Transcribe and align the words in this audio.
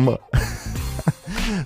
Ма. 0.00 0.18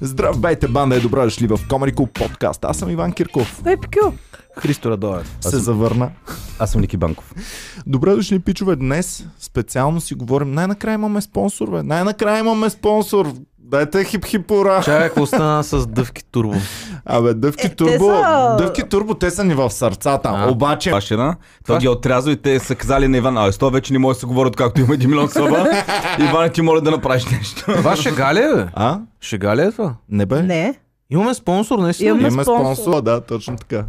Здравейте, 0.00 0.68
банда 0.68 0.96
е 0.96 1.00
добра 1.00 1.24
дошли 1.24 1.46
в 1.46 1.58
Comedy 1.58 1.94
Club 1.94 2.12
подкаст. 2.12 2.64
Аз 2.64 2.78
съм 2.78 2.90
Иван 2.90 3.12
Кирков. 3.12 3.60
Пепкю. 3.64 4.12
Христо 4.58 4.90
Радоев. 4.90 5.36
Се 5.40 5.58
завърна. 5.58 6.10
Аз 6.58 6.72
съм 6.72 6.80
Ники 6.80 6.96
Банков. 6.96 7.34
Добре 7.86 8.14
дошли, 8.14 8.38
пичове. 8.38 8.76
Днес 8.76 9.26
специално 9.38 10.00
си 10.00 10.14
говорим. 10.14 10.52
Най-накрая 10.52 10.94
имаме 10.94 11.20
спонсор, 11.20 11.70
бе. 11.70 11.82
Най-накрая 11.82 12.38
имаме 12.40 12.70
спонсор. 12.70 13.32
Дайте 13.70 13.98
хип-хип 14.00 14.50
ура. 14.50 14.80
Чакай, 14.80 15.08
какво 15.08 15.26
стана 15.26 15.64
с 15.64 15.86
дъвки 15.86 16.24
турбо? 16.24 16.54
Абе, 17.06 17.34
дъвки 17.34 17.66
Е, 17.66 17.70
турбо. 17.70 18.04
са- 18.06 18.54
Дъвки 18.58 18.82
турбо, 18.82 19.14
те 19.14 19.30
са 19.30 19.44
ни 19.44 19.54
в 19.54 19.70
сърцата. 19.70 20.30
А, 20.30 20.50
Обаче, 20.50 20.90
Машина. 20.90 21.36
Той 21.66 21.78
ги 21.78 21.86
е 21.86 21.90
отрязал 21.90 22.30
и 22.30 22.36
те 22.36 22.58
са 22.58 22.74
казали 22.74 23.08
на 23.08 23.16
Иван, 23.16 23.38
а 23.38 23.52
с 23.52 23.58
това 23.58 23.70
вече 23.70 23.92
не 23.92 23.98
може 23.98 24.16
да 24.16 24.20
се 24.20 24.26
говорят 24.26 24.56
както 24.56 24.80
има 24.80 24.94
един 24.94 25.10
милион 25.10 25.28
слаба. 25.28 25.66
Иван 26.20 26.50
ти 26.50 26.62
моля 26.62 26.80
да 26.80 26.90
направиш 26.90 27.26
нещо. 27.26 27.64
Това 27.66 27.96
шега 27.96 28.34
ли 28.34 28.38
е, 28.40 28.54
бе? 28.54 28.66
а? 28.74 28.98
Шега 29.20 29.56
ли 29.56 29.60
е 29.60 29.72
това? 29.72 29.94
Не 30.08 30.26
бе? 30.26 30.42
Не. 30.42 30.74
Имаме 31.10 31.34
спонсор, 31.34 31.78
наистина. 31.78 32.08
Имаме 32.08 32.28
Имаме 32.28 32.44
спонсор. 32.44 32.74
спонсор, 32.74 33.02
да, 33.02 33.20
точно 33.20 33.56
така. 33.56 33.84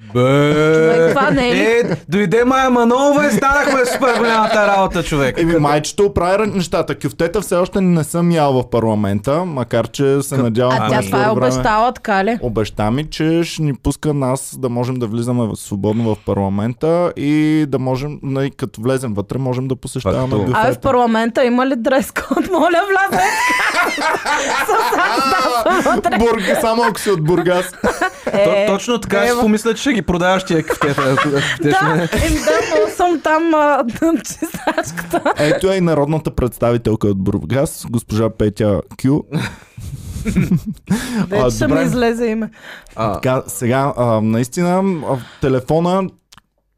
Бе. 0.00 1.08
Това 1.08 1.30
не 1.30 1.48
е? 1.48 1.52
Е, 1.52 1.82
дойде 2.08 2.44
Майя 2.44 2.70
Манова 2.70 3.26
и 3.26 3.30
станахме 3.30 3.86
супер 3.92 4.18
голямата 4.18 4.66
работа, 4.66 5.02
човек. 5.02 5.38
Еми, 5.38 5.56
майчето 5.56 6.04
оправя 6.04 6.46
нещата. 6.46 6.98
Кюфтета 6.98 7.40
все 7.40 7.54
още 7.54 7.80
не 7.80 8.04
съм 8.04 8.30
ял 8.30 8.52
в 8.52 8.70
парламента, 8.70 9.44
макар 9.44 9.88
че 9.88 10.22
се 10.22 10.36
надявам 10.36 10.78
А 10.80 10.88
тя 10.88 11.00
това 11.02 11.26
е 11.26 11.30
обещала, 11.30 11.92
така 11.92 12.24
ли? 12.24 12.38
Обеща 12.42 12.90
ми, 12.90 13.10
че 13.10 13.44
ще 13.44 13.62
ни 13.62 13.74
пуска 13.74 14.14
нас 14.14 14.54
да 14.58 14.68
можем 14.68 14.94
да 14.94 15.06
влизаме 15.06 15.48
свободно 15.54 16.14
в 16.14 16.16
парламента 16.26 17.12
и 17.16 17.64
да 17.68 17.78
можем, 17.78 18.18
нали, 18.22 18.50
като 18.50 18.82
влезем 18.82 19.14
вътре, 19.14 19.38
можем 19.38 19.68
да 19.68 19.76
посещаваме 19.76 20.36
бюфета. 20.36 20.58
Абе 20.58 20.72
в 20.72 20.78
парламента 20.78 21.44
има 21.44 21.66
ли 21.66 21.76
дрес 21.76 22.12
код? 22.12 22.50
Моля. 22.50 22.80
Бурга, 26.18 26.60
само 26.60 26.82
ако 26.82 27.00
си 27.00 27.10
от 27.10 27.24
Бургас. 27.24 27.74
То, 28.24 28.66
точно 28.66 29.00
така 29.00 29.24
е, 29.24 29.28
си 29.28 29.34
помисля, 29.40 29.74
че 29.74 29.85
ще 29.86 29.92
ги 29.92 30.02
продаваш 30.02 30.44
тия 30.44 30.62
кафтета. 30.62 31.02
Да, 31.62 32.08
еми 32.26 32.38
да, 32.38 32.60
но 32.70 32.90
съм 32.96 33.20
там 33.20 33.54
а, 33.54 33.84
чистачката. 34.24 35.32
Ето 35.38 35.72
е 35.72 35.76
и 35.76 35.80
народната 35.80 36.30
представителка 36.30 37.08
от 37.08 37.18
Бургас, 37.18 37.86
госпожа 37.90 38.30
Петя 38.30 38.80
Кю. 39.02 39.20
Вече 41.28 41.56
ще 41.56 41.68
ми 41.68 41.82
излезе 41.82 42.26
име. 42.26 42.50
А, 42.96 43.12
Така, 43.12 43.42
сега, 43.46 43.92
а, 43.96 44.20
наистина, 44.20 44.82
а, 45.10 45.16
телефона, 45.40 46.02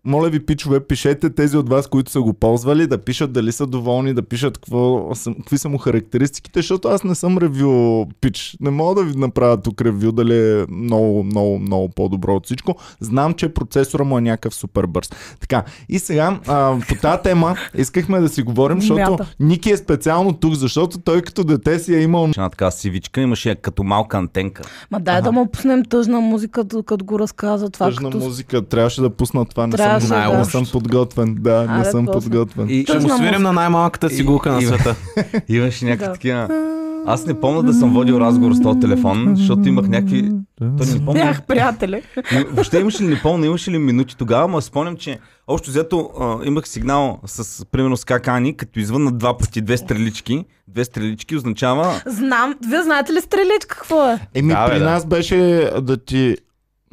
моля 0.05 0.29
ви, 0.29 0.47
пичове, 0.47 0.81
пишете 0.81 1.31
тези 1.31 1.57
от 1.57 1.69
вас, 1.69 1.87
които 1.87 2.11
са 2.11 2.21
го 2.21 2.33
ползвали, 2.33 2.87
да 2.87 2.99
пишат 2.99 3.33
дали 3.33 3.53
са 3.53 3.67
доволни, 3.67 4.15
да 4.15 4.23
пишат 4.23 4.59
какво, 4.59 5.11
какви 5.25 5.59
са 5.59 5.69
му 5.69 5.79
характеристиките, 5.79 6.59
защото 6.59 6.89
аз 6.89 7.05
не 7.05 7.15
съм 7.15 7.39
ревю 7.39 8.07
пич. 8.21 8.57
Не 8.61 8.71
мога 8.71 8.95
да 8.95 9.11
ви 9.11 9.19
направя 9.19 9.61
тук 9.61 9.81
ревю 9.81 10.13
дали 10.13 10.61
е 10.61 10.67
много, 10.71 11.25
много, 11.25 11.59
много 11.59 11.89
по-добро 11.89 12.35
от 12.35 12.45
всичко. 12.45 12.77
Знам, 13.01 13.35
че 13.35 13.49
процесора 13.49 14.05
му 14.05 14.19
е 14.19 14.21
някакъв 14.21 14.55
супер 14.55 14.87
бърз. 14.87 15.11
Така, 15.41 15.65
и 15.89 15.99
сега 15.99 16.41
а, 16.47 16.77
по 16.89 16.95
тази 16.95 17.23
тема 17.23 17.57
искахме 17.75 18.21
да 18.21 18.29
си 18.29 18.43
говорим, 18.43 18.81
защото 18.81 19.11
Мята. 19.11 19.35
Ники 19.41 19.71
е 19.71 19.77
специално 19.77 20.33
тук, 20.33 20.55
защото 20.55 20.99
той 20.99 21.23
като 21.23 21.45
дете 21.45 21.79
си 21.79 21.95
е 21.95 22.01
имал 22.01 22.25
Една 22.25 22.51
така 22.51 22.71
сивичка, 22.71 23.21
имаше 23.21 23.49
я 23.49 23.57
като 23.57 23.83
малка 23.83 24.19
антенка. 24.19 24.63
Ма 24.91 25.01
дай 25.01 25.23
да 25.23 25.33
му 25.33 25.51
пуснем 25.51 25.85
тъжна 25.85 26.21
музика, 26.21 26.65
докато 26.65 27.05
го 27.05 27.19
разказва 27.19 27.71
това. 27.71 27.87
Тъжна 27.87 28.11
като... 28.11 28.25
музика. 28.25 28.63
Трябваше 28.63 29.01
да 29.01 29.11
пусна 29.11 29.45
това. 29.45 29.67
Не, 29.67 29.88
Трябваше, 29.89 30.07
съм, 30.07 30.33
да. 30.33 30.39
не 30.39 30.45
съм 30.45 30.67
подготвен. 30.73 31.37
Да, 31.41 31.63
не 31.63 31.81
Абе, 31.81 31.85
съм 31.85 32.07
после. 32.07 32.31
подготвен. 32.31 32.67
И 32.71 32.83
ще 32.83 32.99
му 32.99 33.09
свирим 33.09 33.43
на 33.43 33.53
най-малката 33.53 34.09
цигулка 34.09 34.53
на 34.53 34.59
И- 34.59 34.65
и- 34.65 34.67
света. 34.67 34.95
имаше 35.49 35.85
някакви 35.85 36.13
такива... 36.13 36.65
Аз 37.07 37.27
не 37.27 37.41
помня 37.41 37.63
да 37.63 37.73
съм 37.75 37.95
водил 37.95 38.15
разговор 38.15 38.53
с 38.53 38.63
този 38.63 38.81
телефон, 38.81 39.33
защото 39.37 39.69
имах 39.69 39.89
някакви... 39.89 40.31
Той 40.59 40.87
не 40.87 41.05
помня. 41.05 41.13
Бях 41.13 41.43
приятели. 41.43 42.03
Въобще 42.51 42.79
имаше 42.79 43.03
ли, 43.03 43.07
не 43.07 43.23
помня, 43.23 43.47
имаше 43.47 43.71
ли 43.71 43.79
минути 43.79 44.17
тогава, 44.17 44.49
но 44.49 44.61
спомням, 44.61 44.97
че 44.97 45.19
общо 45.47 45.71
взето 45.71 46.11
а, 46.21 46.37
имах 46.45 46.69
сигнал 46.69 47.19
с, 47.27 47.65
примерно 47.65 47.97
с 47.97 48.05
какани, 48.05 48.57
като 48.57 48.81
извънна 48.81 49.13
два 49.13 49.39
пъти 49.39 49.61
две 49.61 49.77
стрелички. 49.77 50.45
Две 50.69 50.85
стрелички 50.85 51.37
означава... 51.37 52.03
Знам. 52.07 52.55
Вие 52.69 52.83
знаете 52.83 53.13
ли 53.13 53.21
стреличка 53.21 53.77
какво 53.77 54.09
е? 54.11 54.19
Еми, 54.35 54.53
Да, 54.53 54.67
бе, 54.67 54.73
при 54.73 54.79
да. 54.79 54.85
нас 54.85 55.07
беше 55.07 55.37
да 55.83 55.97
ти 55.97 56.37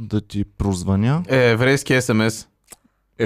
да 0.02 0.22
ти 0.22 0.44
прозвъня. 0.58 1.24
Е, 1.28 1.52
еврейски 1.52 2.02
СМС. 2.02 2.48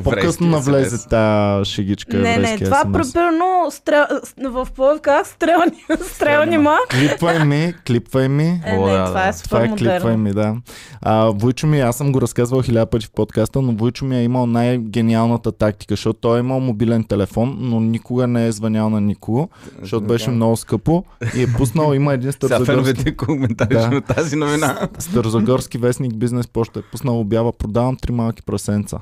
По-късно 0.03 0.47
навлезе 0.47 1.07
тази 1.09 1.71
шегичка. 1.71 2.17
Не, 2.17 2.23
не, 2.23 2.33
еврейски 2.33 2.63
това 2.63 2.83
примерно 2.83 3.67
стрел... 3.71 4.05
в 4.49 4.67
Пловдив 4.75 5.01
как 5.01 5.27
стрелни, 5.27 5.83
стрелни 6.13 6.57
ма. 6.57 6.77
Клипвай 6.91 7.45
ми, 7.45 7.73
клипвай 7.87 8.29
ми. 8.29 8.61
Е, 8.65 8.77
О, 8.77 8.87
не, 8.87 8.93
да, 8.93 9.05
това 9.05 9.27
е 9.27 9.33
супер 9.33 9.47
Това 9.49 9.63
е 9.63 9.75
клипвай 9.75 10.17
ми, 10.17 10.33
да. 10.33 10.55
А, 11.01 11.25
Войчо 11.35 11.67
ми, 11.67 11.79
аз 11.79 11.97
съм 11.97 12.11
го 12.11 12.21
разказвал 12.21 12.61
хиляда 12.61 12.85
пъти 12.85 13.05
в 13.05 13.11
подкаста, 13.11 13.61
но 13.61 13.71
Войчо 13.71 14.05
ми 14.05 14.17
е 14.17 14.23
имал 14.23 14.45
най-гениалната 14.45 15.51
тактика, 15.51 15.93
защото 15.93 16.19
той 16.19 16.37
е 16.37 16.39
имал 16.39 16.59
мобилен 16.59 17.03
телефон, 17.03 17.57
но 17.59 17.79
никога 17.79 18.27
не 18.27 18.47
е 18.47 18.51
звънял 18.51 18.89
на 18.89 19.01
никого, 19.01 19.49
защото 19.81 20.05
беше 20.05 20.29
много 20.29 20.57
скъпо 20.57 21.03
и 21.35 21.43
е 21.43 21.47
пуснал, 21.57 21.93
има 21.93 22.13
един 22.13 22.31
стързагорски, 22.31 22.71
феновете 22.71 23.15
коментари 23.15 23.73
Да. 23.73 23.91
на 23.91 24.01
тази 24.01 24.35
новина. 24.35 24.87
Старозагорски 24.99 25.77
вестник 25.77 26.17
бизнес 26.17 26.47
почта 26.47 26.79
е 26.79 26.83
пуснал 26.91 27.19
обява, 27.19 27.53
продавам 27.53 27.97
три 27.97 28.11
малки 28.11 28.43
прасенца. 28.43 28.97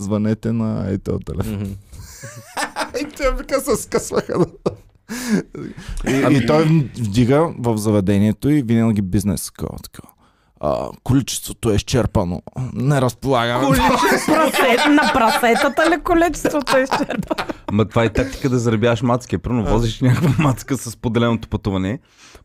Звънете 0.00 0.52
на 0.52 0.90
ей 0.90 0.98
този 0.98 1.24
телефон. 1.24 1.62
И 3.00 3.08
тя 3.16 3.30
вика 3.30 3.60
се 3.60 3.76
скъсваха. 3.76 4.46
И, 6.08 6.22
ами 6.24 6.46
той 6.46 6.64
вдига 6.98 7.54
в 7.58 7.76
заведението 7.76 8.50
и 8.50 8.62
винаги 8.62 9.02
бизнес. 9.02 9.46
Такова, 9.46 9.78
такова. 9.78 10.09
А, 10.62 10.88
количеството 11.04 11.70
е 11.70 11.74
изчерпано. 11.74 12.42
Не 12.72 13.00
разполагаме. 13.00 13.76
Прасе... 13.76 14.88
На 14.90 15.10
прасетата 15.14 15.90
ли 15.90 16.00
количеството 16.00 16.76
е 16.76 16.82
изчерпа? 16.82 17.34
Ма 17.72 17.84
това 17.84 18.04
е 18.04 18.08
тактика 18.08 18.48
да 18.48 18.58
заребяваш 18.58 19.02
мацки. 19.02 19.38
Примерно 19.38 19.64
возиш 19.66 20.00
някаква 20.00 20.34
мацка 20.38 20.76
с 20.76 20.96
поделеното 20.96 21.48
пътуване. 21.48 21.98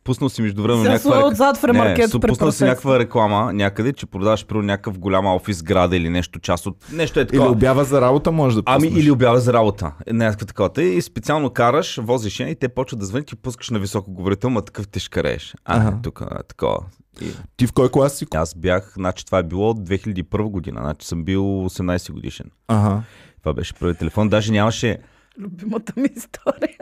Пуснал 0.04 0.30
си 0.30 0.42
междувременно 0.42 0.84
Сега 0.84 0.94
някаква... 0.94 1.18
рек- 1.18 1.26
отзад 1.26 1.58
в 1.58 1.64
ремаркето 1.64 2.18
не, 2.18 2.22
при 2.22 2.28
пуснал 2.28 2.52
си 2.52 2.64
някаква 2.64 3.00
реклама 3.00 3.54
някъде, 3.54 3.94
че 3.94 4.06
продаваш 4.06 4.46
примерно 4.46 4.68
някакъв 4.68 5.00
голям 5.00 5.26
офис 5.26 5.64
града 5.64 5.98
или 5.98 6.10
нещо, 6.10 6.40
част 6.40 6.66
от... 6.66 6.78
Нещо 6.92 7.20
е 7.20 7.24
Или 7.24 7.28
такова. 7.28 7.50
обява 7.50 7.84
за 7.84 8.02
работа 8.02 8.32
може 8.32 8.56
да 8.56 8.64
Ами 8.66 8.88
пуснеш. 8.88 9.04
или 9.04 9.12
обява 9.12 9.40
за 9.40 9.54
работа. 9.54 9.92
Е, 10.08 10.14
Някаква 10.14 10.46
такова. 10.46 10.84
И 10.84 11.02
специално 11.02 11.50
караш, 11.50 12.00
возиш 12.02 12.40
я 12.40 12.50
и 12.50 12.56
те 12.56 12.70
почват 12.70 13.00
да 13.00 13.06
звънят 13.06 13.32
и 13.32 13.36
пускаш 13.36 13.70
на 13.70 13.80
високо 13.80 14.12
говорител, 14.12 14.50
ма 14.50 14.62
такъв 14.62 14.88
ти 14.88 15.00
шкарееш. 15.00 15.56
А, 15.66 15.78
Ага. 15.78 15.98
тук, 16.04 16.22
такова. 16.48 16.78
И... 17.22 17.26
Ти 17.58 17.68
в 17.68 17.74
кой 17.74 17.92
клас 17.92 18.18
си? 18.18 18.26
Аз 18.34 18.56
бях, 18.56 18.94
значи 18.94 19.26
това 19.26 19.40
е 19.40 19.44
било 19.44 19.70
от 19.70 19.80
2001 19.80 20.50
година, 20.50 20.82
значи 20.82 21.08
съм 21.08 21.24
бил 21.24 21.44
18 21.44 22.12
годишен. 22.12 22.52
Ага. 22.68 23.04
Това 23.40 23.54
беше 23.54 23.74
първият 23.74 24.00
телефон, 24.00 24.30
даже 24.30 24.52
нямаше... 24.52 24.98
Любимата 25.40 25.94
ми 25.98 26.10
история. 26.16 26.78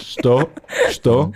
Що? 0.00 0.46
Що? 0.90 1.30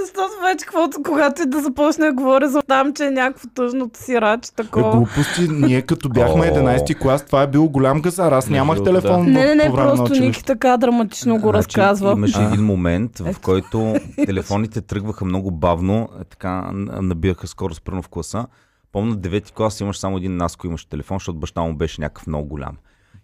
Защото 0.00 0.32
вече, 0.42 0.64
каквото, 0.64 0.98
когато 1.04 1.42
и 1.42 1.46
да 1.46 1.60
започне 1.60 2.06
да 2.06 2.12
говоря 2.12 2.48
за 2.48 2.62
там, 2.62 2.94
че 2.94 3.04
е 3.04 3.10
някакво 3.10 3.48
тъжното 3.48 3.98
си 3.98 4.20
рач, 4.20 4.48
Е, 4.48 4.52
такова. 4.52 4.90
глупости, 4.90 5.48
ние 5.50 5.82
като 5.82 6.08
бяхме 6.08 6.40
О. 6.42 6.54
11-ти 6.54 6.94
клас, 6.94 7.26
това 7.26 7.42
е 7.42 7.46
бил 7.46 7.68
голям 7.68 8.00
газар. 8.00 8.32
Аз 8.32 8.48
нямах 8.48 8.84
телефон 8.84 9.24
Не, 9.24 9.44
не, 9.44 9.54
не, 9.54 9.72
просто. 9.72 10.12
Ники 10.12 10.44
така 10.44 10.76
драматично 10.76 11.34
го 11.34 11.40
Значи, 11.40 11.56
разказва. 11.56 12.12
Имаше 12.12 12.42
един 12.42 12.64
момент, 12.64 13.18
в 13.18 13.34
който 13.40 13.94
телефоните 14.26 14.80
тръгваха 14.80 15.24
много 15.24 15.50
бавно, 15.50 16.08
е, 16.20 16.24
така 16.24 16.50
н- 16.50 17.02
набираха 17.02 17.46
скорост 17.46 17.82
пръвно 17.84 18.02
в 18.02 18.08
класа. 18.08 18.46
Помня, 18.92 19.14
9-ти 19.14 19.52
клас 19.52 19.80
имаш 19.80 19.98
само 19.98 20.16
един 20.16 20.36
Наско 20.36 20.66
имаше 20.66 20.88
телефон, 20.88 21.16
защото 21.16 21.38
баща 21.38 21.60
му 21.60 21.74
беше 21.74 22.00
някакъв 22.00 22.26
много 22.26 22.48
голям. 22.48 22.76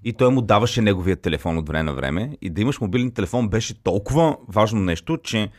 И 0.04 0.12
той 0.12 0.30
му 0.30 0.42
даваше 0.42 0.82
неговия 0.82 1.16
телефон 1.16 1.58
от 1.58 1.68
време 1.68 1.82
на 1.82 1.94
време. 1.94 2.36
И 2.42 2.50
да 2.50 2.60
имаш 2.60 2.80
мобилен 2.80 3.10
телефон 3.10 3.48
беше 3.48 3.82
толкова 3.82 4.36
важно 4.48 4.80
нещо, 4.80 5.18
че 5.24 5.50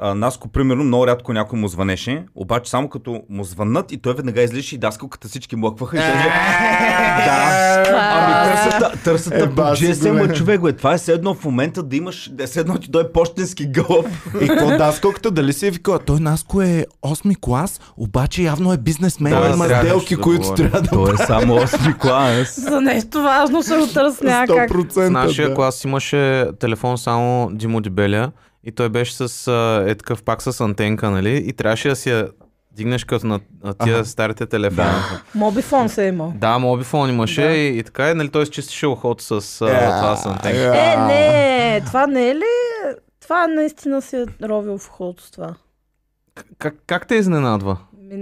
а, 0.00 0.14
Наско, 0.14 0.48
примерно, 0.48 0.84
много 0.84 1.06
рядко 1.06 1.32
някой 1.32 1.58
му 1.58 1.68
звънеше, 1.68 2.24
обаче 2.34 2.70
само 2.70 2.88
като 2.88 3.22
му 3.28 3.44
звъннат 3.44 3.92
и 3.92 3.98
той 3.98 4.14
веднага 4.14 4.42
излизаше 4.42 4.74
и 4.74 4.78
даскалката 4.78 5.28
всички 5.28 5.56
млъкваха 5.56 5.96
и 5.96 6.00
той 6.00 6.12
да. 7.26 7.82
Ами 8.12 8.52
търсят, 8.52 9.02
търсят 9.04 9.32
Е, 9.32 9.38
е, 9.38 9.48
по 9.48 9.54
баси, 9.54 9.86
GSM, 9.86 10.36
човек, 10.36 10.60
бе. 10.60 10.72
Това 10.72 10.94
е 10.94 10.98
все 10.98 11.12
едно 11.12 11.34
в 11.34 11.44
момента 11.44 11.82
да 11.82 11.96
имаш, 11.96 12.30
да 12.32 12.44
е 12.44 12.46
все 12.46 12.60
едно 12.60 12.78
ти 12.78 12.90
дойде 12.90 13.12
почтенски 13.12 13.66
гълъб. 13.66 14.06
И 14.40 14.48
какво 14.48 14.66
даскалката, 14.66 15.30
дали 15.30 15.52
си 15.52 15.66
е 15.66 15.70
викала? 15.70 15.98
Той 15.98 16.20
Наско 16.20 16.62
е 16.62 16.86
8-ми 17.04 17.36
клас, 17.40 17.80
обаче 17.96 18.42
явно 18.42 18.72
е 18.72 18.76
бизнесмен, 18.76 19.32
Да, 19.32 19.52
има 19.54 19.64
сделки, 19.64 20.16
да 20.16 20.22
които 20.22 20.54
трябва 20.54 20.80
да 20.80 20.88
Той 20.88 21.14
е 21.14 21.16
само 21.16 21.54
8 21.54 21.98
клас. 21.98 22.60
За 22.60 22.80
нещо 22.80 23.22
важно 23.22 23.62
ще 23.62 23.76
го 23.76 23.86
търся 23.86 24.24
някак. 24.24 24.70
100%. 24.70 25.06
В 25.06 25.10
нашия 25.10 25.48
да. 25.48 25.54
клас 25.54 25.84
имаше 25.84 26.46
телефон 26.60 26.98
само 26.98 27.50
Димо 27.52 27.80
Дебеля 27.80 28.32
и 28.64 28.72
той 28.72 28.88
беше 28.88 29.14
с 29.18 29.48
а, 29.48 29.84
е 29.86 29.94
такъв 29.94 30.22
пак 30.22 30.42
с 30.42 30.60
антенка, 30.60 31.10
нали? 31.10 31.36
И 31.38 31.52
трябваше 31.52 31.88
да 31.88 31.96
си 31.96 32.10
я 32.10 32.28
дигнеш 32.72 33.04
като 33.04 33.26
на, 33.26 33.40
на 33.64 33.74
тия 33.74 33.94
Аха. 33.94 34.04
старите 34.04 34.46
телефони. 34.46 34.88
Мобифон 35.34 35.88
се 35.88 36.04
е 36.04 36.08
имал. 36.08 36.32
Да, 36.36 36.58
мобифон 36.58 37.10
имаше 37.10 37.42
Да. 37.42 37.48
и, 37.48 37.78
и 37.78 37.82
така, 37.82 38.10
и 38.10 38.14
нали, 38.14 38.28
той 38.28 38.46
си 38.46 38.52
чистеше 38.52 38.86
ухото 38.86 39.22
с 39.40 39.60
а, 39.60 39.66
Е, 39.66 39.86
това 39.86 40.16
с 40.16 40.26
антенка. 40.26 40.58
е. 40.78 40.92
Е, 40.92 40.96
не, 40.98 41.80
това 41.80 42.06
не 42.06 42.28
е 42.28 42.34
ли... 42.34 42.42
Това 43.22 43.46
наистина 43.46 44.02
си 44.02 44.16
е 44.16 44.26
ровил 44.42 44.78
в 44.78 44.88
ухото 44.88 45.22
с 45.22 45.30
това. 45.30 45.54
Как, 46.58 46.74
как 46.86 47.06
те 47.06 47.14
изненадва? 47.14 47.76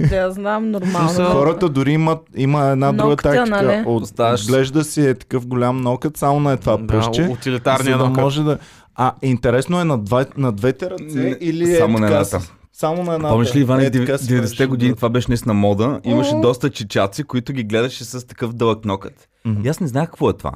Да 0.00 0.30
знам, 0.30 0.70
нормално. 0.70 1.08
Смисъл- 1.08 1.32
Хората 1.32 1.68
дори 1.68 1.92
имат, 1.92 2.18
има 2.36 2.64
една 2.64 2.92
друга 2.92 3.08
Ногтя, 3.10 3.22
тактика. 3.24 3.62
нали? 3.62 3.82
От, 3.86 4.02
Оставаш- 4.02 4.42
Отглежда 4.42 4.84
си 4.84 5.06
е 5.06 5.14
такъв 5.14 5.46
голям 5.46 5.76
нокът, 5.76 6.16
само 6.16 6.40
на 6.40 6.52
е 6.52 6.56
това 6.56 6.76
Да, 6.76 6.86
пръстче. 6.86 7.22
утилитарния 7.22 7.92
за 7.92 7.98
да 7.98 8.08
нокът. 8.08 8.22
може 8.22 8.42
да... 8.42 8.58
А, 8.98 9.12
интересно 9.22 9.80
е 9.80 9.84
на, 9.84 9.98
два, 9.98 10.26
на 10.36 10.52
двете 10.52 10.90
ръце 10.90 11.04
Не, 11.16 11.36
или 11.40 11.72
е 11.72 11.76
само 11.76 11.92
на 11.92 11.98
така 12.00 12.12
едната. 12.12 12.40
с- 12.40 12.52
Само 12.72 13.04
на 13.04 13.14
едната. 13.14 13.32
Помниш 13.32 13.54
ли, 13.54 13.60
Иван, 13.60 13.80
Е, 13.80 13.90
така 13.90 14.18
си 14.18 14.24
90-те 14.26 14.56
правиш 14.56 14.68
години 14.68 14.94
това 14.94 15.08
беше 15.08 15.26
наистина 15.28 15.54
мода. 15.54 16.00
Имаше 16.04 16.34
доста 16.34 16.70
чичаци, 16.70 17.24
които 17.24 17.52
ги 17.52 17.64
гледаше 17.64 18.04
с 18.04 18.26
такъв 18.26 18.52
дълъг 18.52 18.84
нокът. 18.84 19.28
И 19.64 19.68
аз 19.68 19.80
не 19.80 19.86
знаех 19.86 20.06
какво 20.06 20.30
е 20.30 20.34
това. 20.34 20.52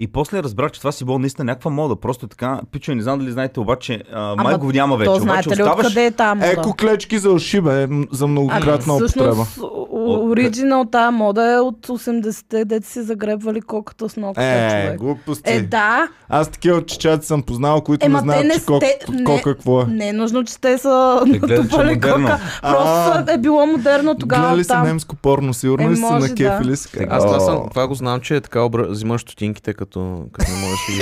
И 0.00 0.06
после 0.06 0.42
разбрах, 0.42 0.70
че 0.70 0.80
това 0.80 0.92
си 0.92 1.04
било 1.04 1.18
наистина 1.18 1.44
някаква 1.44 1.70
мода. 1.70 1.96
Просто 1.96 2.28
така, 2.28 2.60
пичо, 2.72 2.94
не 2.94 3.02
знам 3.02 3.18
дали 3.18 3.32
знаете, 3.32 3.60
обаче 3.60 4.02
а, 4.12 4.34
май 4.36 4.56
го 4.56 4.72
няма 4.72 4.96
вече. 4.96 5.06
То 5.06 5.12
обаче 5.12 5.22
знаете 5.22 5.48
ли 5.48 5.52
оставаш... 5.52 5.86
откъде 5.86 6.06
е 6.06 6.10
тази 6.10 6.34
мода? 6.36 6.50
Еко 6.50 6.74
клечки 6.74 7.18
за 7.18 7.30
уши, 7.30 7.60
бе, 7.60 7.88
за 8.12 8.26
многократна 8.26 8.94
Ами, 8.94 9.04
употреба. 9.04 9.46
оригинал 9.90 10.84
тази 10.84 11.14
мода 11.14 11.44
е 11.44 11.58
от 11.58 11.86
80-те, 11.86 12.64
дете 12.64 12.86
си 12.86 13.02
загребвали 13.02 13.60
коката 13.60 14.08
с 14.08 14.16
ногтя, 14.16 14.42
Е, 14.44 14.70
човек. 14.84 14.98
глупости. 14.98 15.50
Е, 15.50 15.62
да. 15.62 16.08
Аз 16.28 16.48
такива 16.48 16.86
чичаци 16.86 17.26
съм 17.26 17.42
познал, 17.42 17.80
които 17.80 18.06
Ема 18.06 18.18
не 18.18 18.22
знаят, 18.22 18.46
не 18.46 18.54
че 18.54 18.64
кок, 18.64 18.82
не- 19.08 19.24
кока 19.24 19.42
какво 19.42 19.80
е. 19.80 19.84
Не 19.84 20.08
е 20.08 20.12
нужно, 20.12 20.44
че 20.44 20.60
те 20.60 20.78
са 20.78 21.20
е 21.26 21.30
натупали 21.30 21.94
модерно. 21.94 22.24
кока. 22.26 22.40
А. 22.62 22.74
Просто 22.74 23.32
е 23.32 23.38
било 23.38 23.66
модерно 23.66 24.14
тогава 24.14 24.42
Гледали 24.42 24.64
си 24.64 24.68
там. 24.68 24.86
немско 24.86 25.16
порно, 25.16 25.54
сигурно 25.54 25.86
Е, 25.86 25.90
ли 25.90 25.96
си 25.96 26.02
може 26.02 26.28
на 26.28 26.34
кефили 26.34 26.76
си? 26.76 26.88
Аз 27.10 27.24
това, 27.24 27.36
О. 27.36 27.40
съм, 27.40 27.68
това 27.70 27.86
го 27.88 27.94
знам, 27.94 28.20
че 28.20 28.36
е 28.36 28.40
така 28.40 28.60
взимаш 28.80 29.20
стотинките, 29.20 29.74
като, 29.74 29.87
като 30.32 30.52
не 30.52 30.58
можеш 30.58 30.86
да 30.86 30.92
ги... 30.92 31.00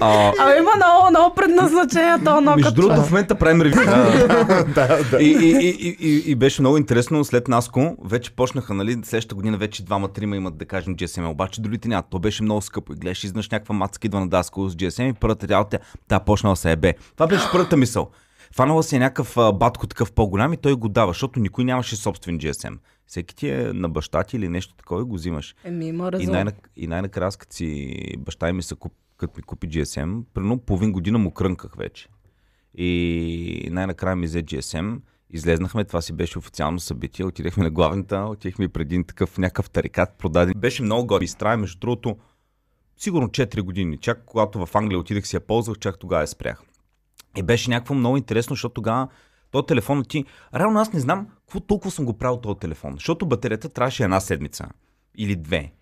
А, 0.00 0.32
А 0.38 0.56
има 0.56 0.70
много, 0.76 1.10
много 1.10 1.34
предназначение 1.34 2.18
то 2.24 2.40
нокът. 2.40 2.56
между 2.56 2.74
другото, 2.74 3.02
в 3.02 3.10
момента 3.10 3.34
правим 3.34 3.62
ревю. 3.62 3.84
да, 4.74 5.04
да. 5.10 5.22
и, 5.22 5.26
и, 5.26 5.50
и, 5.50 5.68
и, 5.68 5.96
и, 6.00 6.30
и, 6.30 6.34
беше 6.34 6.62
много 6.62 6.76
интересно. 6.76 7.24
След 7.24 7.48
Наско 7.48 7.96
вече 8.04 8.30
почнаха, 8.30 8.74
нали, 8.74 8.92
следващата 8.92 9.34
година 9.34 9.56
вече 9.56 9.84
двама-трима 9.84 10.36
имат, 10.36 10.56
да 10.58 10.64
кажем, 10.64 10.96
GSM, 10.96 11.30
обаче 11.30 11.60
другите 11.60 11.88
нямат. 11.88 12.06
То 12.10 12.18
беше 12.18 12.42
много 12.42 12.60
скъпо. 12.60 12.92
И 12.92 12.96
гледаш, 12.96 13.24
изнаш 13.24 13.50
някаква 13.50 13.74
мацка 13.74 14.06
идва 14.06 14.20
на 14.20 14.28
Даско 14.28 14.68
с 14.68 14.76
GSM 14.76 15.10
и 15.10 15.12
първата 15.12 15.48
работа, 15.48 15.78
та 16.08 16.20
почнала 16.20 16.56
се 16.56 16.72
ебе. 16.72 16.94
Това 17.14 17.26
беше 17.26 17.44
първата 17.52 17.76
мисъл. 17.76 18.10
Фанала 18.56 18.82
се 18.82 18.96
е 18.96 18.98
някакъв 18.98 19.36
батко 19.54 19.86
такъв 19.86 20.12
по-голям 20.12 20.52
и 20.52 20.56
той 20.56 20.74
го 20.74 20.88
дава, 20.88 21.10
защото 21.12 21.40
никой 21.40 21.64
нямаше 21.64 21.96
собствен 21.96 22.38
GSM. 22.38 22.74
Всеки 23.08 23.34
ти 23.34 23.48
е 23.48 23.72
на 23.72 23.88
баща 23.88 24.24
ти 24.24 24.36
или 24.36 24.48
нещо 24.48 24.74
такова 24.74 25.00
и 25.00 25.04
го 25.04 25.14
взимаш. 25.14 25.54
Еми 25.64 25.86
има 25.88 26.10
И, 26.18 26.26
най- 26.26 26.44
и 26.76 26.86
най-накрая, 26.86 27.32
като 27.38 27.56
си 27.56 27.96
баща 28.18 28.52
ми 28.52 28.62
се 28.62 28.74
куп, 28.74 28.92
като 29.16 29.32
ми 29.36 29.42
купи 29.42 29.68
GSM, 29.68 30.22
примерно 30.34 30.58
половин 30.58 30.92
година 30.92 31.18
му 31.18 31.30
крънках 31.30 31.74
вече. 31.76 32.08
И 32.74 33.68
най-накрая 33.72 34.16
ми 34.16 34.26
взе 34.26 34.42
GSM, 34.42 35.00
излезнахме, 35.30 35.84
това 35.84 36.00
си 36.00 36.12
беше 36.12 36.38
официално 36.38 36.80
събитие, 36.80 37.24
отидехме 37.24 37.64
на 37.64 37.70
главната, 37.70 38.16
отидехме 38.16 38.68
преди 38.68 38.94
един 38.94 39.04
такъв 39.04 39.38
някакъв 39.38 39.70
тарикат, 39.70 40.18
продаден. 40.18 40.54
Беше 40.56 40.82
много 40.82 41.06
горе. 41.06 41.24
Изтрая, 41.24 41.56
между 41.56 41.78
другото, 41.78 42.16
сигурно 42.96 43.28
4 43.28 43.62
години. 43.62 43.98
Чак 43.98 44.22
когато 44.26 44.66
в 44.66 44.74
Англия 44.74 44.98
отидех 44.98 45.26
си 45.26 45.36
я 45.36 45.40
ползвах, 45.40 45.78
чак 45.78 45.98
тогава 45.98 46.22
я 46.22 46.26
спрях. 46.26 46.62
И 47.36 47.42
беше 47.42 47.70
някакво 47.70 47.94
много 47.94 48.16
интересно, 48.16 48.54
защото 48.54 48.74
тогава 48.74 49.08
то 49.50 49.62
телефон 49.62 50.04
ти... 50.08 50.24
Реално 50.54 50.80
аз 50.80 50.92
не 50.92 51.00
знам 51.00 51.26
какво 51.40 51.60
толкова 51.60 51.90
съм 51.90 52.04
го 52.04 52.18
правил 52.18 52.36
този 52.36 52.58
телефон, 52.58 52.92
защото 52.94 53.26
батерията 53.26 53.68
трябваше 53.68 54.04
една 54.04 54.20
седмица 54.20 54.68
или 55.18 55.36
две. 55.36 55.72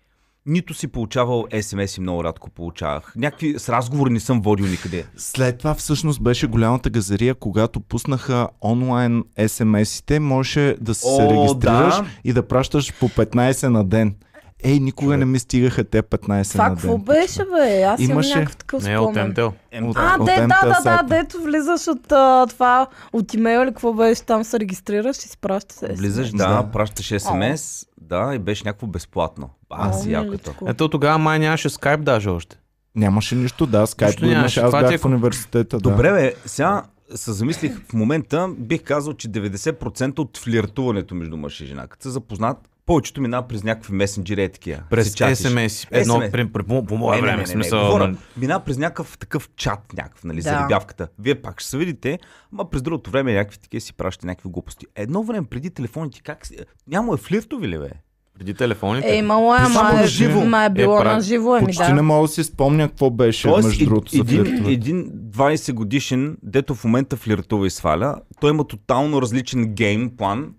Нито 0.45 0.73
си 0.73 0.87
получавал 0.87 1.47
смс 1.61 1.97
и 1.97 2.01
много 2.01 2.23
рядко 2.23 2.49
получавах. 2.49 3.13
Някакви 3.15 3.59
с 3.59 3.69
разговори 3.69 4.09
не 4.09 4.19
съм 4.19 4.41
водил 4.41 4.65
никъде. 4.65 5.05
След 5.17 5.57
това 5.57 5.73
всъщност 5.73 6.23
беше 6.23 6.47
голямата 6.47 6.89
газария, 6.89 7.35
когато 7.35 7.79
пуснаха 7.79 8.47
онлайн 8.61 9.23
смс-ите, 9.37 10.19
можеше 10.19 10.77
да 10.81 10.95
се 10.95 11.07
О, 11.07 11.31
регистрираш 11.31 11.95
да. 11.95 12.05
и 12.23 12.33
да 12.33 12.47
пращаш 12.47 12.99
по 12.99 13.09
15 13.09 13.67
на 13.67 13.85
ден. 13.85 14.15
Ей, 14.63 14.79
никога 14.79 15.17
не 15.17 15.25
ми 15.25 15.39
стигаха 15.39 15.83
те 15.83 16.03
15 16.03 16.51
Това 16.51 16.69
на 16.69 16.75
какво 16.75 16.87
ден. 16.89 17.01
беше, 17.01 17.45
бе? 17.45 17.81
Аз 17.81 17.99
имам 17.99 18.11
Имаше- 18.11 18.29
някакъв 18.29 18.55
такъв 18.57 18.83
Не 18.83 18.93
е 18.93 18.97
от 18.97 19.03
спомен. 19.05 19.31
От- 19.31 19.95
А, 19.95 20.15
от 20.19 20.25
де, 20.25 20.35
да, 20.37 20.47
да, 20.47 20.81
да, 20.83 21.03
дето 21.05 21.41
влизаш 21.41 21.87
от 21.87 22.11
а, 22.11 22.47
това, 22.47 22.87
от 23.13 23.33
имейл 23.33 23.59
или 23.59 23.67
какво 23.67 23.93
беше, 23.93 24.23
там 24.23 24.43
се 24.43 24.59
регистрираш 24.59 25.17
и 25.17 25.29
спращаш 25.29 25.77
се. 25.77 25.87
Влизаш, 25.87 26.31
Да. 26.31 26.37
да, 26.47 26.63
пращаш 26.63 27.21
смс, 27.21 27.85
да, 28.01 28.31
и 28.35 28.39
беше 28.39 28.63
някакво 28.65 28.87
безплатно. 28.87 29.49
А, 29.69 29.93
си 29.93 30.11
якото. 30.11 30.53
Ето 30.67 30.89
тогава 30.89 31.17
май 31.17 31.39
нямаше 31.39 31.69
скайп 31.69 32.03
даже 32.03 32.29
още. 32.29 32.57
Нямаше 32.95 33.35
нищо, 33.35 33.65
да, 33.65 33.87
скайп 33.87 34.19
имаше, 34.19 34.35
нямаше. 34.35 34.59
аз 34.59 34.71
бях 34.71 34.91
е 34.91 34.97
в 34.97 35.05
университета. 35.05 35.77
Добре, 35.77 36.11
бе, 36.11 36.33
сега 36.45 36.83
се 37.15 37.31
замислих 37.31 37.81
в 37.81 37.93
момента, 37.93 38.49
бих 38.49 38.83
казал, 38.83 39.13
че 39.13 39.29
90% 39.29 40.19
от 40.19 40.37
флиртуването 40.37 41.15
между 41.15 41.37
мъж 41.37 41.61
и 41.61 41.65
жена, 41.65 41.87
като 41.87 42.03
се 42.03 42.09
запознат, 42.09 42.57
повечето 42.87 43.21
минава 43.21 43.47
през 43.47 43.63
някакви 43.63 43.93
месенджери 43.93 44.43
и 44.43 44.49
такива. 44.49 44.79
През. 44.89 45.13
SMS. 45.13 45.87
Едно, 45.91 46.83
по, 46.87 46.97
мое 46.97 47.15
не, 47.15 47.21
време, 47.21 47.37
не, 47.37 47.45
в 47.45 47.47
не, 47.47 47.53
смисъл. 47.53 47.85
говоря, 47.85 48.15
минава 48.37 48.63
през 48.65 48.77
някакъв 48.77 49.17
такъв 49.17 49.49
чат, 49.55 49.93
някакъв, 49.93 50.23
нали, 50.23 50.41
за 50.41 50.51
Да. 50.51 50.63
рибявката. 50.63 51.07
Вие 51.19 51.35
пак 51.35 51.59
ще 51.61 51.69
се 51.69 51.77
видите, 51.77 52.19
ама 52.53 52.69
през 52.69 52.81
другото 52.81 53.11
време 53.11 53.33
някакви 53.33 53.57
такива 53.57 53.81
си 53.81 53.93
пращате 53.93 54.27
някакви 54.27 54.49
глупости. 54.49 54.85
Едно 54.95 55.23
време 55.23 55.47
преди 55.47 55.69
телефоните, 55.69 56.21
как 56.23 56.45
си... 56.47 56.55
Няма 56.87 57.13
е 57.13 57.17
флиртови 57.17 57.67
ли, 57.67 57.77
бе? 57.77 57.89
Преди 58.37 58.53
телефоните. 58.53 59.09
Е, 59.09 59.17
имало 59.17 59.55
е, 59.55 59.59
на 59.59 60.03
е, 60.03 60.07
живо. 60.07 60.45
ма 60.45 60.63
е 60.63 60.69
било 60.69 61.01
Е, 61.01 61.03
на 61.03 61.21
живо, 61.21 61.55
еми 61.55 61.65
Почти 61.65 61.83
да. 61.83 61.93
не 61.93 62.01
мога 62.01 62.21
да 62.21 62.33
си 62.33 62.43
спомня 62.43 62.87
какво 62.89 63.09
беше, 63.09 63.47
Тоест, 63.47 63.67
между 63.67 63.83
е- 63.83 63.85
другото, 63.85 64.11
за 64.11 64.21
един, 64.21 64.65
един 64.67 65.11
20 65.11 65.73
годишен, 65.73 66.37
дето 66.43 66.75
в 66.75 66.83
момента 66.83 67.15
флиртува 67.15 67.67
и 67.67 67.69
сваля, 67.69 68.15
той 68.41 68.49
има 68.49 68.67
тотално 68.67 69.21
различен 69.21 69.65
гейм 69.65 70.11
план, 70.17 70.53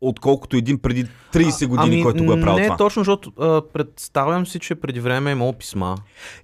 отколкото 0.00 0.56
един 0.56 0.78
преди 0.78 1.06
30 1.34 1.66
години, 1.66 1.94
ами, 1.94 2.02
който 2.02 2.24
го 2.24 2.32
е 2.32 2.40
правил 2.40 2.58
не 2.58 2.64
това. 2.64 2.76
точно, 2.76 3.00
защото 3.00 3.32
а, 3.40 3.62
представям 3.72 4.46
си, 4.46 4.58
че 4.58 4.74
преди 4.74 5.00
време 5.00 5.30
е 5.30 5.32
имало 5.32 5.52
писма. 5.52 5.96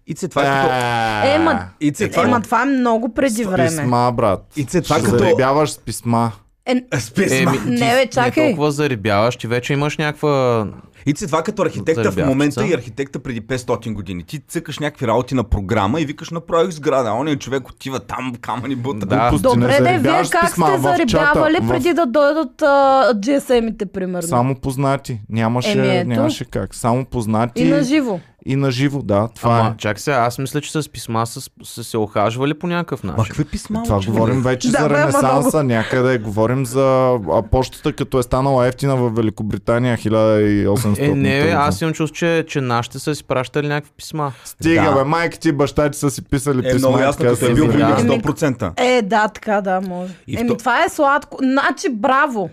Ице, 0.06 0.28
това 0.28 0.42
е 0.42 0.46
като... 0.46 0.74
Е, 0.74 1.68
Ице, 1.80 2.10
това 2.10 2.22
Ема 2.22 2.36
е... 2.36 2.42
това 2.42 2.62
е 2.62 2.66
много 2.66 3.14
преди 3.14 3.44
С 3.44 3.46
време. 3.46 3.68
писма, 3.68 4.12
брат. 4.12 4.44
Ице, 4.56 4.80
това 4.82 4.96
е 4.96 5.02
като... 5.02 5.18
заребяваш 5.18 5.70
с 5.70 5.78
писма. 5.78 6.32
Е, 6.66 6.98
С 6.98 7.10
писма. 7.10 7.36
Еми, 7.36 7.58
ти 7.58 7.70
Не, 7.70 7.78
бе, 7.78 7.94
Не 7.94 8.06
чакай. 8.06 8.46
толкова 8.46 8.72
зарибяваш, 8.72 9.36
ти 9.36 9.46
вече 9.46 9.72
имаш 9.72 9.98
някаква... 9.98 10.66
Ице, 11.06 11.26
това 11.26 11.38
е 11.38 11.42
като 11.42 11.62
архитекта 11.62 12.10
в 12.12 12.16
момента 12.18 12.66
и 12.66 12.74
архитекта 12.74 13.18
преди 13.18 13.42
500 13.42 13.92
години. 13.92 14.22
Ти 14.22 14.38
цъкаш 14.38 14.78
някакви 14.78 15.06
работи 15.06 15.34
на 15.34 15.44
програма 15.44 16.00
и 16.00 16.06
викаш 16.06 16.30
направих 16.30 16.70
сграда, 16.70 17.08
а 17.08 17.14
ония 17.14 17.36
човек 17.36 17.68
отива 17.68 18.00
там, 18.00 18.32
камъни 18.40 18.76
бута. 18.76 19.06
Да. 19.06 19.30
Не 19.32 19.38
Добре, 19.38 19.80
де, 19.80 19.98
вие 20.00 20.22
как 20.30 20.44
писма 20.44 20.66
сте 20.66 20.78
заребявали 20.78 21.06
чата, 21.06 21.40
в- 21.62 21.68
преди 21.68 21.92
да 21.92 22.06
дойдат 22.06 22.62
а, 22.62 22.66
GSM-ите, 23.14 23.86
примерно? 23.86 24.22
Само 24.22 24.54
познати. 24.54 25.20
Нямаше, 25.28 25.96
Еми, 25.96 26.04
нямаше 26.06 26.44
как. 26.44 26.74
Само 26.74 27.04
познати 27.04 27.62
И 27.62 27.64
на 27.64 27.82
живо. 27.82 28.20
и 28.46 28.56
на 28.56 28.70
живо, 28.70 29.02
да. 29.02 29.28
Това 29.28 29.58
Ама, 29.58 29.68
е. 29.68 29.72
чак 29.78 30.00
сега, 30.00 30.16
аз 30.16 30.38
мисля, 30.38 30.60
че 30.60 30.72
с 30.72 30.88
писма 30.88 31.26
са, 31.26 31.40
са 31.64 31.84
се 31.84 31.98
охажвали 31.98 32.54
по 32.54 32.66
някакъв 32.66 33.02
начин. 33.04 33.24
какви 33.24 33.44
писма? 33.44 33.82
Това 33.82 33.98
бе? 33.98 34.06
говорим 34.06 34.42
вече 34.42 34.70
Да, 34.70 34.78
за 34.78 34.90
Ренесанса 34.90 35.64
някъде. 35.64 36.18
Говорим 36.18 36.66
за 36.66 36.84
а, 37.30 37.42
почтата, 37.42 37.92
като 37.92 38.18
е 38.18 38.22
станала 38.22 38.66
ефтина 38.66 38.96
в 38.96 39.10
Великобритания 39.10 39.98
1800 39.98 40.93
Е, 40.98 41.08
не, 41.08 41.42
бе, 41.42 41.50
аз 41.50 41.80
имам 41.80 41.94
чувство, 41.94 42.16
че, 42.16 42.44
че 42.48 42.60
нашите 42.60 42.98
са 42.98 43.14
си 43.14 43.24
пращали 43.24 43.68
някакви 43.68 43.92
писма. 43.92 44.32
Стига, 44.44 44.82
Да. 44.84 44.94
бе, 44.94 45.04
майка 45.04 45.38
ти 45.38 45.48
и 45.48 45.52
баща 45.52 45.90
ти 45.90 45.98
са 45.98 46.10
си 46.10 46.22
писали 46.22 46.58
Е, 46.58 46.62
писма. 46.64 46.78
много 46.78 46.98
и 46.98 47.02
ясно, 47.02 47.24
като 47.24 47.36
са 47.36 47.46
е 47.46 47.54
бил 47.54 47.62
Еми, 47.64 47.72
100%. 47.72 48.72
Е, 48.78 49.02
да, 49.02 49.28
така, 49.28 49.60
да, 49.60 49.80
може. 49.80 50.12
И 50.26 50.36
Еми, 50.36 50.48
вто- 50.48 50.58
това 50.58 50.84
е 50.84 50.88
сладко. 50.88 51.38
Значи, 51.42 51.88
браво. 51.90 52.50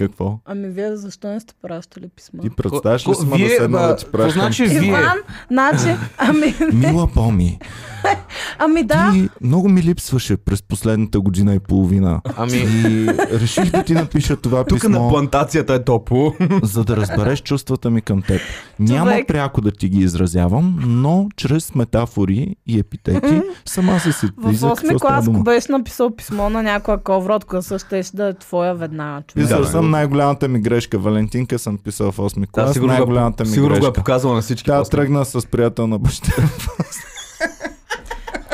Какво? 0.00 0.38
Ами, 0.44 0.68
вие 0.68 0.96
защо 0.96 1.28
не 1.28 1.40
сте 1.40 1.54
пращали 1.62 2.08
писма? 2.16 2.42
Ти 2.42 2.50
представяш 2.50 3.08
ли 3.08 3.14
си 3.14 3.26
ма 3.26 3.38
да 3.38 3.48
седна 3.48 3.78
да 3.78 3.96
ти 3.96 4.06
пращам? 4.06 4.42
значи 4.42 4.64
вие? 4.64 4.88
Иван, 4.88 5.18
значи, 5.50 5.96
ами, 6.18 6.54
Мила 6.72 7.06
Боми, 7.14 7.58
ами 8.58 8.82
да. 8.82 9.10
ти 9.12 9.28
много 9.40 9.68
ми 9.68 9.82
липсваше 9.82 10.36
през 10.36 10.62
последната 10.62 11.20
година 11.20 11.54
и 11.54 11.58
половина. 11.58 12.20
Ами, 12.36 12.56
И 12.56 13.06
реших 13.32 13.70
да 13.70 13.82
ти 13.82 13.94
напиша 13.94 14.36
това 14.36 14.64
Тук 14.68 14.80
писмо, 14.80 15.02
на 15.02 15.08
плантацията 15.08 15.74
е 15.74 15.84
топло. 15.84 16.34
за 16.62 16.84
да 16.84 16.96
разбереш 16.96 17.42
чувствата 17.42 17.90
ми 17.90 18.02
към 18.02 18.22
теб. 18.22 18.40
Няма 18.78 19.10
Човек. 19.10 19.28
пряко 19.28 19.60
да 19.60 19.70
ти 19.70 19.88
ги 19.88 20.00
изразявам, 20.00 20.78
но 20.86 21.28
чрез 21.36 21.74
метафори 21.74 22.56
и 22.66 22.78
епитети 22.78 23.42
сама 23.64 24.00
се 24.00 24.12
сети 24.12 24.32
В 24.38 24.52
за 24.52 24.66
8 24.66 24.70
какво 24.70 24.98
става 24.98 24.98
клас, 24.98 25.28
ако 25.28 25.42
беше 25.42 25.72
написал 25.72 26.16
писмо 26.16 26.50
на 26.50 26.62
някоя 26.62 26.98
ковра 26.98 27.34
от 27.34 27.44
класа, 27.44 27.78
щеше 27.78 28.16
да 28.16 28.28
е 28.28 28.34
твоя 28.34 28.74
веднага. 28.74 29.22
човек. 29.26 29.48
Да, 29.48 29.64
съм 29.64 29.89
най-голямата 29.90 30.48
ми 30.48 30.60
грешка. 30.60 30.98
Валентинка 30.98 31.58
съм 31.58 31.78
писал 31.78 32.12
в 32.12 32.16
8 32.18 32.46
клас. 32.46 32.72
сигурно 32.72 32.88
го 32.88 32.94
е- 32.94 32.96
най-голямата 32.96 33.44
ми 33.44 33.50
Сигурно 33.50 33.70
го 33.70 33.76
е 33.76 33.80
грешка. 33.80 33.92
показала 33.92 34.34
на 34.34 34.40
всички. 34.40 34.66
Тя 34.66 34.78
после. 34.78 34.90
тръгна 34.90 35.24
с 35.24 35.46
приятел 35.46 35.86
на 35.86 35.98
баща. 35.98 36.32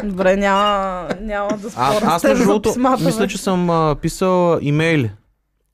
Добре, 0.04 0.36
няма, 0.36 1.08
няма 1.20 1.48
да 1.50 1.68
а, 1.68 1.70
споря 1.92 2.06
аз 2.06 2.20
с 2.20 2.22
теб 2.22 2.30
между 2.30 2.44
другото, 2.44 2.74
мисля, 3.00 3.28
че 3.28 3.38
съм 3.38 3.70
а, 3.70 3.94
писал 3.94 4.58
имейли 4.60 5.10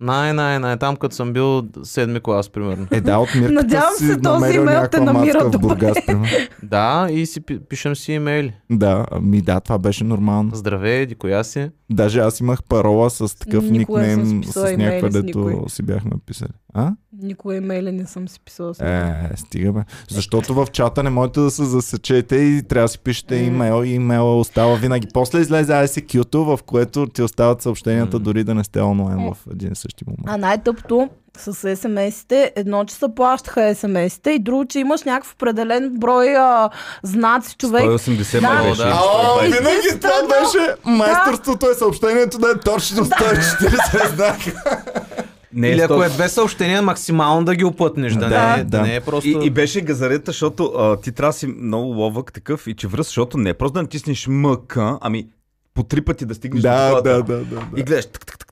Най, 0.03 0.33
най, 0.33 0.59
най. 0.59 0.77
Там 0.77 0.97
като 0.97 1.15
съм 1.15 1.33
бил 1.33 1.63
седми 1.83 2.21
клас, 2.21 2.49
примерно. 2.49 2.87
Е, 2.91 3.01
да, 3.01 3.19
от 3.19 3.35
мирката 3.35 3.53
Надявам 3.53 3.95
си 3.99 4.07
се 4.07 4.21
този 4.21 4.55
имейл 4.55 4.83
те 4.91 5.01
намира 5.01 5.45
в 5.45 5.51
добре. 5.51 5.67
Бургас, 5.69 6.07
примерно. 6.07 6.27
Да, 6.63 7.09
и 7.11 7.27
си 7.27 7.41
пи- 7.41 7.61
пишем 7.69 7.97
си 7.97 8.13
имейли. 8.13 8.55
Да, 8.71 9.07
ми 9.21 9.41
да, 9.41 9.61
това 9.61 9.79
беше 9.79 10.05
нормално. 10.05 10.51
Здравей, 10.55 11.01
еди 11.01 11.15
коя 11.15 11.45
си? 11.45 11.71
Даже 11.91 12.21
аз 12.21 12.41
имах 12.41 12.63
парола 12.63 13.11
с 13.11 13.39
такъв 13.39 13.65
Никога 13.65 14.01
никнейм, 14.01 14.45
с 14.45 14.77
някаква, 14.77 15.09
дето 15.09 15.65
си 15.69 15.83
бяхме 15.83 16.11
писали. 16.27 16.53
А? 16.75 16.93
Никога 17.15 17.57
имейли 17.57 17.93
не 17.93 18.07
съм 18.07 18.29
си 18.29 18.41
писала 18.41 18.75
с 18.75 18.79
него. 18.81 18.95
Е, 18.95 19.37
стига 19.37 19.73
бе. 19.73 19.81
Защото 20.11 20.55
в 20.55 20.67
чата 20.67 21.03
не 21.03 21.11
можете 21.11 21.41
да 21.41 21.51
се 21.51 21.65
засечете 21.65 22.37
и 22.37 22.63
трябва 22.63 22.85
да 22.85 22.89
си 22.89 22.99
пишете 22.99 23.35
М. 23.37 23.43
имейл 23.43 23.85
и 23.85 23.91
имейла 23.91 24.39
остава 24.39 24.75
винаги. 24.75 25.09
После 25.13 25.41
излезе 25.41 25.73
ICQ-то, 25.73 26.45
в 26.47 26.63
което 26.63 27.07
ти 27.07 27.23
остават 27.23 27.63
съобщенията 27.63 28.17
М. 28.17 28.21
дори 28.21 28.45
да 28.45 28.55
не 28.55 28.65
сте 28.65 28.81
онлайн 28.81 29.21
Е. 29.21 29.31
в 29.31 29.53
един 29.53 29.73
и 29.73 29.77
същи 29.77 30.05
момент. 30.07 30.23
А 30.27 30.37
най-тъпто 30.39 31.09
с 31.39 31.53
SMS-ите, 31.77 32.53
едно, 32.57 32.85
че 32.85 32.95
се 32.95 33.07
плащаха 33.17 33.61
SMS-ите 33.61 34.29
и 34.29 34.39
друго, 34.39 34.65
че 34.65 34.79
имаш 34.79 35.03
някакъв 35.03 35.33
определен 35.33 35.93
брой 35.95 36.37
а, 36.37 36.71
знаци 37.03 37.57
човек. 37.57 37.83
180 37.83 38.41
Да. 38.41 38.47
май 38.49 38.69
беше. 38.69 38.83
Да. 38.83 39.01
И 39.43 39.49
винаги 39.49 40.01
това 40.01 40.29
беше 40.31 40.75
майсторството 40.85 41.67
е 41.67 41.75
съобщението 41.75 42.39
да 42.39 42.49
е 42.49 42.61
точно 42.61 43.05
140 43.05 44.15
знака. 44.15 44.63
Не, 45.55 45.69
Или 45.69 45.81
ако 45.81 45.93
сто- 45.93 46.07
е 46.07 46.11
две 46.11 46.29
съобщения, 46.29 46.83
максимално 46.83 47.45
да 47.45 47.55
ги 47.55 47.65
оплътнеш. 47.65 48.13
Да, 48.13 48.19
Да, 48.21 48.29
не, 48.47 48.55
е- 48.55 48.57
да. 48.57 48.71
да 48.71 48.83
не 48.83 48.97
е 48.97 49.01
просто... 49.01 49.29
И, 49.29 49.39
и 49.43 49.51
беше 49.51 49.81
газарета, 49.81 50.25
защото 50.27 50.65
а, 50.67 50.97
ти 50.97 51.13
трябва 51.13 51.29
да 51.29 51.39
си 51.39 51.47
много 51.49 51.87
ловък 51.87 52.33
такъв 52.33 52.67
и 52.67 52.75
че 52.75 52.89
връз, 52.89 53.07
защото 53.07 53.39
не 53.39 53.51
е 53.51 53.55
просто 53.55 53.73
да 53.73 53.83
натиснеш 53.83 54.27
МК, 54.27 54.77
ами 55.01 55.27
по 55.75 55.83
три 55.83 56.01
пъти 56.01 56.27
да 56.27 56.35
стигнеш 56.35 56.63
до 56.63 56.69
Да, 56.69 56.89
това. 56.89 57.01
да, 57.03 57.23
да, 57.23 57.37
да. 57.37 57.63
И 57.73 57.77
да. 57.77 57.83
гледаш. 57.83 58.07
тък, 58.07 58.27
тък, 58.27 58.39
тък. 58.39 58.52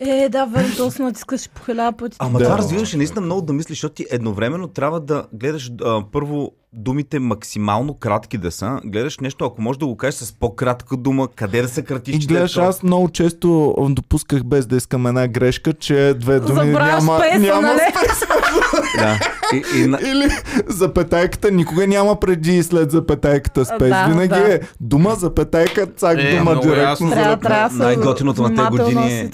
Е, 0.00 0.28
да, 0.28 0.44
верно, 0.44 0.90
се 0.90 1.02
натискаш 1.02 1.48
по 1.48 1.64
хиляда 1.64 1.96
пъти. 1.96 2.16
Ама 2.20 2.38
Да. 2.38 2.44
това 2.44 2.58
развиваше 2.58 2.96
наистина 2.96 3.20
много 3.20 3.42
да 3.42 3.52
мислиш, 3.52 3.76
защото 3.76 3.94
ти 3.94 4.06
едновременно 4.10 4.68
трябва 4.68 5.00
да 5.00 5.26
гледаш 5.32 5.70
а, 5.84 6.02
първо 6.12 6.50
думите 6.72 7.18
максимално 7.18 7.94
кратки 7.94 8.38
да 8.38 8.50
са. 8.50 8.80
Гледаш 8.84 9.18
нещо, 9.18 9.44
ако 9.44 9.62
можеш 9.62 9.78
да 9.78 9.86
го 9.86 9.96
кажеш 9.96 10.20
с 10.20 10.32
по-кратка 10.32 10.96
дума, 10.96 11.28
къде 11.36 11.62
да 11.62 11.68
съкратиш. 11.68 12.14
И 12.16 12.20
че 12.20 12.26
да 12.26 12.34
е 12.34 12.36
гледаш, 12.36 12.56
аз 12.56 12.82
много 12.82 13.08
често 13.08 13.74
допусках 13.90 14.44
без 14.44 14.66
да 14.66 14.76
искам 14.76 15.06
една 15.06 15.28
грешка, 15.28 15.72
че 15.72 16.14
две 16.20 16.40
думи 16.40 16.66
Забравяш 16.66 17.04
няма, 17.04 17.18
спейса, 17.18 17.38
няма 17.38 17.62
нали? 17.62 17.80
Да. 18.98 19.18
И, 19.54 19.62
и, 19.76 19.86
на... 19.86 19.98
Или 20.00 20.28
запетайката 20.68 21.50
никога 21.50 21.86
няма 21.86 22.16
преди 22.16 22.56
и 22.56 22.62
след 22.62 22.90
запетайката 22.90 23.64
спейс. 23.66 23.90
Да, 23.90 24.06
Винаги 24.06 24.28
да. 24.30 24.54
е 24.54 24.60
дума, 24.80 25.14
запетайка, 25.14 25.86
цак, 25.88 26.18
Е, 26.20 26.38
дума 26.38 26.52
директно. 26.52 26.82
ясно. 26.82 27.10
Трябва, 27.10 27.36
трябва 27.38 27.68
да 27.70 27.84
Най-готиното 27.84 28.42
на 28.42 28.48
внимателно 28.48 28.84
години 28.84 29.12
е-. 29.12 29.30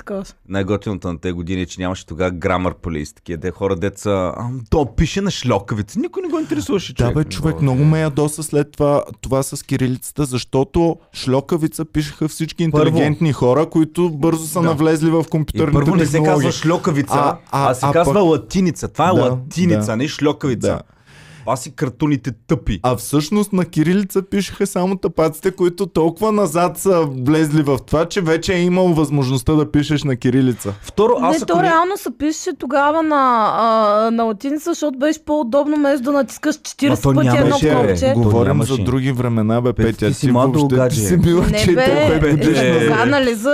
Най-готиното 0.49 1.09
на 1.09 1.19
тези 1.19 1.33
години 1.33 1.63
е, 1.63 1.67
че 1.67 1.81
нямаше 1.81 2.07
тогава 2.07 2.31
грамар 2.31 2.75
полис. 2.75 3.13
Такива 3.13 3.39
де 3.39 3.51
хора 3.51 3.77
деца. 3.77 4.33
«Ам, 4.37 4.61
То 4.71 4.87
пише 4.87 5.21
на 5.21 5.31
шлокавица. 5.31 5.99
Никой 6.01 6.23
не 6.23 6.29
го 6.29 6.39
интересуваше. 6.39 6.95
Да, 6.95 7.11
бе, 7.13 7.25
човек, 7.25 7.61
много 7.61 7.85
ме 7.85 8.01
ядоса 8.01 8.43
след 8.43 8.73
това, 8.73 9.03
това 9.21 9.43
с 9.43 9.63
кирилицата, 9.63 10.25
защото 10.25 10.97
шлокавица 11.15 11.85
пишеха 11.85 12.29
всички 12.29 12.71
Първо. 12.71 12.87
интелигентни 12.87 13.33
хора, 13.33 13.67
които 13.67 14.11
бързо 14.11 14.45
са 14.45 14.61
Да. 14.61 14.65
навлезли 14.65 15.11
в 15.11 15.21
И 15.21 15.31
компютърните 15.31 15.73
първо 15.75 15.95
не 15.97 16.07
се 16.07 16.23
казва 16.23 16.53
шлокавица, 16.53 17.15
а, 17.15 17.37
А- 17.53 17.71
а- 17.71 17.75
се 17.75 17.87
а 17.87 17.93
казва 17.93 18.15
пък- 18.15 18.23
латиница. 18.23 18.89
Това 18.89 19.07
е 19.07 19.15
Да, 19.15 19.21
латиница, 19.23 19.81
да. 19.81 19.93
а 19.93 19.97
не 19.97 20.09
шлокавица. 20.11 20.69
Да. 20.69 20.81
Това 21.41 21.57
си 21.57 21.71
картуните 21.71 22.31
тъпи. 22.47 22.81
А 22.83 22.97
всъщност 22.97 23.53
на 23.53 23.65
кирилица 23.65 24.23
пишеха 24.23 24.67
само 24.67 24.97
тапаците, 24.97 25.51
които 25.51 25.87
толкова 25.87 26.33
назад 26.33 26.79
са 26.79 27.07
влезли 27.19 27.63
в 27.63 27.79
това, 27.87 28.05
че 28.05 28.21
вече 28.21 28.55
е 28.55 28.63
имал 28.63 28.89
възможността 28.89 29.53
да 29.55 29.71
пишеш 29.71 30.05
на 30.05 30.17
кирилица. 30.17 30.75
Второ, 30.83 31.13
аз 31.21 31.31
не, 31.31 31.37
ако 31.37 31.47
то 31.47 31.57
не... 31.57 31.63
реално 31.63 31.97
се 31.97 32.09
пише 32.19 32.51
тогава 32.59 33.03
на, 33.03 33.51
а, 33.55 34.11
на 34.11 34.25
латиница, 34.25 34.71
защото 34.71 34.99
беше 34.99 35.25
по-удобно, 35.25 35.77
вместо 35.77 36.03
да 36.03 36.13
натискаш 36.13 36.57
40 36.57 36.89
Ма 36.89 36.97
то 36.97 37.15
пъти 37.15 37.29
едно 37.29 37.59
бе. 37.63 37.89
копче. 37.89 38.13
Го- 38.15 38.23
Говорим 38.23 38.47
нямаше. 38.49 38.73
за 38.73 38.79
други 38.79 39.13
времена, 39.13 39.61
бе, 39.61 39.73
Петя, 39.73 40.07
ти 40.09 40.15
си 40.15 40.31
младо 40.33 40.53
въобще 40.59 40.77
гадже. 40.77 41.01
ти 41.01 41.07
си 41.07 41.17
била 41.17 41.47
Не 41.47 41.59
4 41.59 41.75
бе, 41.75 42.21
Петя, 42.21 42.31
годишна. 42.37 42.67
е, 42.69 42.81
сега, 42.81 43.05
нали, 43.07 43.35
за... 43.35 43.51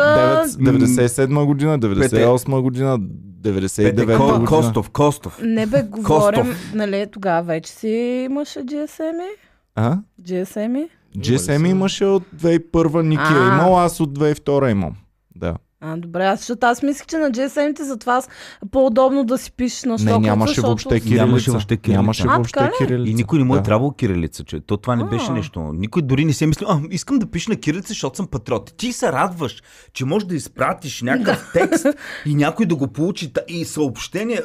97 0.58 1.44
година, 1.44 1.78
98 1.78 2.60
година, 2.60 2.98
99 3.46 3.96
Пете, 3.96 4.16
Ко- 4.16 4.26
година. 4.26 4.44
Костов, 4.46 4.90
Костов. 4.90 5.38
Не 5.42 5.66
бе, 5.66 5.82
говорим, 5.82 6.42
Костов. 6.42 6.72
нали, 6.74 7.06
тогава 7.12 7.42
вече 7.42 7.72
си 7.72 7.88
имаше 8.24 8.58
GSM-и? 8.58 9.36
А? 9.74 9.98
GSM-и? 10.22 10.88
GSM 11.18 11.68
имаше 11.68 12.04
от 12.04 12.22
2001 12.34 13.02
Ники 13.02 13.22
е 13.22 13.36
А. 13.36 13.46
имал, 13.48 13.78
аз 13.80 14.00
от 14.00 14.18
2002 14.18 14.70
имам. 14.70 14.96
Да. 15.36 15.56
А, 15.80 15.96
добре, 15.96 16.24
аз, 16.24 16.38
защото 16.38 16.66
аз 16.66 16.82
мислех, 16.82 17.06
че 17.06 17.16
на 17.16 17.30
GSM-ите 17.30 17.82
затова 17.82 18.22
по-удобно 18.70 19.24
да 19.24 19.38
си 19.38 19.52
пишеш 19.52 19.84
на 19.84 19.92
Не, 19.92 19.98
шлоката, 19.98 20.20
нямаше 20.20 20.48
защото... 20.50 20.66
въобще 20.66 21.00
кирилица. 21.00 21.26
Нямаше 21.26 21.50
въобще 21.50 21.76
кирилица. 21.76 21.96
Нямаше 21.98 22.22
А, 22.28 22.34
въобще 22.34 22.70
кирилица. 22.78 23.10
И 23.10 23.14
никой 23.14 23.38
не 23.38 23.44
му 23.44 23.54
е 23.54 23.58
Да. 23.58 23.62
трябвало 23.62 23.92
кирилица, 23.92 24.44
че 24.44 24.60
то 24.60 24.76
това 24.76 24.96
не 24.96 25.02
А. 25.02 25.06
беше 25.06 25.32
нещо. 25.32 25.60
Никой 25.74 26.02
дори 26.02 26.24
не 26.24 26.32
си 26.32 26.44
е 26.44 26.46
мислил, 26.46 26.68
а, 26.68 26.80
искам 26.90 27.18
да 27.18 27.26
пиша 27.30 27.50
на 27.50 27.56
кирилица, 27.56 27.88
защото 27.88 28.16
съм 28.16 28.26
патриот. 28.26 28.74
Ти 28.76 28.92
се 28.92 29.12
радваш, 29.12 29.62
че 29.92 30.04
можеш 30.04 30.26
да 30.28 30.34
изпратиш 30.34 31.02
някакъв 31.02 31.50
текст 31.52 31.86
и 32.26 32.34
някой 32.34 32.66
да 32.66 32.76
го 32.76 32.88
получи 32.88 33.32
и 33.48 33.64
съобщение. 33.64 34.40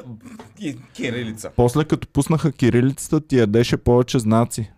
И 0.60 0.78
кирилица. 0.94 1.50
После 1.56 1.84
като 1.84 2.08
пуснаха 2.08 2.52
кирилицата, 2.52 3.22
ти 3.28 3.38
ядеше 3.38 3.78
повече 3.78 4.20
знаци. 4.20 4.72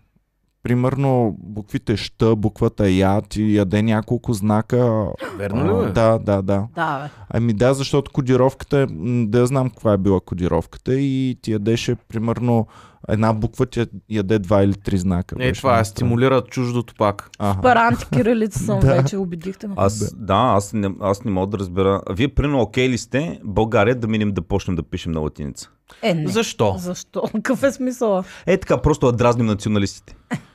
Примерно 0.64 1.36
буквите 1.38 1.96
щ, 1.96 2.36
буквата 2.36 2.90
я, 2.90 3.22
ти 3.22 3.56
яде 3.56 3.82
няколко 3.82 4.32
знака. 4.32 5.06
Верно 5.36 5.82
ли? 5.86 5.92
Да, 5.92 6.18
да, 6.18 6.42
да. 6.42 6.66
Да, 6.74 7.00
бе. 7.02 7.10
Ами 7.30 7.52
да, 7.52 7.74
защото 7.74 8.12
кодировката, 8.12 8.78
е- 8.78 8.86
да 9.26 9.46
знам 9.46 9.70
каква 9.70 9.92
е 9.92 9.98
била 9.98 10.20
кодировката 10.20 10.94
и 10.94 11.38
ти 11.42 11.52
ядеше 11.52 11.94
примерно 11.94 12.66
една 13.08 13.32
буква 13.32 13.66
ти 13.66 13.86
яде 14.10 14.38
два 14.38 14.62
или 14.62 14.74
три 14.74 14.98
знака. 14.98 15.36
Е, 15.38 15.52
това 15.52 15.80
е, 15.80 15.84
стимулира 15.84 16.42
чуждото 16.42 16.94
пак. 16.98 17.30
Аха. 17.38 17.60
Пара 17.62 17.80
антикирилица 17.80 18.58
съм 18.58 18.80
Да. 18.80 18.86
вече, 18.86 19.16
убедихте 19.16 19.66
ме. 19.68 19.74
Аз, 19.76 20.14
да, 20.14 20.34
аз 20.56 20.72
не, 20.72 20.90
аз 21.00 21.24
не 21.24 21.30
мога 21.30 21.46
да 21.46 21.58
разбера. 21.58 22.00
Вие, 22.10 22.28
примерно, 22.28 22.60
окей 22.60 22.88
ли 22.88 22.98
сте 22.98 23.40
България 23.44 23.94
да 23.94 24.06
минем 24.06 24.32
да 24.32 24.42
почнем 24.42 24.76
да 24.76 24.82
пишем 24.82 25.12
на 25.12 25.20
латиница? 25.20 25.70
Е, 26.02 26.14
не. 26.14 26.28
Защо? 26.28 26.74
Защо? 26.78 27.22
Какъв 27.32 27.62
е 27.62 27.72
смисъла? 27.72 28.24
Е 28.46 28.56
така, 28.56 28.82
просто 28.82 29.06
да 29.06 29.12
дразним 29.12 29.46
националистите. 29.46 30.16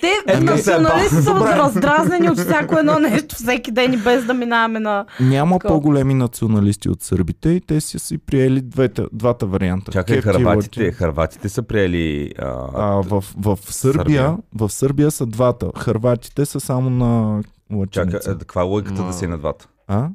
Те, 0.00 0.12
Е, 0.28 0.40
националисти 0.40 1.16
са 1.16 1.34
раздразнени 1.34 2.30
от 2.30 2.38
всяко 2.38 2.78
едно 2.78 2.98
нещо 2.98 3.34
всеки 3.34 3.70
ден 3.70 3.92
и 3.92 3.96
без 3.96 4.24
да 4.24 4.34
минаваме 4.34 4.80
на... 4.80 5.04
Няма 5.20 5.54
Такова. 5.54 5.74
по-големи 5.74 6.14
националисти 6.14 6.88
от 6.88 7.02
сърбите 7.02 7.48
и 7.48 7.60
те 7.60 7.80
си 7.80 7.98
си 7.98 8.18
приели 8.18 8.60
двете, 8.60 9.02
двата 9.12 9.46
варианта. 9.46 9.92
Чакай, 9.92 10.16
Кепки 10.16 10.28
и 10.30 10.32
харватите, 10.32 10.92
харватите 10.92 11.48
са 11.48 11.62
приели... 11.62 12.32
А, 12.38 12.44
А, 12.74 13.02
в, 13.02 13.24
в, 13.36 13.58
Сърбия, 13.64 13.94
Сърбия. 13.94 14.36
в 14.54 14.70
Сърбия 14.70 15.10
са 15.10 15.26
двата. 15.26 15.70
Харватите 15.76 16.46
са 16.46 16.60
само 16.60 16.90
на 16.90 17.42
Чакай, 17.90 18.04
латиница. 18.04 18.30
е, 18.30 18.34
каква 18.34 18.60
е 18.60 18.64
логиката 18.64 19.00
Ма. 19.02 19.06
да 19.06 19.12
си 19.12 19.26
на 19.26 19.38
двата? 19.38 19.68
А? 19.88 20.08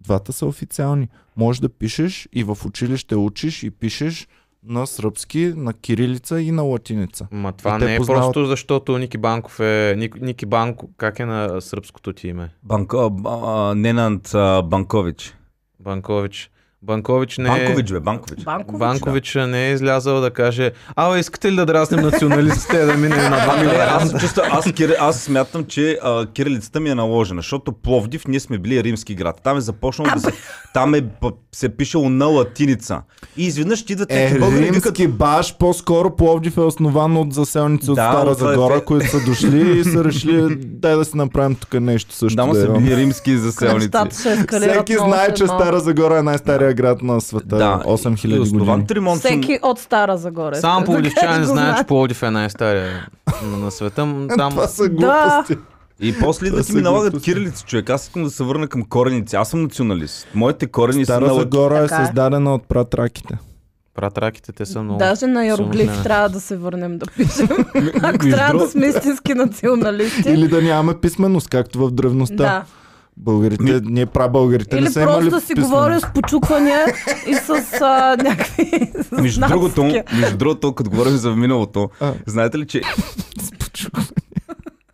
Двата 0.00 0.32
са 0.32 0.46
официални. 0.46 1.08
Може 1.36 1.60
да 1.60 1.68
пишеш 1.68 2.28
и 2.32 2.44
в 2.44 2.58
училище 2.66 3.16
учиш 3.16 3.62
и 3.62 3.70
пишеш 3.70 4.28
на 4.64 4.86
сръбски, 4.86 5.52
на 5.56 5.72
кирилица 5.72 6.40
и 6.40 6.50
на 6.50 6.62
латиница. 6.62 7.28
Ма 7.32 7.52
това 7.52 7.76
И 7.76 7.84
не 7.84 7.94
е 7.94 7.98
познават- 7.98 8.22
просто 8.22 8.46
защото 8.46 8.98
Ники 8.98 9.18
Банков 9.18 9.60
е... 9.60 9.94
Ник, 9.98 10.20
Ники 10.20 10.46
Банко, 10.46 10.90
как 10.96 11.18
е 11.18 11.24
на 11.24 11.60
сръбското 11.60 12.12
ти 12.12 12.28
име? 12.28 12.50
Банко, 12.62 12.96
а, 13.26 13.74
Ненант 13.74 14.34
а, 14.34 14.62
Банкович. 14.62 15.34
Банкович. 15.80 16.50
Банкович 16.84 17.38
не 17.38 17.44
е... 17.44 17.48
Банкович, 17.48 17.92
бе, 17.92 18.00
Банкович. 18.00 18.44
Банкович. 18.44 18.78
Банкович 18.78 19.34
не 19.36 19.68
е 19.68 19.72
излязъл 19.72 20.20
да 20.20 20.30
каже 20.30 20.70
Абе, 20.96 21.18
искате 21.18 21.52
ли 21.52 21.56
да 21.56 21.66
дразнем 21.66 22.00
националистите 22.00 22.78
да 22.78 22.94
минем 22.94 23.30
на 23.30 23.46
Ами 23.48 23.62
не, 23.62 23.74
двата 23.74 23.90
аз, 23.92 24.20
чувства, 24.20 24.42
аз, 24.46 24.72
кир, 24.72 24.96
аз 25.00 25.20
смятам, 25.20 25.64
че 25.64 25.98
а, 26.02 26.26
кирилицата 26.26 26.80
ми 26.80 26.90
е 26.90 26.94
наложена, 26.94 27.38
защото 27.38 27.72
Пловдив 27.72 28.26
ние 28.28 28.40
сме 28.40 28.58
били 28.58 28.84
римски 28.84 29.14
град. 29.14 29.40
Там 29.44 29.56
е 29.56 29.60
започнало 29.60 30.10
да 30.14 30.20
се... 30.20 30.32
Там 30.74 30.94
е, 30.94 31.02
п- 31.02 31.30
се 31.52 31.66
е 31.66 31.68
пишело 31.68 32.08
на 32.08 32.26
латиница. 32.26 33.02
И 33.36 33.46
изведнъж 33.46 33.84
ти 33.84 33.92
идват 33.92 34.08
Е, 34.10 34.38
българи 34.38 34.64
римски 34.64 35.08
баш, 35.08 35.56
по-скоро 35.58 36.10
Пловдив 36.10 36.56
е 36.56 36.60
основан 36.60 37.16
от 37.16 37.32
заселници 37.34 37.90
от 37.90 37.96
Да, 37.96 38.02
Стара 38.02 38.24
но 38.24 38.34
това 38.34 38.50
е 38.50 38.54
Загора, 38.54 38.74
фе- 38.74 38.84
които 38.84 39.06
са 39.06 39.20
дошли 39.20 39.78
и 39.78 39.84
са 39.84 40.04
решили 40.04 40.54
дай 40.56 40.96
да 40.96 41.04
си 41.04 41.16
направим 41.16 41.54
тук 41.54 41.74
нещо 41.74 42.14
също. 42.14 42.36
Да, 42.36 42.46
да 42.46 42.60
са 42.60 42.68
били 42.68 42.96
римски 42.96 43.36
заселници. 43.36 43.90
Всеки 44.50 44.94
знае, 44.94 45.34
че. 45.34 45.46
Стара 45.46 45.80
Загора 45.80 46.18
е 46.18 46.22
най-стария 46.22 46.71
град 46.74 47.02
на 47.02 47.20
света. 47.20 47.56
Да, 47.56 47.82
8000 47.86 48.36
и 48.36 48.38
основан 48.38 48.80
години. 48.80 49.16
Всеки 49.16 49.58
от 49.62 49.78
Стара 49.78 50.16
Загора. 50.16 50.56
Само 50.56 50.80
да 50.80 50.86
пловдивчани 50.86 51.44
знаят, 51.44 51.78
че. 51.78 51.84
Пловдив 51.84 52.22
е 52.22 52.30
най-стария 52.30 53.08
на, 53.44 53.56
на 53.56 53.70
света. 53.70 53.94
Там... 54.36 54.50
Това 54.50 54.66
са 54.66 54.88
глупости. 54.88 55.56
И 56.00 56.14
после 56.20 56.46
Това 56.46 56.58
да 56.58 56.64
ти 56.64 56.72
са 56.72 56.76
ми 56.78 56.82
налагат 56.82 57.22
кирилица, 57.22 57.64
човек. 57.64 57.90
Аз 57.90 58.02
искам 58.02 58.24
да 58.24 58.30
се 58.30 58.44
върна 58.44 58.68
към 58.68 58.82
корените. 58.82 59.36
Аз 59.36 59.48
съм 59.48 59.62
националист. 59.62 60.28
Моите 60.34 60.66
корени 60.66 61.04
са 61.04 61.12
Стара 61.12 61.26
на 61.26 61.32
лати... 61.32 61.42
Загора 61.42 61.78
е 61.78 61.84
е. 61.84 61.88
създадена 61.88 62.54
от 62.54 62.68
пратраките. 62.68 63.38
Пратраките 63.94 64.52
те 64.52 64.66
са 64.66 64.82
много... 64.82 64.98
Даже 64.98 65.26
на 65.26 65.56
силни. 65.56 65.88
трябва 66.02 66.28
да 66.28 66.40
се 66.40 66.56
върнем 66.56 66.98
да 66.98 67.06
пишем. 67.06 67.48
Ако 68.02 68.18
трябва 68.18 68.58
да 68.58 68.70
сме 68.70 68.86
истински 68.86 69.34
националисти. 69.34 70.30
Или 70.30 70.48
да 70.48 70.62
нямаме 70.62 70.94
писменост, 71.00 71.48
както 71.48 71.78
в 71.78 71.90
древността. 71.90 72.36
Да. 72.36 72.64
Българите, 73.16 73.80
ние 73.82 74.06
прабългарите 74.06 74.76
Или 74.76 74.84
не 74.84 74.90
са 74.90 75.00
просто 75.00 75.12
имали 75.12 75.30
да 75.30 75.40
си 75.40 75.46
писмено. 75.48 75.68
говоря 75.68 76.00
с 76.00 76.06
почуквания 76.14 76.86
и 77.26 77.34
с 77.34 77.50
а, 77.74 78.16
някакви 78.18 78.92
Между 79.12 79.40
другото, 79.42 79.84
между 80.12 80.36
другото, 80.36 80.72
като 80.72 80.90
говорим 80.90 81.12
за 81.12 81.30
миналото, 81.30 81.88
А. 82.00 82.12
знаете 82.26 82.58
ли, 82.58 82.66
че 82.66 82.80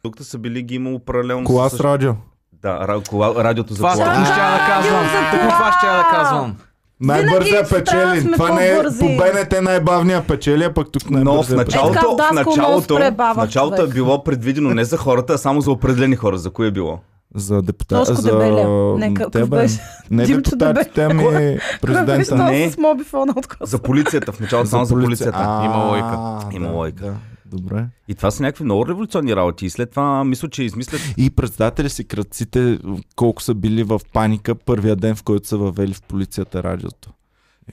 тук 0.02 0.16
са 0.20 0.38
били 0.38 0.62
ги 0.62 0.74
имало 0.74 0.98
паралелно 0.98 1.44
Кола 1.44 1.68
с... 1.68 1.80
радио. 1.80 2.12
Да, 2.54 2.68
ра- 2.68 3.08
кола, 3.08 3.34
радиото 3.36 3.74
за 3.74 3.78
Това 3.78 3.92
кола. 3.92 4.04
тъкмо 4.04 4.24
ще 4.24 4.34
да 4.34 4.64
казвам. 4.68 5.06
Тъкмо 5.32 5.48
това 5.48 5.72
ще 5.72 5.86
да 5.86 6.06
казвам. 6.12 6.56
Най-бързия 7.00 7.38
Винаги 7.62 7.84
трябва 7.84 8.06
да 8.06 8.10
печели. 8.10 8.20
сме 8.20 8.32
Това 8.32 8.50
не 8.50 8.66
е 8.66 8.78
по 9.00 9.06
БНТ 9.08 9.62
най-бавния 9.62 10.22
печели, 10.22 10.64
а 10.64 10.74
пък 10.74 10.92
тук 10.92 11.10
Но 11.10 11.34
в 11.34 11.40
печели. 11.40 11.54
Е, 11.54 11.56
началото, 11.56 12.16
в 12.18 12.32
началото, 12.32 12.94
в 12.94 13.34
началото 13.36 13.82
е 13.82 13.88
било 13.88 14.24
предвидено 14.24 14.70
не 14.70 14.84
за 14.84 14.96
хората, 14.96 15.32
а 15.32 15.38
само 15.38 15.60
за 15.60 15.70
определени 15.70 16.16
хора. 16.16 16.38
За 16.38 16.50
кои 16.50 16.66
е 16.66 16.70
било? 16.70 16.98
За 17.34 17.62
депутат. 17.62 18.06
Тошко 18.06 18.14
За 18.14 18.30
Дебеля. 18.30 18.94
Нека, 18.98 19.14
какъв 19.14 19.32
тебе. 19.32 19.46
беше? 19.46 19.80
Не 20.10 20.24
Димчо 20.24 20.50
депутатите, 20.50 21.04
ами 21.04 21.58
президента. 21.80 22.36
Не. 22.36 22.70
с 22.70 22.78
мобифона 22.78 23.34
откъсно. 23.36 23.66
За 23.66 23.78
полицията. 23.78 24.32
В 24.32 24.40
началото 24.40 24.70
само 24.70 24.84
за 24.84 24.94
полицията. 24.94 25.38
А, 25.38 25.64
Има 25.64 25.84
лойка. 25.84 26.46
Има 26.52 26.66
да, 26.66 26.72
лойка. 26.72 27.04
Да. 27.04 27.14
Добре. 27.46 27.86
И 28.08 28.14
това 28.14 28.30
са 28.30 28.42
някакви 28.42 28.64
много 28.64 28.86
революционни 28.86 29.36
работи. 29.36 29.66
И 29.66 29.70
след 29.70 29.90
това 29.90 30.24
мисля, 30.24 30.48
че 30.48 30.62
измислят 30.62 31.00
И 31.16 31.30
представете 31.30 31.84
ли 31.84 31.90
си 31.90 32.04
кръците 32.04 32.78
колко 33.16 33.42
са 33.42 33.54
били 33.54 33.82
в 33.82 34.00
паника 34.12 34.54
първия 34.54 34.96
ден, 34.96 35.14
в 35.16 35.22
който 35.22 35.48
са 35.48 35.56
въвели 35.56 35.94
в 35.94 36.02
полицията 36.02 36.62
радиото? 36.62 37.10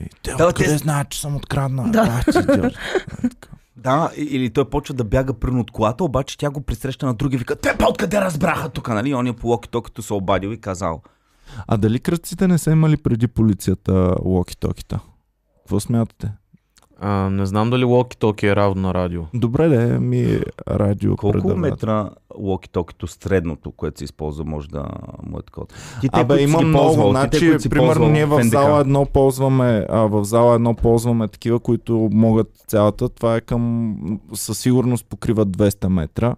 И 0.00 0.08
те 0.22 0.30
Да, 0.32 0.46
откъде 0.46 0.68
те- 0.68 0.76
знаят, 0.78 1.08
че 1.08 1.20
съм 1.20 1.36
откраднал? 1.36 1.86
Да. 1.88 2.00
Ах, 2.00 2.26
Да, 3.76 4.10
или 4.16 4.50
той 4.50 4.70
почва 4.70 4.94
да 4.94 5.04
бяга 5.04 5.34
пръвно 5.34 5.60
от 5.60 5.70
колата, 5.70 6.04
обаче 6.04 6.38
тя 6.38 6.50
го 6.50 6.60
пресреща 6.60 7.06
на 7.06 7.14
други 7.14 7.36
и 7.36 7.38
вика, 7.38 7.56
те 7.56 7.76
па 7.78 7.86
откъде 7.88 8.20
разбраха 8.20 8.68
тук, 8.68 8.88
нали? 8.88 9.14
Он 9.14 9.26
е 9.26 9.32
по 9.32 9.48
локи 9.48 9.68
като 9.68 10.02
се 10.02 10.14
обадил 10.14 10.48
и 10.48 10.60
казал. 10.60 11.02
А 11.66 11.76
дали 11.76 12.00
кръците 12.00 12.48
не 12.48 12.58
са 12.58 12.70
имали 12.70 12.96
преди 12.96 13.28
полицията 13.28 14.16
локи-токита? 14.24 15.00
Какво 15.58 15.80
смятате? 15.80 16.32
А, 17.00 17.30
не 17.30 17.46
знам 17.46 17.70
дали 17.70 17.84
walkie-talkie 17.84 18.52
е 18.52 18.56
равно 18.56 18.82
на 18.82 18.94
радио. 18.94 19.22
Добре, 19.34 19.68
да, 19.68 20.00
ми 20.00 20.40
радио 20.68 21.16
Колко 21.16 21.32
предавател. 21.32 21.56
метра 21.60 22.10
локи-токито 22.38 23.06
средното, 23.06 23.70
което 23.70 23.98
се 23.98 24.04
използва, 24.04 24.44
може 24.44 24.68
да 24.68 24.84
му 25.26 25.38
е 25.38 25.42
такова? 25.42 25.66
Ти, 26.00 26.08
Абе, 26.12 26.34
които 26.34 26.48
си 26.48 26.54
има 26.54 26.62
много. 26.62 26.84
ползвал, 26.84 27.10
значи, 27.10 27.30
те, 27.30 27.50
които 27.50 27.68
примерно, 27.68 27.92
ползвал 27.94 28.10
ние 28.10 28.26
в 28.26 28.42
зала 28.42 28.80
едно 28.80 29.06
ползваме, 29.06 29.86
а, 29.88 29.98
в 30.00 30.24
зала 30.24 30.54
едно 30.54 30.74
ползваме 30.74 31.28
такива, 31.28 31.58
които 31.60 32.08
могат 32.12 32.50
цялата. 32.66 33.08
Това 33.08 33.36
е 33.36 33.40
към, 33.40 33.96
със 34.34 34.58
сигурност 34.58 35.06
покриват 35.06 35.48
200 35.48 35.88
метра. 35.88 36.34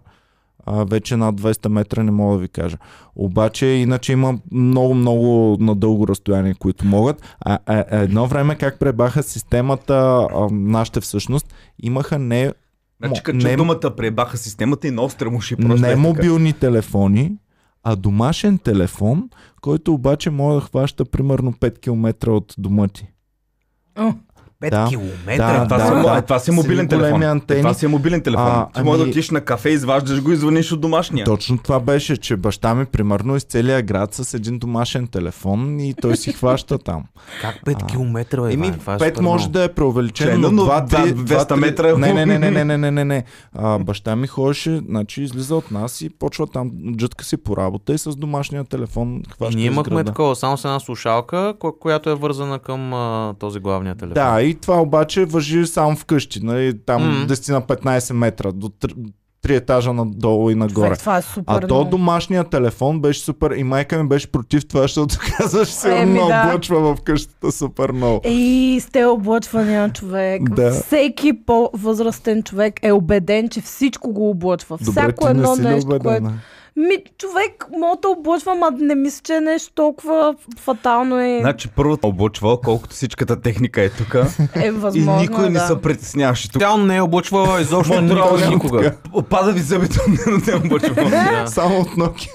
А, 0.71 0.83
вече 0.85 1.17
над 1.17 1.41
200 1.41 1.67
метра 1.67 2.03
не 2.03 2.11
мога 2.11 2.33
да 2.33 2.41
ви 2.41 2.47
кажа. 2.47 2.77
Обаче, 3.15 3.65
иначе 3.65 4.11
има 4.13 4.39
много, 4.51 4.93
много 4.93 5.57
на 5.59 5.75
дълго 5.75 6.07
разстояние, 6.07 6.53
които 6.53 6.85
могат. 6.85 7.35
А, 7.39 7.59
а, 7.65 7.85
а 7.91 7.97
едно 7.97 8.27
време 8.27 8.55
как 8.55 8.79
пребаха 8.79 9.23
системата, 9.23 9.93
а, 10.35 10.47
нашите 10.51 11.01
всъщност, 11.01 11.53
имаха 11.79 12.19
не, 12.19 12.53
Значи, 12.99 13.23
като 13.23 13.37
не- 13.37 13.55
думата 13.55 13.93
пребаха 13.97 14.37
системата 14.37 14.87
и 14.87 14.91
много 14.91 15.09
стремуши 15.09 15.55
просто. 15.55 15.81
не 15.81 15.87
е 15.87 15.91
така. 15.91 16.01
мобилни 16.01 16.53
телефони, 16.53 17.31
а 17.83 17.95
домашен 17.95 18.57
телефон, 18.57 19.29
който 19.61 19.93
обаче 19.93 20.29
може 20.29 20.55
да 20.55 20.61
хваща 20.61 21.05
примерно 21.05 21.53
5 21.53 21.79
км 21.79 22.29
от 22.29 22.55
дома 22.57 22.87
ти. 22.87 23.07
О, 23.97 24.13
5 24.59 24.69
Да, 24.71 24.85
километра. 24.85 25.35
да, 25.49 25.63
това, 25.65 25.77
да, 25.77 25.85
си, 25.97 26.03
да. 26.03 26.17
е, 26.17 26.21
това 26.21 26.39
си 26.39 26.51
мобилен 26.51 26.87
телефон. 26.87 27.23
антени. 27.23 27.59
Е, 27.59 27.61
това 27.61 27.73
си 27.73 27.85
е 27.85 27.89
мобилен 27.89 28.21
телефон. 28.21 28.45
А, 28.47 28.67
Ти 28.67 28.83
може 28.83 28.97
да 28.97 29.03
ами- 29.03 29.09
отидеш 29.09 29.29
на 29.29 29.41
кафе, 29.41 29.69
изваждаш 29.69 30.21
го 30.21 30.31
и 30.31 30.35
звъниш 30.35 30.71
от 30.71 30.81
домашния. 30.81 31.25
Точно 31.25 31.57
това 31.57 31.79
беше, 31.79 32.17
че 32.17 32.35
баща 32.37 32.75
ми 32.75 32.85
примерно 32.85 33.35
из 33.35 33.43
целия 33.43 33.81
град 33.81 34.13
с 34.13 34.33
един 34.33 34.59
домашен 34.59 35.07
телефон 35.07 35.79
и 35.79 35.93
той 35.93 36.17
си 36.17 36.33
хваща 36.33 36.77
там. 36.77 37.03
Как 37.41 37.55
5 37.65 37.75
А. 37.75 37.87
км, 37.87 38.07
бе? 38.37 38.53
Еми, 38.53 38.67
Иван? 38.67 38.79
Това 38.79 38.93
е 38.93 38.97
5 38.97 39.07
супер 39.07 39.21
може 39.21 39.49
да 39.49 39.63
е 39.63 39.69
преувеличено, 39.69 40.31
Че, 40.31 40.37
но 40.37 40.51
но 40.51 40.63
2 40.63 40.81
два- 40.81 41.05
200 41.05 41.55
метра 41.55 41.89
е 41.89 41.93
Не, 41.93 42.13
не, 42.13 42.25
не, 42.25 42.39
не, 42.39 42.51
не, 42.51 42.63
не, 42.65 42.77
не, 42.77 42.91
не, 42.91 43.05
не. 43.05 43.23
А, 43.53 43.79
баща 43.79 44.15
ми 44.15 44.27
ходеше, 44.27 44.77
значи 44.79 45.23
излиза 45.23 45.55
от 45.55 45.71
нас 45.71 46.01
и 46.01 46.09
почва 46.09 46.47
там, 46.47 46.71
джътка 46.93 47.25
си 47.25 47.37
по 47.37 47.57
работа 47.57 47.93
и 47.93 47.97
с 47.97 48.11
домашния 48.11 48.63
телефон 48.63 49.15
И 49.17 49.31
хваща 49.31 49.57
ние 49.57 49.65
имахме 49.65 50.03
такова, 50.03 50.35
само 50.35 50.57
с 50.57 50.65
една 50.65 50.79
слушалка, 50.79 51.53
ко- 51.59 51.73
която 51.73 52.09
е 52.09 52.15
вързана 52.15 52.59
към 52.59 52.93
а, 52.93 53.33
този 53.33 53.59
главния 53.59 53.95
телефон. 53.95 54.13
Да, 54.15 54.41
и 54.49 54.55
това 54.55 54.81
обаче 54.81 55.25
въжи 55.25 55.65
само 55.67 55.95
вкъщи, 55.95 56.39
нали, 56.43 56.77
там 56.85 57.01
Мгм. 57.01 57.27
10 57.33 57.51
на 57.51 57.61
15 57.61 58.13
метра, 58.13 58.51
до 58.51 58.69
3, 58.69 58.93
3 59.43 59.55
етажа 59.55 59.93
надолу 59.93 60.49
и 60.49 60.55
нагоре. 60.55 60.87
човек, 60.87 60.99
това 60.99 61.17
е 61.17 61.21
супер. 61.21 61.53
А 61.53 61.67
то 61.67 61.75
много. 61.75 61.89
домашният 61.89 62.49
телефон 62.49 63.01
беше 63.01 63.19
супер 63.19 63.51
и 63.51 63.63
майка 63.63 64.03
ми 64.03 64.09
беше 64.09 64.31
против 64.31 64.67
това, 64.67 64.81
защото 64.81 65.17
казваш, 65.37 65.67
сигурно 65.67 66.01
Еми, 66.01 66.19
да. 66.19 66.43
облъчва 66.47 66.95
в 66.95 67.01
къщата 67.01 67.51
супер 67.51 67.91
много. 67.91 68.21
Ей, 68.23 68.79
сте 68.79 69.05
облъчвания 69.05 69.89
човек. 69.89 70.49
Да. 70.49 70.71
Всеки 70.71 71.33
по-възрастен 71.45 72.43
човек 72.43 72.79
е 72.83 72.91
убеден, 72.91 73.49
че 73.49 73.61
всичко 73.61 74.13
го 74.13 74.29
облъчва. 74.29 74.77
Добре, 74.77 74.91
Всяко 74.91 75.27
едно 75.27 75.55
нещо, 75.55 75.99
което... 75.99 76.31
Ми, 76.79 76.97
човек, 77.17 77.65
мога 77.79 77.97
да 78.01 78.09
облъчвам, 78.09 78.63
а 78.63 78.71
не 78.71 78.95
мисля, 78.95 79.21
че 79.23 79.35
е 79.35 79.41
нещо 79.41 79.73
толкова 79.73 80.35
фатално 80.59 81.21
и 81.21 81.39
Значи 81.39 81.67
първото 81.67 82.07
облъчва, 82.07 82.61
колкото 82.61 82.95
всичката 82.95 83.41
техника 83.41 83.81
е 83.81 83.89
тук. 83.89 84.15
е 84.55 84.67
и 84.67 84.71
възможно. 84.71 85.21
никой 85.21 85.49
не 85.49 85.59
да. 85.59 85.67
се 85.67 85.81
притесняваше 85.81 86.51
тук. 86.51 86.59
Тя 86.61 86.77
не 86.77 86.97
е 86.97 87.01
облъчвала 87.01 87.61
изобщо 87.61 88.01
никога. 88.01 88.49
Никога. 88.49 88.95
Пада 89.29 89.51
ви 89.51 89.59
зъбите, 89.59 89.99
но 90.27 90.37
не 90.47 90.53
облъчва. 90.53 91.09
Да. 91.09 91.47
Само 91.47 91.79
от 91.79 91.89
Nokia. 91.89 92.29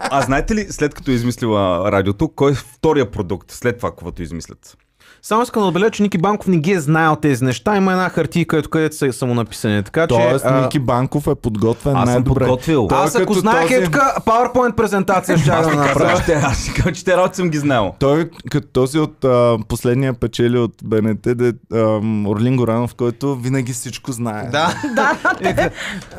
А 0.00 0.20
знаете 0.22 0.54
ли, 0.54 0.66
след 0.70 0.94
като 0.94 1.10
е 1.10 1.14
измислила 1.14 1.92
радиото, 1.92 2.28
кой 2.28 2.52
е 2.52 2.54
втория 2.54 3.10
продукт 3.10 3.50
след 3.50 3.76
това, 3.76 3.90
когато 3.90 4.22
измислят? 4.22 4.76
Само 5.24 5.42
искам 5.42 5.62
да 5.62 5.68
отбележа, 5.68 5.90
че 5.90 6.02
Ники 6.02 6.18
Банков 6.18 6.46
не 6.46 6.56
ги 6.56 6.72
е 6.72 6.80
знаел 6.80 7.16
тези 7.16 7.44
неща. 7.44 7.76
Има 7.76 7.92
една 7.92 8.08
хартийка, 8.08 8.58
ето 8.58 8.70
където 8.70 8.96
са 8.96 9.12
самонаписани. 9.12 9.82
Така 9.82 10.02
че... 10.02 10.06
Тоест, 10.08 10.44
а, 10.44 10.60
Ники 10.60 10.78
Банков 10.78 11.26
е 11.26 11.34
подготвен 11.34 11.96
Аз 11.96 12.00
съм 12.00 12.12
най-добре. 12.12 12.40
подготвил. 12.40 12.86
Той 12.86 12.98
е 12.98 13.02
Аз 13.02 13.14
ако 13.16 13.34
знаех 13.34 13.62
този- 13.62 13.74
е 13.74 13.84
тук 13.84 13.94
PowerPoint 14.20 14.72
презентация, 14.72 15.38
ще 15.38 15.50
да 15.50 15.68
направя. 15.68 16.22
Ще, 16.22 16.32
аз 16.32 16.68
казвам, 16.68 16.94
че 16.94 17.04
те 17.04 17.16
работи 17.16 17.36
съм 17.36 17.50
ги 17.50 17.58
знал. 17.58 17.94
Той 17.98 18.20
е 18.20 18.24
като 18.50 18.66
този 18.68 18.98
от 18.98 19.24
а, 19.24 19.56
последния 19.68 20.14
печели 20.14 20.58
от 20.58 20.72
БНТ, 20.84 21.22
де, 21.28 21.52
а, 21.72 21.78
Орлин 22.26 22.56
Горанов, 22.56 22.94
който 22.94 23.36
винаги 23.36 23.72
всичко 23.72 24.12
знае. 24.12 24.46
Да. 24.46 24.74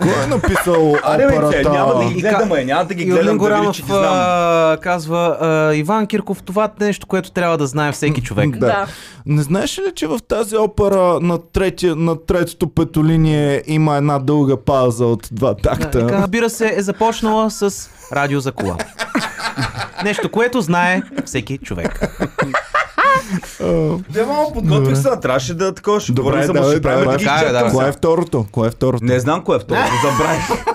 Кой 0.01 0.23
е 0.23 0.27
написал 0.27 0.95
че, 0.95 1.25
операта? 1.27 1.69
няма 1.69 1.93
да 1.95 2.05
ги 2.05 2.13
И 2.13 2.21
гледам, 2.21 2.49
ка- 2.49 2.61
е, 2.61 2.65
няма 2.65 2.85
да 2.85 2.93
ги 2.93 3.05
гледам, 3.05 3.19
Орлин 3.19 3.31
да 3.31 3.37
Горанов 3.37 3.75
че 3.75 3.83
казва, 4.81 5.37
Иван 5.75 6.07
Кирков, 6.07 6.43
това 6.43 6.65
е 6.65 6.83
нещо, 6.83 7.07
което 7.07 7.31
трябва 7.31 7.57
да 7.57 7.67
знае 7.67 7.91
всеки 7.91 8.21
човек. 8.21 8.57
Да. 8.57 8.87
Да. 9.25 9.33
Не 9.33 9.41
знаеш 9.41 9.79
ли, 9.79 9.91
че 9.95 10.07
в 10.07 10.19
тази 10.27 10.57
опера 10.57 11.19
на, 11.21 11.39
третия, 11.53 11.95
на 11.95 12.25
третото 12.25 12.67
петолиние 12.67 13.63
има 13.67 13.97
една 13.97 14.19
дълга 14.19 14.57
пауза 14.57 15.05
от 15.05 15.29
два 15.31 15.55
такта? 15.55 16.05
Да, 16.05 16.11
разбира 16.11 16.49
се, 16.49 16.73
е 16.75 16.81
започнала 16.81 17.51
с 17.51 17.89
радио 18.11 18.39
за 18.39 18.51
кола. 18.51 18.77
Нещо, 20.03 20.31
което 20.31 20.61
знае 20.61 21.01
всеки 21.25 21.57
човек. 21.57 21.99
Да, 24.09 24.25
малко 24.27 24.53
подготвих 24.53 24.97
се, 24.97 25.09
трябваше 25.21 25.53
да 25.53 25.75
такова, 25.75 25.99
ще 25.99 26.11
Добре, 26.11 26.31
да 26.31 26.59
е, 26.59 26.65
изчерпам 26.65 27.17
да. 27.51 27.69
Кое 27.71 27.87
е 27.87 27.91
второто? 27.91 28.45
Кое 28.51 28.67
е 28.67 28.71
второто? 28.71 29.05
Не 29.05 29.19
знам 29.19 29.43
кое 29.43 29.55
е 29.55 29.59
второто, 29.59 29.91
забравих. 30.03 30.65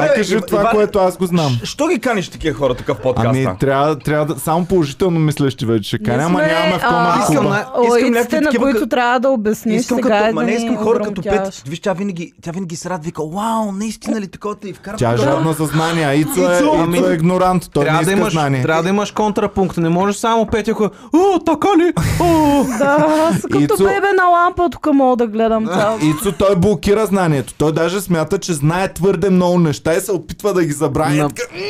Ай, 0.00 0.14
кажи 0.14 0.38
това, 0.48 0.60
Иван, 0.60 0.72
което 0.72 0.98
аз 0.98 1.16
го 1.16 1.26
знам. 1.26 1.58
Що 1.64 1.88
ги 1.88 1.98
каниш 1.98 2.28
такива 2.28 2.58
хора 2.58 2.74
тук 2.74 2.86
в 2.86 3.00
подкаста? 3.00 3.28
Ами, 3.28 3.48
трябва, 3.60 3.98
трябва 3.98 4.34
да... 4.34 4.40
Само 4.40 4.66
положително 4.66 5.20
мислеш, 5.20 5.54
че 5.54 5.66
вече 5.66 5.88
ще 5.88 5.98
каня, 5.98 6.22
ама 6.24 6.42
нямаме 6.42 6.78
в 6.78 6.82
а, 6.82 6.88
комади 6.88 7.18
Искам 7.20 7.46
искам 7.84 8.12
някакви 8.12 8.40
на 8.40 8.42
такива, 8.42 8.62
които 8.64 8.86
трябва 8.86 9.20
да 9.20 9.28
обясниш 9.28 9.80
Искам 9.80 9.96
сега 9.96 10.22
като, 10.22 10.34
да 10.34 10.42
не 10.42 10.52
искам 10.52 10.76
хора 10.76 11.00
като. 11.00 11.22
Пет. 11.22 11.62
Виж, 11.66 11.80
тя 11.80 11.92
винаги, 11.92 12.32
тя 12.42 12.50
винаги 12.50 12.76
се 12.76 12.90
радва, 12.90 13.04
вика, 13.04 13.22
вау, 13.22 13.72
наистина 13.72 14.20
ли 14.20 14.28
такова 14.28 14.56
и 14.64 14.72
вкарва. 14.72 14.98
Тя 14.98 15.12
е 15.12 15.16
жадна 15.16 15.52
за 15.52 15.64
знания. 15.64 16.14
Ицо 16.14 16.52
е, 16.52 16.56
Ицо 16.56 16.72
ами, 16.78 16.98
е 16.98 17.12
игнорант. 17.12 17.70
Той 17.72 17.84
не 17.84 17.90
Трябва 17.90 18.04
да, 18.04 18.10
иска 18.10 18.20
имаш, 18.20 18.32
знание. 18.32 18.62
трябва 18.62 18.82
да 18.82 18.88
имаш 18.88 19.10
контрапункт. 19.10 19.76
Не 19.76 19.88
можеш 19.88 20.16
само 20.16 20.46
Петя, 20.46 20.70
ако 20.70 20.90
О, 21.14 21.38
така 21.46 21.68
ли? 21.68 21.92
О, 22.20 22.64
Да, 22.78 23.06
аз 23.30 23.42
като 23.52 23.84
бебе 23.84 24.12
на 24.16 24.24
лампа 24.24 24.68
тук 24.70 24.88
мога 24.92 25.16
да 25.16 25.26
гледам 25.26 25.66
цяло. 25.66 25.98
Ицо 26.02 26.32
той 26.32 26.56
блокира 26.56 27.06
знанието. 27.06 27.54
Той 27.58 27.72
даже 27.72 28.00
смята, 28.00 28.38
че 28.38 28.52
знае 28.52 28.92
твърде 28.92 29.30
много 29.30 29.58
неща 29.58 29.81
и 29.86 30.00
се 30.00 30.12
опитва 30.12 30.54
да 30.54 30.64
ги 30.64 30.72
забрави. 30.72 31.16
На- 31.16 31.22
На... 31.22 31.28
Така, 31.28 31.42
«М, 31.54 31.60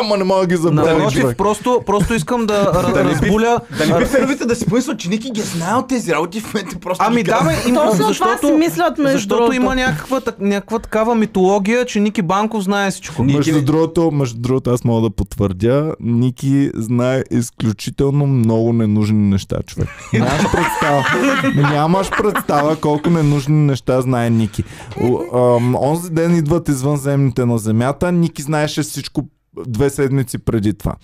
ама 0.00 0.16
не 0.16 0.24
мога 0.24 0.40
да 0.40 0.46
ги 0.46 0.56
забравя. 0.56 0.92
Напротив, 0.92 1.34
просто, 1.34 1.82
просто 1.86 2.14
искам 2.14 2.46
да, 2.46 2.54
ра- 2.64 2.92
Да 2.92 3.04
не 3.04 3.10
би- 3.10 3.10
разбуля. 3.16 3.58
Да 3.78 3.86
не 3.88 3.98
би 3.98 4.04
феновите 4.06 4.44
да 4.44 4.56
си 4.56 4.66
помислят, 4.66 4.98
че 4.98 5.08
Ники 5.08 5.30
ги 5.30 5.40
е 5.40 5.44
знаел 5.44 5.82
тези 5.82 6.12
работи 6.12 6.40
в 6.40 6.54
момента 6.54 6.78
просто 6.78 7.04
Ами 7.04 7.22
да, 7.22 7.40
бе, 7.40 7.68
им, 7.68 7.74
Точно 7.74 7.92
това 7.92 8.08
защото, 8.08 8.46
си 8.46 8.52
мислят, 8.52 8.98
между 8.98 9.12
защото 9.12 9.36
другото. 9.36 9.52
има 9.54 9.74
някаква, 9.76 10.20
так- 10.20 10.40
някаква 10.40 10.78
такава 10.78 11.14
митология, 11.14 11.84
че 11.84 12.00
Ники 12.00 12.22
Банков 12.22 12.62
знае 12.62 12.90
всичко. 12.90 13.22
Между 13.24 13.62
другото, 13.62 14.10
между 14.10 14.38
другото, 14.38 14.70
аз 14.70 14.84
мога 14.84 15.00
да 15.00 15.10
потвърдя, 15.10 15.94
Ники 16.00 16.70
знае 16.74 17.22
изключително 17.30 18.26
много 18.26 18.72
ненужни 18.72 19.18
неща, 19.20 19.56
човек. 19.66 19.88
Нямаш 20.12 20.42
представа. 20.42 21.04
Нямаш 21.64 22.10
представа 22.12 22.76
колко 22.76 23.10
ненужни 23.10 23.54
неща 23.56 24.00
знае 24.00 24.30
Ники. 24.30 24.64
О, 25.02 25.18
ам, 25.56 25.74
онзи 25.76 26.10
ден 26.10 26.36
идват 26.36 26.68
извънземните 27.30 27.46
на 27.46 27.58
Земята, 27.58 28.12
Ники 28.12 28.42
знаеше 28.42 28.82
всичко 28.82 29.22
две 29.66 29.90
седмици 29.90 30.38
преди 30.38 30.74
това. 30.74 30.94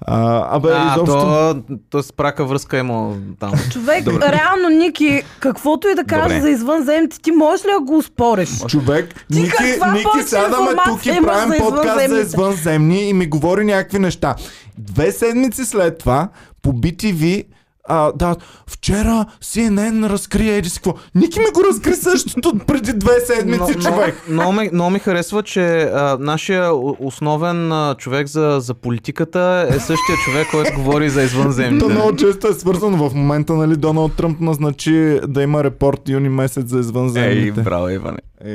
А, 0.00 0.56
абе, 0.56 0.68
А, 0.72 0.94
изобщо... 0.94 1.12
то, 1.14 1.62
то 1.90 2.02
с 2.02 2.12
прака 2.12 2.44
връзка 2.44 2.78
има 2.78 3.14
там. 3.40 3.52
Човек, 3.72 4.04
Добре. 4.04 4.32
реално, 4.32 4.68
Ники, 4.68 5.22
каквото 5.40 5.88
и 5.88 5.94
да 5.94 6.04
кажеш 6.04 6.24
Добре. 6.28 6.40
за 6.40 6.50
извънземните, 6.50 7.20
ти 7.20 7.30
можеш 7.30 7.66
ли 7.66 7.70
да 7.70 7.80
го 7.80 7.96
успориш? 7.98 8.50
Човек, 8.68 9.14
Ти 9.32 9.40
Ники, 9.40 9.62
Ники 9.92 10.26
сядаме 10.26 10.70
тук 10.84 11.06
и 11.06 11.18
правим 11.22 11.52
за 11.52 11.58
подкаст 11.58 12.08
за 12.08 12.20
извънземни 12.20 13.08
и 13.08 13.12
ми 13.12 13.26
говори 13.26 13.64
някакви 13.64 13.98
неща. 13.98 14.34
Две 14.78 15.12
седмици 15.12 15.64
след 15.64 15.98
това, 15.98 16.28
по 16.62 16.72
BTV, 16.72 17.44
а, 17.88 18.12
да, 18.12 18.36
вчера 18.66 19.26
CNN 19.44 20.08
разкри 20.08 20.48
еди 20.50 20.68
си 20.68 20.80
какво. 20.80 20.94
Ники 21.14 21.38
ми 21.40 21.46
го 21.54 21.64
разкри 21.70 21.94
същото 21.94 22.58
преди 22.66 22.92
две 22.92 23.20
седмици, 23.20 23.74
човек. 23.74 24.22
Много 24.28 24.52
ми, 24.52 24.70
много 24.72 24.90
ми 24.90 24.98
харесва, 24.98 25.42
че 25.42 25.80
а, 25.82 26.16
нашия 26.20 26.72
основен 26.98 27.72
а, 27.72 27.94
човек 27.98 28.26
за, 28.26 28.56
за 28.60 28.74
политиката 28.74 29.66
е 29.70 29.78
същия 29.78 30.16
човек, 30.24 30.46
който 30.50 30.72
говори 30.76 31.10
за 31.10 31.20
То 31.20 31.26
извънземните. 31.26 31.84
много 31.86 32.16
често 32.16 32.48
е 32.48 32.52
свързано 32.52 33.08
в 33.08 33.14
момента, 33.14 33.52
нали, 33.52 33.76
Доналд 33.76 34.16
Тръмп 34.16 34.40
назначи 34.40 35.20
да 35.28 35.42
има 35.42 35.64
репорт 35.64 36.08
юни 36.08 36.28
месец 36.28 36.66
за 36.66 36.76
Ей, 36.76 36.80
извънземните. 36.80 37.60
браво, 37.62 37.88
Иване. 37.88 38.18
Ей, 38.44 38.54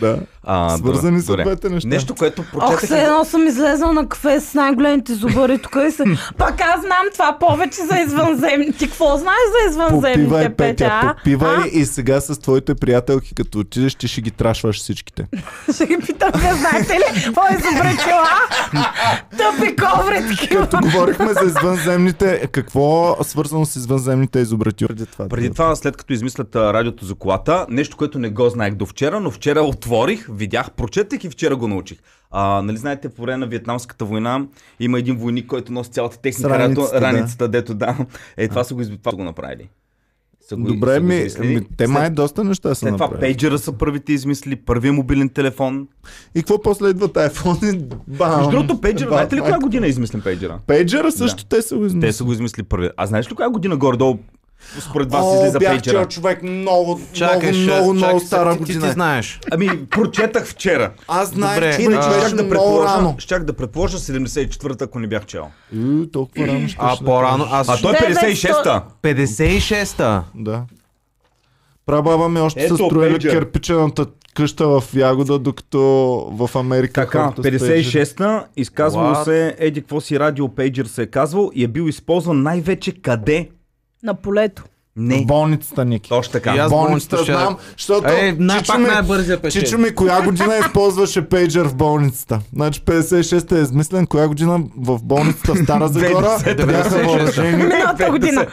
да. 0.00 0.20
А, 0.48 0.76
Свързани 0.76 1.20
са 1.20 1.36
двете 1.36 1.68
неща. 1.68 1.88
Нещо, 1.88 2.14
което 2.14 2.42
Ох, 2.42 2.50
прочетах. 2.50 2.84
все 2.84 3.02
едно 3.02 3.24
съм 3.24 3.46
излезъл 3.46 3.92
на 3.92 4.08
кафе 4.08 4.40
с 4.40 4.54
най-големите 4.54 5.14
зубари 5.14 5.58
тук 5.58 5.76
и 5.88 5.90
се... 5.90 6.04
Пак 6.38 6.60
аз 6.60 6.80
знам 6.80 7.06
това 7.12 7.36
повече 7.40 7.80
за 7.82 7.98
извънземните. 8.00 8.78
Ти 8.78 8.86
какво 8.88 9.16
знаеш 9.16 9.38
за 9.52 9.70
извънземните, 9.70 10.22
Попивай, 10.24 10.48
Петя? 10.54 10.88
А? 10.92 11.14
попивай 11.14 11.56
А? 11.56 11.68
и 11.72 11.84
сега 11.86 12.20
с 12.20 12.40
твоите 12.40 12.74
приятелки, 12.74 13.34
като 13.34 13.58
отидеш, 13.58 13.94
ти 13.94 14.08
ще 14.08 14.20
ги 14.20 14.30
трашваш 14.30 14.76
всичките. 14.78 15.26
Ще 15.74 15.86
ги 15.86 15.98
питам, 16.06 16.30
вие 16.36 16.54
знаете 16.54 16.94
ли? 16.94 17.22
Какво 17.24 17.40
е 17.42 17.52
изобретила? 17.58 18.28
Тъпи 19.38 19.76
ковритки. 19.76 20.48
Като 20.48 20.78
говорихме 20.82 21.32
за 21.32 21.44
извънземните, 21.46 22.48
какво 22.52 23.16
свързано 23.22 23.64
с 23.64 23.76
извънземните 23.76 24.38
изобретил 24.38 24.88
преди 24.88 25.06
това? 25.06 25.28
Преди 25.28 25.50
това, 25.50 25.76
след 25.76 25.96
като 25.96 26.12
измислят 26.12 26.56
радиото 26.56 27.04
за 27.04 27.14
колата, 27.14 27.66
нещо, 27.70 27.96
което 27.96 28.18
не 28.18 28.30
го 28.30 28.48
знаех 28.48 28.74
до 28.74 28.86
вчера, 28.86 29.20
но 29.20 29.30
вчера 29.30 29.62
отворих, 29.62 30.26
видях, 30.36 30.70
прочетах 30.70 31.24
и 31.24 31.28
вчера 31.30 31.56
го 31.56 31.68
научих. 31.68 31.98
А, 32.30 32.62
нали 32.62 32.76
знаете, 32.76 33.08
по 33.08 33.22
време 33.22 33.36
на 33.36 33.46
Вьетнамската 33.46 34.04
война 34.04 34.46
има 34.80 34.98
един 34.98 35.16
войник, 35.16 35.46
който 35.46 35.72
носи 35.72 35.90
цялата 35.90 36.18
техника, 36.18 36.58
раницата, 36.58 37.00
да. 37.00 37.06
раницата 37.06 37.48
дето 37.48 37.74
да. 37.74 37.96
Е, 38.36 38.48
това 38.48 38.64
са 38.64 38.74
го, 38.74 38.82
това 39.02 39.12
го 39.12 39.24
направили. 39.24 39.68
Са 40.48 40.56
го, 40.56 40.62
Добре, 40.66 40.94
са 41.30 41.40
ми, 41.40 41.54
ми, 41.54 41.60
те 41.76 41.86
май 41.86 42.10
доста 42.10 42.44
неща 42.44 42.68
са 42.68 42.74
след 42.74 42.94
това 42.94 43.04
направили. 43.06 43.20
пейджера 43.20 43.58
са 43.58 43.72
първите 43.72 44.12
измислили, 44.12 44.56
първия 44.56 44.92
мобилен 44.92 45.28
телефон. 45.28 45.88
И 46.34 46.38
какво 46.38 46.62
после 46.62 46.88
идват 46.88 47.12
iPhone 47.14 47.74
и 47.74 47.78
бам. 48.08 48.36
Между 48.36 48.50
другото, 48.50 48.80
пейджера, 48.80 49.08
Бам, 49.08 49.16
знаете 49.16 49.36
ли 49.36 49.40
коя 49.40 49.58
година 49.58 49.86
е 49.86 49.88
измислен 49.88 50.20
пейджера? 50.22 50.58
Пейджера 50.66 51.12
също 51.12 51.44
те 51.44 51.62
са 51.62 51.74
го 51.76 51.80
Те 51.80 51.86
измислили. 51.86 52.12
са 52.12 52.24
го 52.24 52.32
измислили 52.32 52.62
първи. 52.64 52.90
А 52.96 53.06
знаеш 53.06 53.30
ли 53.30 53.34
коя 53.34 53.48
година 53.50 53.76
горе-долу 53.76 54.18
според 54.80 55.12
вас 55.12 55.24
О, 55.24 55.34
излиза 55.36 55.58
бях 55.58 55.70
пейджера? 55.70 55.94
чел 55.94 56.06
човек 56.06 56.42
много, 56.42 57.00
Чакай, 57.12 57.36
много, 57.36 57.54
ще- 57.54 57.62
много, 57.64 57.94
много 57.94 58.12
чакай, 58.12 58.26
стара 58.26 58.50
ти, 58.50 58.56
ти, 58.56 58.60
година. 58.60 58.86
ти 58.86 58.92
знаеш. 58.92 59.40
Ами, 59.50 59.86
прочетах 59.86 60.46
вчера. 60.46 60.92
Аз 61.08 61.28
знаех, 61.28 61.54
Добре, 61.54 61.76
че 61.76 61.82
иначе 61.82 62.02
щях 62.10 62.22
да, 62.22 62.34
много 62.34 62.50
предположа, 62.50 62.88
рано. 62.88 63.14
щях 63.18 63.44
да 63.44 63.52
предположа 63.52 63.98
74-та, 63.98 64.84
ако 64.84 64.98
не 64.98 65.06
бях 65.06 65.26
чел. 65.26 65.46
Ю, 65.72 66.06
толкова 66.06 66.46
рано 66.46 66.68
ще 66.68 66.76
А 66.80 66.96
по-рано, 66.96 67.46
аз 67.50 67.68
А 67.68 67.76
той 67.76 67.92
е 67.92 67.98
56-та. 67.98 68.84
56-та. 69.02 70.24
Да. 70.34 70.62
Прабаба 71.86 72.28
ми 72.28 72.40
още 72.40 72.60
Ето, 72.60 72.76
са 72.76 72.84
строили 72.84 73.10
пейджер. 73.12 73.30
кирпичената 73.30 74.06
къща 74.34 74.68
в 74.70 74.84
Ягода, 74.94 75.38
докато 75.38 75.78
в 76.32 76.50
Америка 76.54 76.92
Така, 76.94 77.22
хората 77.22 77.42
с 77.42 77.44
пейджери. 77.58 78.04
56-та, 78.04 78.46
изказвало 78.56 79.08
What? 79.08 79.24
се, 79.24 79.56
еди 79.58 79.80
какво 79.80 80.00
си 80.00 80.18
радио 80.20 80.48
пейджер 80.48 80.86
се 80.86 81.02
е 81.02 81.06
казвал 81.06 81.50
и 81.54 81.64
е 81.64 81.68
бил 81.68 81.82
използван 81.82 82.42
най-вече 82.42 82.92
къде? 82.92 83.48
На 84.06 84.14
полето. 84.14 84.62
Не. 84.98 85.18
В 85.18 85.26
болницата, 85.26 85.84
Ники. 85.84 86.08
Точно 86.08 86.32
така. 86.32 86.54
И 86.54 86.58
аз 86.58 86.70
болницата 86.70 87.16
болницата 87.16 87.22
ще- 87.22 87.32
знам, 87.32 87.56
защото 87.78 88.08
Ей, 88.08 88.32
най- 88.32 88.58
Чичо 88.58 88.78
ми- 88.78 88.86
най-бързия. 88.86 89.40
Чичо 89.42 89.78
ми 89.78 89.94
коя 89.94 90.20
година 90.20 90.56
използваше 90.58 91.22
пейджер 91.22 91.64
в 91.64 91.74
болницата? 91.74 92.40
Значи 92.52 92.80
56-та 92.80 93.58
е 93.58 93.62
измислен, 93.62 94.06
коя 94.06 94.28
година 94.28 94.60
в 94.78 94.98
болницата 94.98 95.54
в 95.54 95.58
Стара 95.58 95.88
Загора 95.88 96.26
90-та, 96.38 96.66
бяха 96.66 96.90
96-та. 96.90 97.02
въоръжени 97.02 97.56
Миналата 97.56 98.10
година. 98.10 98.46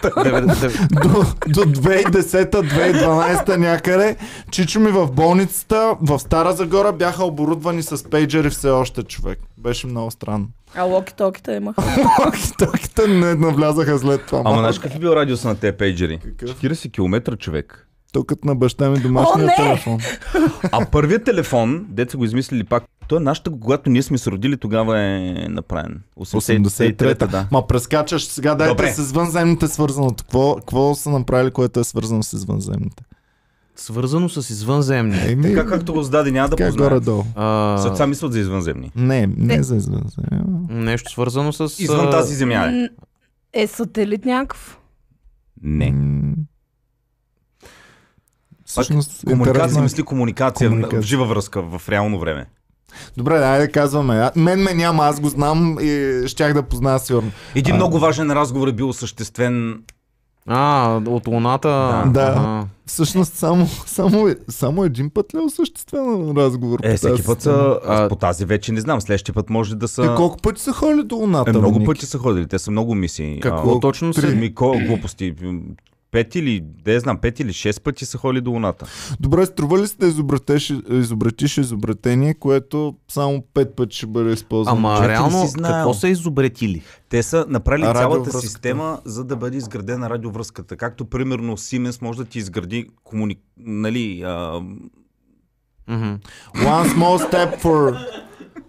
до, 0.93 1.09
до 1.47 1.61
2010-2012 1.61 3.57
някъде. 3.57 4.15
Чичо 4.51 4.79
ми 4.79 4.91
в 4.91 5.07
болницата 5.07 5.95
в 6.01 6.19
Стара 6.19 6.53
Загора 6.53 6.91
бяха 6.91 7.23
оборудвани 7.23 7.83
с 7.83 8.03
пейджери 8.03 8.49
все 8.49 8.69
още 8.69 9.03
човек. 9.03 9.39
Беше 9.63 9.87
много 9.87 10.11
странно. 10.11 10.47
А 10.75 10.83
локи-токите 10.83 11.57
имаха. 11.57 11.81
Токите 12.57 13.07
не 13.07 13.35
навлязаха 13.35 13.99
след 13.99 14.25
това. 14.25 14.41
Ама 14.45 14.57
знаеш 14.57 14.79
какъв 14.79 14.95
е 14.95 14.99
бил 14.99 15.09
радиуса 15.09 15.47
на 15.47 15.55
тези 15.55 15.77
пейджери? 15.77 16.17
Какъв? 16.17 16.61
40 16.61 16.91
км 16.91 17.37
човек. 17.37 17.87
Токът 18.13 18.45
на 18.45 18.55
баща 18.55 18.89
ми 18.89 18.99
домашния 18.99 19.47
О, 19.47 19.55
телефон. 19.55 19.99
А 20.71 20.85
първият 20.85 21.23
телефон, 21.23 21.85
деца 21.89 22.17
го 22.17 22.25
измислили 22.25 22.63
пак, 22.63 22.83
той 23.07 23.17
е 23.17 23.21
нашата, 23.21 23.51
когато 23.51 23.89
ние 23.89 24.01
сме 24.01 24.17
се 24.17 24.31
родили, 24.31 24.57
тогава 24.57 24.99
е 24.99 25.47
направен. 25.49 26.01
83-та, 26.19 27.27
да. 27.27 27.47
Ма 27.51 27.67
прескачаш 27.67 28.25
сега, 28.25 28.55
дайте 28.55 28.71
Добре. 28.71 28.93
с 28.93 28.97
извънземните 28.97 29.67
свързаното. 29.67 30.23
Какво, 30.23 30.55
какво 30.55 30.95
са 30.95 31.09
направили, 31.09 31.51
което 31.51 31.79
е 31.79 31.83
свързано 31.83 32.23
с 32.23 32.33
извънземните? 32.33 33.03
Свързано 33.75 34.29
с 34.29 34.49
извънземни. 34.49 35.17
Еми, 35.25 35.43
Така 35.43 35.65
както 35.65 35.93
го 35.93 36.03
зададе, 36.03 36.31
няма 36.31 36.49
да 36.49 36.55
познаят. 36.55 36.77
горе-долу. 36.77 37.23
А, 37.35 37.77
Защото 37.77 37.95
сега 37.95 38.07
мислят 38.07 38.33
за 38.33 38.39
извънземни. 38.39 38.91
Не, 38.95 39.27
не 39.27 39.55
Е. 39.55 39.63
за 39.63 39.75
извънземни. 39.75 40.39
нещо 40.69 41.11
свързано 41.11 41.53
с... 41.53 41.79
Извън 41.79 42.11
тази 42.11 42.35
земя 42.35 42.65
е. 42.65 42.89
Е 43.53 43.67
сателит 43.67 44.25
някакъв. 44.25 44.79
Не. 45.63 45.93
Всъщност, 48.65 49.25
Комуникация, 49.25 49.79
е. 49.79 49.83
мисли 49.83 50.03
комуникация, 50.03 50.69
Комуникация. 50.69 51.01
в 51.01 51.05
жива 51.05 51.25
връзка, 51.25 51.61
в 51.61 51.89
реално 51.89 52.19
време. 52.19 52.45
Добре, 53.17 53.33
айде 53.35 53.65
да 53.65 53.71
казваме. 53.71 54.15
А, 54.15 54.31
Мен 54.35 54.59
ме 54.59 54.73
няма, 54.73 55.03
аз 55.03 55.19
го 55.19 55.29
знам 55.29 55.77
и 55.81 56.23
щях 56.27 56.53
да 56.53 56.63
позная 56.63 56.99
сигурно. 56.99 57.31
Един 57.55 57.73
А. 57.73 57.77
много 57.77 57.99
важен 57.99 58.31
разговор 58.31 58.67
е 58.67 58.71
бил 58.71 58.89
осъществен. 58.89 59.83
А, 60.47 60.95
от 61.07 61.27
Луната. 61.27 62.03
Да. 62.13 62.21
Ага. 62.37 62.67
Всъщност 62.85 63.33
само, 63.33 63.67
само, 63.85 64.27
само 64.49 64.83
един 64.83 65.09
път 65.09 65.33
ли 65.33 65.37
е 65.37 65.41
осъществен 65.41 66.33
разговор? 66.37 66.79
по 66.79 66.87
Е, 66.87 66.97
всеки 66.97 67.11
тази 67.11 67.23
път 67.23 67.41
са, 67.41 67.79
А- 67.87 68.09
по 68.09 68.15
тази 68.15 68.45
вече 68.45 68.71
не 68.71 68.81
знам, 68.81 69.01
следващия 69.01 69.35
път 69.35 69.49
може 69.49 69.75
да 69.75 69.85
Те 69.85 69.91
са... 69.91 70.13
колко 70.17 70.37
пъти 70.37 70.61
са 70.61 70.73
ходили 70.73 71.03
до 71.03 71.15
Луната? 71.15 71.49
Е, 71.49 71.53
много 71.53 71.79
Ники? 71.79 71.85
пъти 71.85 72.05
са 72.05 72.17
ходили, 72.17 72.47
те 72.47 72.59
са 72.59 72.71
много 72.71 72.95
мисии. 72.95 73.39
Какво 73.39 73.79
точно 73.79 74.13
се... 74.13 74.35
Ми, 74.35 74.55
ко, 74.55 74.75
глупости. 74.87 75.35
Пет 76.13 76.35
или, 76.35 76.63
да 76.83 76.93
я 76.93 76.99
знам, 76.99 77.17
пет 77.17 77.39
или 77.39 77.53
шест 77.53 77.83
пъти 77.83 78.05
са 78.05 78.17
ходили 78.17 78.41
до 78.41 78.51
Луната. 78.51 78.85
Добре, 79.19 79.45
струва 79.45 79.79
ли 79.79 79.87
се 79.87 79.97
да 79.97 80.07
изобретеш, 80.07 80.73
изобретиш 80.89 81.57
изобретение, 81.57 82.33
което 82.33 82.95
само 83.11 83.43
пет 83.53 83.75
пъти 83.75 83.97
ще 83.97 84.05
бъде 84.07 84.31
използвано? 84.31 84.77
Ама 84.77 85.01
не 85.01 85.07
реално, 85.07 85.47
какво 85.63 85.93
са 85.93 86.07
изобретили? 86.07 86.81
Те 87.09 87.23
са 87.23 87.45
направили 87.49 87.85
А 87.85 87.93
цялата 87.93 88.39
система, 88.39 88.99
за 89.05 89.23
да 89.23 89.35
бъде 89.35 89.57
изградена 89.57 90.09
радиовръзката. 90.09 90.77
Както 90.77 91.05
примерно 91.05 91.57
Siemens 91.57 92.01
може 92.01 92.17
да 92.17 92.25
ти 92.25 92.39
изгради 92.39 92.87
комуни... 93.03 93.35
нали, 93.57 94.21
а, 94.25 94.61
Мгм. 95.87 96.13
One 96.55 96.87
small 96.95 97.17
step 97.31 97.61
for... 97.61 97.97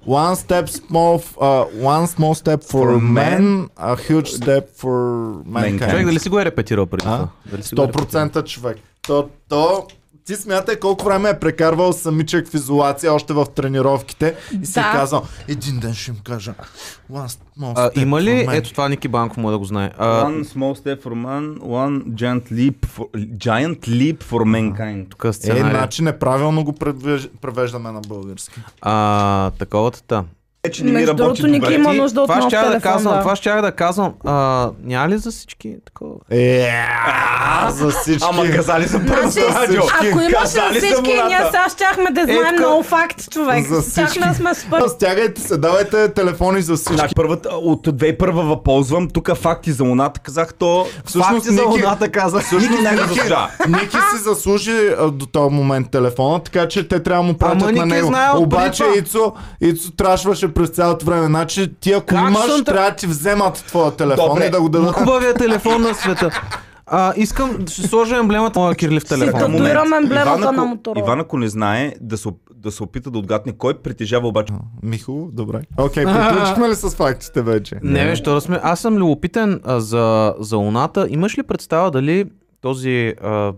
One 0.08 0.36
step 0.36 0.66
small, 0.70 1.16
uh, 1.38 1.66
one 1.96 2.08
small 2.08 2.34
step 2.34 2.64
for, 2.64 2.86
For 2.86 3.00
man, 3.02 3.70
a 3.78 3.96
huge 3.98 4.30
step 4.32 4.64
for 4.78 4.98
Mankind. 5.46 5.80
mankind. 5.80 5.90
Човек 5.92 6.06
дали 6.06 6.20
си 6.20 6.30
го 6.30 6.40
е 6.40 6.46
репетирал 6.46 6.86
преди 6.86 7.06
А? 7.08 7.12
това? 7.18 7.28
Дали 7.52 7.64
си 7.64 7.76
го 7.76 7.82
е 7.84 7.88
репетирал? 7.88 8.26
100% 8.26 8.46
човек. 8.46 8.78
То, 9.02 9.30
то, 9.50 9.88
ти 10.27 10.35
смятай 10.35 10.77
колко 10.77 11.05
време 11.05 11.31
е 11.31 11.39
прекарвал 11.39 11.93
самичък 11.93 12.49
в 12.49 12.55
изолация, 12.55 13.15
още 13.15 13.33
в 13.33 13.47
тренировките 13.47 14.35
и 14.53 14.67
си 14.67 14.79
е 14.79 14.83
Да. 14.83 14.93
казал, 14.93 15.23
един 15.49 15.79
ден 15.79 15.95
ще 15.95 16.11
им 16.11 16.17
кажа, 16.19 16.55
one 17.13 17.27
small 17.27 17.73
А, 17.77 17.91
step 17.91 18.03
има 18.03 18.23
ли, 18.23 18.29
for 18.29 18.47
man. 18.47 18.57
ето 18.57 18.71
това 18.71 18.89
Ники 18.89 19.09
Банков 19.09 19.37
може 19.37 19.53
да 19.53 19.59
го 19.59 19.65
знае. 19.65 19.91
А, 19.99 20.25
One 20.25 20.45
small 20.45 20.77
step 20.77 21.03
for 21.03 21.15
man, 21.17 21.59
one 21.59 22.03
giant 22.05 22.53
leap 22.53 22.87
for, 22.89 23.07
giant 23.37 23.79
leap 23.81 24.23
for 24.23 24.43
mankind. 24.45 25.09
тук 25.09 25.25
е 25.25 25.29
Е, 25.51 25.61
значи 25.61 26.03
неправилно 26.03 26.65
го 26.65 26.73
превеж- 26.73 27.29
превеждаме 27.33 27.93
на 27.93 28.01
български. 28.01 28.61
А, 28.81 29.51
таковата 29.51 30.25
та. 30.65 30.69
Вече 30.69 30.85
не 30.85 30.91
ми 30.91 30.95
Между 30.95 31.09
работи 31.09 31.23
другото, 31.43 31.47
Ники 31.49 31.75
има 31.75 31.93
нужда 31.95 32.21
от 32.21 32.27
това 32.27 32.37
нов 32.37 32.49
щях 32.49 32.63
да 32.63 32.71
телефон, 32.71 32.93
казвам, 32.93 33.15
да. 33.15 33.21
това 33.21 33.37
щях 33.37 33.63
да 33.63 33.73
казвам. 33.73 34.13
А, 34.25 34.71
няма 34.83 35.09
ли 35.09 35.19
за 35.19 35.31
всички 35.31 35.77
такова? 35.87 36.15
Е, 36.31 36.69
а, 37.07 37.71
за 37.71 37.91
всички. 37.91 38.25
Ама 38.25 38.51
казали 38.51 38.87
за 38.87 38.99
първото 38.99 39.31
Значи, 39.31 39.55
радио. 39.55 39.83
ако 39.85 40.05
имаше 40.11 40.31
Казали 40.33 40.75
за 40.75 40.81
са 40.81 40.87
всички, 40.87 41.11
водата. 41.13 41.27
ние 41.29 41.39
сега 41.47 41.67
щяхме 41.69 42.11
да 42.13 42.21
Е, 42.21 42.25
знаем 42.25 42.43
така- 42.45 42.57
много 42.59 42.83
факти, 42.83 43.27
човек. 43.27 43.67
За 43.67 43.83
Щяхме 43.83 44.05
всички. 44.07 44.29
да 44.29 44.35
сме 44.35 44.55
супер. 44.55 44.83
Стягайте 44.89 45.41
се, 45.41 45.57
давайте 45.57 46.09
телефони 46.09 46.63
за 46.63 46.77
всички. 46.77 46.95
Значи, 46.95 47.15
първата, 47.15 47.49
от 47.51 47.87
2001 47.89 48.23
ползвам, 48.57 49.09
тук 49.09 49.35
факти 49.35 49.73
за 49.73 49.85
Луната 49.85 50.21
казах 50.21 50.55
то. 50.55 50.87
Всъщност, 51.05 51.29
факти 51.31 51.49
за 51.49 51.63
Ники- 51.63 51.67
Луната 51.67 52.09
казах. 52.11 52.53
Ники 52.53 52.69
не 52.83 52.97
заслужава. 52.97 53.49
Ники 53.69 53.87
си 54.09 54.19
заслужи 54.19 54.71
а, 54.91 55.11
до 55.11 55.27
този 55.27 55.55
момент 55.55 55.91
телефона, 55.91 56.41
така 56.41 56.69
че 56.69 56.89
те 56.89 57.01
трябва 57.01 57.25
да 57.25 57.29
му 57.29 57.39
пратят 57.39 57.61
на 57.61 57.67
Ники 57.69 57.81
е 57.81 57.87
него. 57.87 58.07
знаел 58.07 58.39
Обаче. 58.39 58.85
Ицо, 58.97 59.33
Ицо 59.61 59.93
трашваше 59.93 60.54
през 60.55 60.69
цялото 60.69 61.07
време. 61.07 61.27
Значи 61.27 61.75
ти 61.75 61.93
ако 61.93 62.07
Как 62.07 62.19
имаш, 62.21 62.45
съм 62.47 62.65
трябва 62.65 62.91
да 62.91 62.97
ти 62.97 63.07
вземат 63.07 63.55
твоя 63.55 63.91
телефон 63.91 64.29
Добре. 64.29 64.47
и 64.47 64.51
да 64.51 64.61
го 64.61 64.69
дадат. 64.69 64.95
Хубавия 64.95 65.35
телефон 65.35 65.83
на 65.83 65.95
света. 65.95 66.31
А, 66.87 67.13
искам, 67.17 67.67
ще 67.67 67.83
сложа 67.83 68.17
емблемата 68.17 68.61
на 68.61 68.75
Кирлив 68.75 69.03
Си 69.03 69.09
телефон. 69.09 69.41
татуирам 69.41 69.85
Момент. 69.85 70.05
емблемата 70.05 70.39
Иван, 70.39 70.57
на 70.57 70.65
Моторола. 70.65 71.05
Иван, 71.05 71.21
ако 71.21 71.39
не 71.39 71.49
знае, 71.49 71.95
да 72.01 72.17
се, 72.17 72.29
да 72.55 72.71
се 72.73 72.83
опита 72.83 73.11
да 73.11 73.19
отгадне 73.19 73.53
кой 73.53 73.75
притежава 73.75 74.29
обаче 74.29 74.53
Михо, 74.83 75.29
добре. 75.33 75.61
Окей, 75.77 76.05
приключихме 76.05 76.69
ли 76.69 76.75
с 76.75 76.91
фактите 76.91 77.43
вече? 77.43 77.77
Не, 77.83 78.05
бе, 78.05 78.17
що 78.17 78.35
да 78.35 78.41
сме. 78.41 78.61
Аз 78.63 78.81
съм 78.81 78.97
любопитен 78.97 79.61
а, 79.65 79.81
за, 79.81 80.35
за 80.39 80.57
Луната. 80.57 81.07
Имаш 81.11 81.39
ли 81.39 81.43
представа 81.43 81.91
дали 81.91 82.25
този 82.61 83.15
а, 83.23 83.53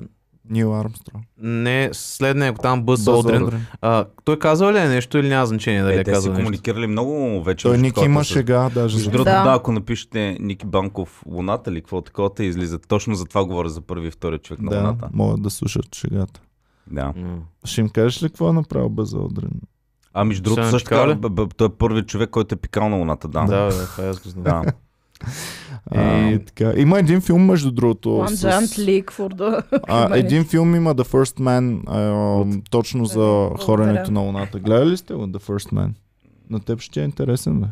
Нил 0.51 0.75
Армстронг. 0.75 1.25
не 1.39 1.91
след 1.93 2.37
него 2.37 2.59
там 2.59 2.83
Бъз 2.83 3.05
Бъз 3.05 3.09
Олдрин, 3.09 3.51
а, 3.81 4.05
той 4.25 4.39
казва 4.39 4.73
ли 4.73 4.79
е 4.79 4.89
нещо 4.89 5.19
или 5.19 5.29
няма 5.29 5.47
значение 5.47 5.83
дали 5.83 5.93
Е, 5.93 5.97
е, 5.97 6.05
те 6.05 6.11
са 6.11 6.15
казал 6.15 6.33
нещо? 6.33 6.41
комуникирали 6.41 6.87
много 6.87 7.43
вече. 7.43 7.63
Той 7.63 7.79
Ники 7.79 8.05
има 8.05 8.25
шега 8.25 8.71
даже. 8.71 8.97
Между 8.97 9.11
другото, 9.11 9.31
Да. 9.31 9.45
да. 9.45 9.55
ако 9.55 9.73
напишете 9.73 10.37
Ники 10.41 10.67
Банков 10.67 11.23
Луната 11.27 11.71
или 11.71 11.81
какво 11.81 12.01
такова, 12.01 12.35
те 12.35 12.45
излизат. 12.45 12.89
Точно 12.89 13.15
за 13.15 13.25
това 13.25 13.45
говоря 13.45 13.69
за 13.69 13.81
първи 13.81 14.09
и 14.09 14.11
втори 14.11 14.39
човек 14.39 14.61
на 14.63 14.71
Да, 14.71 14.77
Луната. 14.79 15.09
могат 15.13 15.43
да 15.43 15.51
слушат 15.51 15.95
шегата. 15.95 16.41
Да. 16.87 17.13
М. 17.17 17.39
Ще 17.65 17.81
им 17.81 17.89
кажеш 17.89 18.23
ли 18.23 18.29
какво 18.29 18.49
е 18.49 18.53
направил 18.53 18.89
Бъз 18.89 19.15
Олдрин? 19.15 19.51
А 20.15 20.25
между 20.25 20.43
другото, 20.43 20.69
също 20.69 20.89
така 20.89 21.19
той 21.57 21.67
е 21.67 21.71
първият 21.71 22.09
човек, 22.09 22.31
който 22.31 22.55
е 22.55 22.59
пикал 22.59 22.89
на 22.89 22.97
Луната. 22.97 23.29
Да. 23.29 23.41
Да, 23.41 23.57
да, 23.65 23.87
това 23.87 24.05
аз 24.05 24.21
го 24.21 24.29
знам. 24.29 24.45
да. 24.45 24.73
И, 25.95 26.39
така. 26.39 26.73
Има 26.77 26.99
един 26.99 27.21
филм, 27.21 27.43
между 27.43 27.71
другото. 27.71 28.09
One 28.09 28.29
с- 28.29 28.43
giant 28.43 28.79
leak 28.81 29.05
for 29.05 29.35
the 29.35 29.63
А, 29.89 30.17
един 30.19 30.45
филм 30.45 30.75
има 30.75 30.95
The 30.95 31.05
First 31.05 31.41
Man, 31.41 31.81
а, 31.87 32.61
точно 32.71 33.05
за 33.05 33.51
хоренето 33.59 34.11
на 34.11 34.21
Луната. 34.21 34.59
Гледали 34.59 34.91
ли 34.91 34.97
сте 34.97 35.15
го 35.15 35.23
The 35.23 35.39
First 35.39 35.73
Man? 35.73 35.91
На 36.51 36.61
теб 36.61 36.81
ще 36.81 37.01
е 37.01 37.05
интересен, 37.05 37.61
бе. 37.61 37.67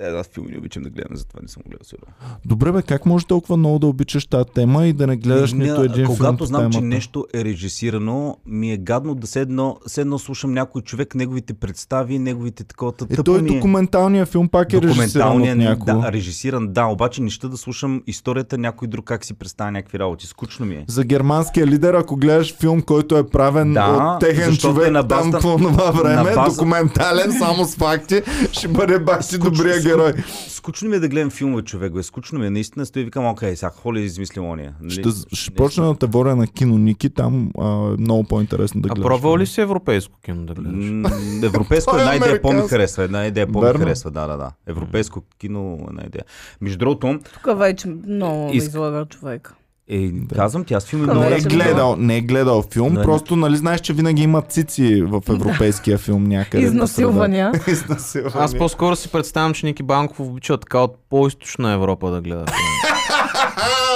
Е, 0.00 0.08
аз 0.08 0.26
филми 0.26 0.50
не 0.50 0.58
обичам 0.58 0.82
да 0.82 0.90
гледам, 0.90 1.16
затова 1.16 1.40
не 1.42 1.48
съм 1.48 1.62
гледал 1.62 1.84
сигурно. 1.84 2.12
Добре, 2.44 2.72
бе, 2.72 2.82
как 2.82 3.06
може 3.06 3.26
толкова 3.26 3.56
много 3.56 3.78
да 3.78 3.86
обичаш 3.86 4.26
тази 4.26 4.44
тема 4.46 4.86
и 4.86 4.92
да 4.92 5.06
не 5.06 5.16
гледаш 5.16 5.52
Не, 5.52 5.58
нито 5.60 5.82
един 5.82 5.94
филм 5.96 6.16
Когато 6.16 6.44
знам, 6.44 6.62
че 6.62 6.78
темата? 6.78 6.86
нещо 6.86 7.26
е 7.34 7.44
режисирано, 7.44 8.36
ми 8.46 8.72
е 8.72 8.76
гадно 8.76 9.14
да 9.14 9.26
седно, 9.26 9.78
седно 9.86 10.18
слушам 10.18 10.52
някой 10.52 10.82
човек, 10.82 11.14
неговите 11.14 11.54
представи, 11.54 12.18
неговите 12.18 12.64
такова. 12.64 12.92
Е, 13.10 13.16
той 13.16 13.42
документалният 13.42 14.28
филм 14.28 14.48
пак 14.48 14.72
е 14.72 14.82
режисиран 14.82 15.42
от 15.42 15.56
някого. 15.56 16.00
да, 16.00 16.12
режисиран, 16.12 16.68
да, 16.68 16.84
обаче 16.84 17.22
не 17.22 17.30
ще 17.30 17.48
да 17.48 17.56
слушам 17.56 18.02
историята 18.06 18.58
някой 18.58 18.88
друг 18.88 19.04
как 19.04 19.24
си 19.24 19.34
представя 19.34 19.70
някакви 19.70 19.98
работи. 19.98 20.26
Скучно 20.26 20.66
ми 20.66 20.74
е. 20.74 20.84
За 20.88 21.04
германския 21.04 21.66
лидер, 21.66 21.94
ако 21.94 22.16
гледаш 22.16 22.56
филм, 22.56 22.82
който 22.82 23.16
е 23.16 23.26
правен 23.26 23.72
Да, 23.72 23.86
от 24.14 24.20
техен 24.20 24.56
човек 24.56 24.88
е 24.88 24.90
на 24.90 25.02
базата- 25.02 25.30
там 25.30 25.40
по 25.42 25.58
това 25.58 25.90
време, 25.92 26.14
на 26.14 26.24
база- 26.24 26.50
документален, 26.50 27.32
само 27.32 27.64
с 27.64 27.76
факти, 27.76 28.22
ще 28.52 28.68
бъде 28.68 28.98
баш 28.98 29.38
добрия 29.38 29.80
герой. 29.88 30.12
Скучно 30.48 30.88
ми 30.88 30.96
е 30.96 31.00
да 31.00 31.08
гледам 31.08 31.30
филмове, 31.30 31.62
човек, 31.62 31.92
бе. 31.92 32.02
Скучно 32.02 32.38
ми 32.38 32.46
е. 32.46 32.50
Наистина 32.50 32.86
стои 32.86 33.02
и 33.02 33.04
викам, 33.04 33.26
окей, 33.26 33.56
сега 33.56 33.70
какво 33.70 33.94
ли 33.94 34.00
измислил 34.00 34.44
ония? 34.44 34.74
Нали? 34.80 34.92
Ще, 34.92 35.02
ще 35.02 35.08
Нещо- 35.32 35.52
почна 35.54 35.86
да 35.86 35.94
те 35.94 36.06
водя 36.06 36.36
на 36.36 36.46
кино 36.46 36.78
Ники, 36.78 37.10
там 37.10 37.50
а, 37.58 37.64
е 37.64 37.96
много 37.98 38.24
по-интересно 38.24 38.80
да 38.80 38.88
А 38.88 38.94
гледаш. 38.94 39.06
пробвал 39.06 39.32
филм. 39.32 39.40
ли 39.40 39.46
си 39.46 39.60
европейско 39.60 40.18
кино 40.20 40.46
да 40.46 40.54
гледаш? 40.54 41.12
Европейско 41.44 41.90
Той 41.90 42.00
е 42.00 42.02
една 42.02 42.16
идея 42.16 42.42
по-ми 42.42 42.60
харесва. 42.62 43.04
Една 43.04 43.26
идея 43.26 43.46
по-ми 43.46 43.66
Верно. 43.66 43.80
харесва, 43.80 44.10
да, 44.10 44.26
да, 44.26 44.36
да. 44.36 44.50
Европейско 44.66 45.22
кино, 45.38 45.86
една 45.90 46.02
идея. 46.02 46.24
Между 46.60 46.78
другото, 46.78 47.18
Тук 47.34 47.58
вече 47.58 47.88
много 47.88 48.50
излага 48.52 49.06
човек. 49.06 49.54
Е, 49.90 50.10
казвам 50.34 50.64
ти, 50.64 50.74
аз 50.74 50.84
филми 50.86 51.02
много 51.02 51.20
Не 51.20 51.36
е 51.36 51.40
гледал, 51.40 51.96
не 51.96 52.16
е 52.16 52.20
гледал 52.20 52.64
филм, 52.72 52.92
Но 52.92 53.00
е- 53.00 53.04
просто 53.04 53.36
нали 53.36 53.56
знаеш, 53.56 53.80
че 53.80 53.92
винаги 53.92 54.22
има 54.22 54.42
цици 54.42 55.02
в 55.02 55.22
европейския 55.28 55.98
филм 55.98 56.24
някъде. 56.24 56.64
Изнасилвания. 56.64 57.52
Изнасилвания. 57.68 58.44
Аз 58.44 58.58
по-скоро 58.58 58.96
си 58.96 59.08
представям, 59.08 59.54
че 59.54 59.66
Ники 59.66 59.82
Банков 59.82 60.20
обича 60.20 60.58
така 60.58 60.78
от 60.78 60.96
по-источна 61.10 61.72
Европа 61.72 62.10
да 62.10 62.20
гледа. 62.20 62.44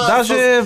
Даже, 0.06 0.62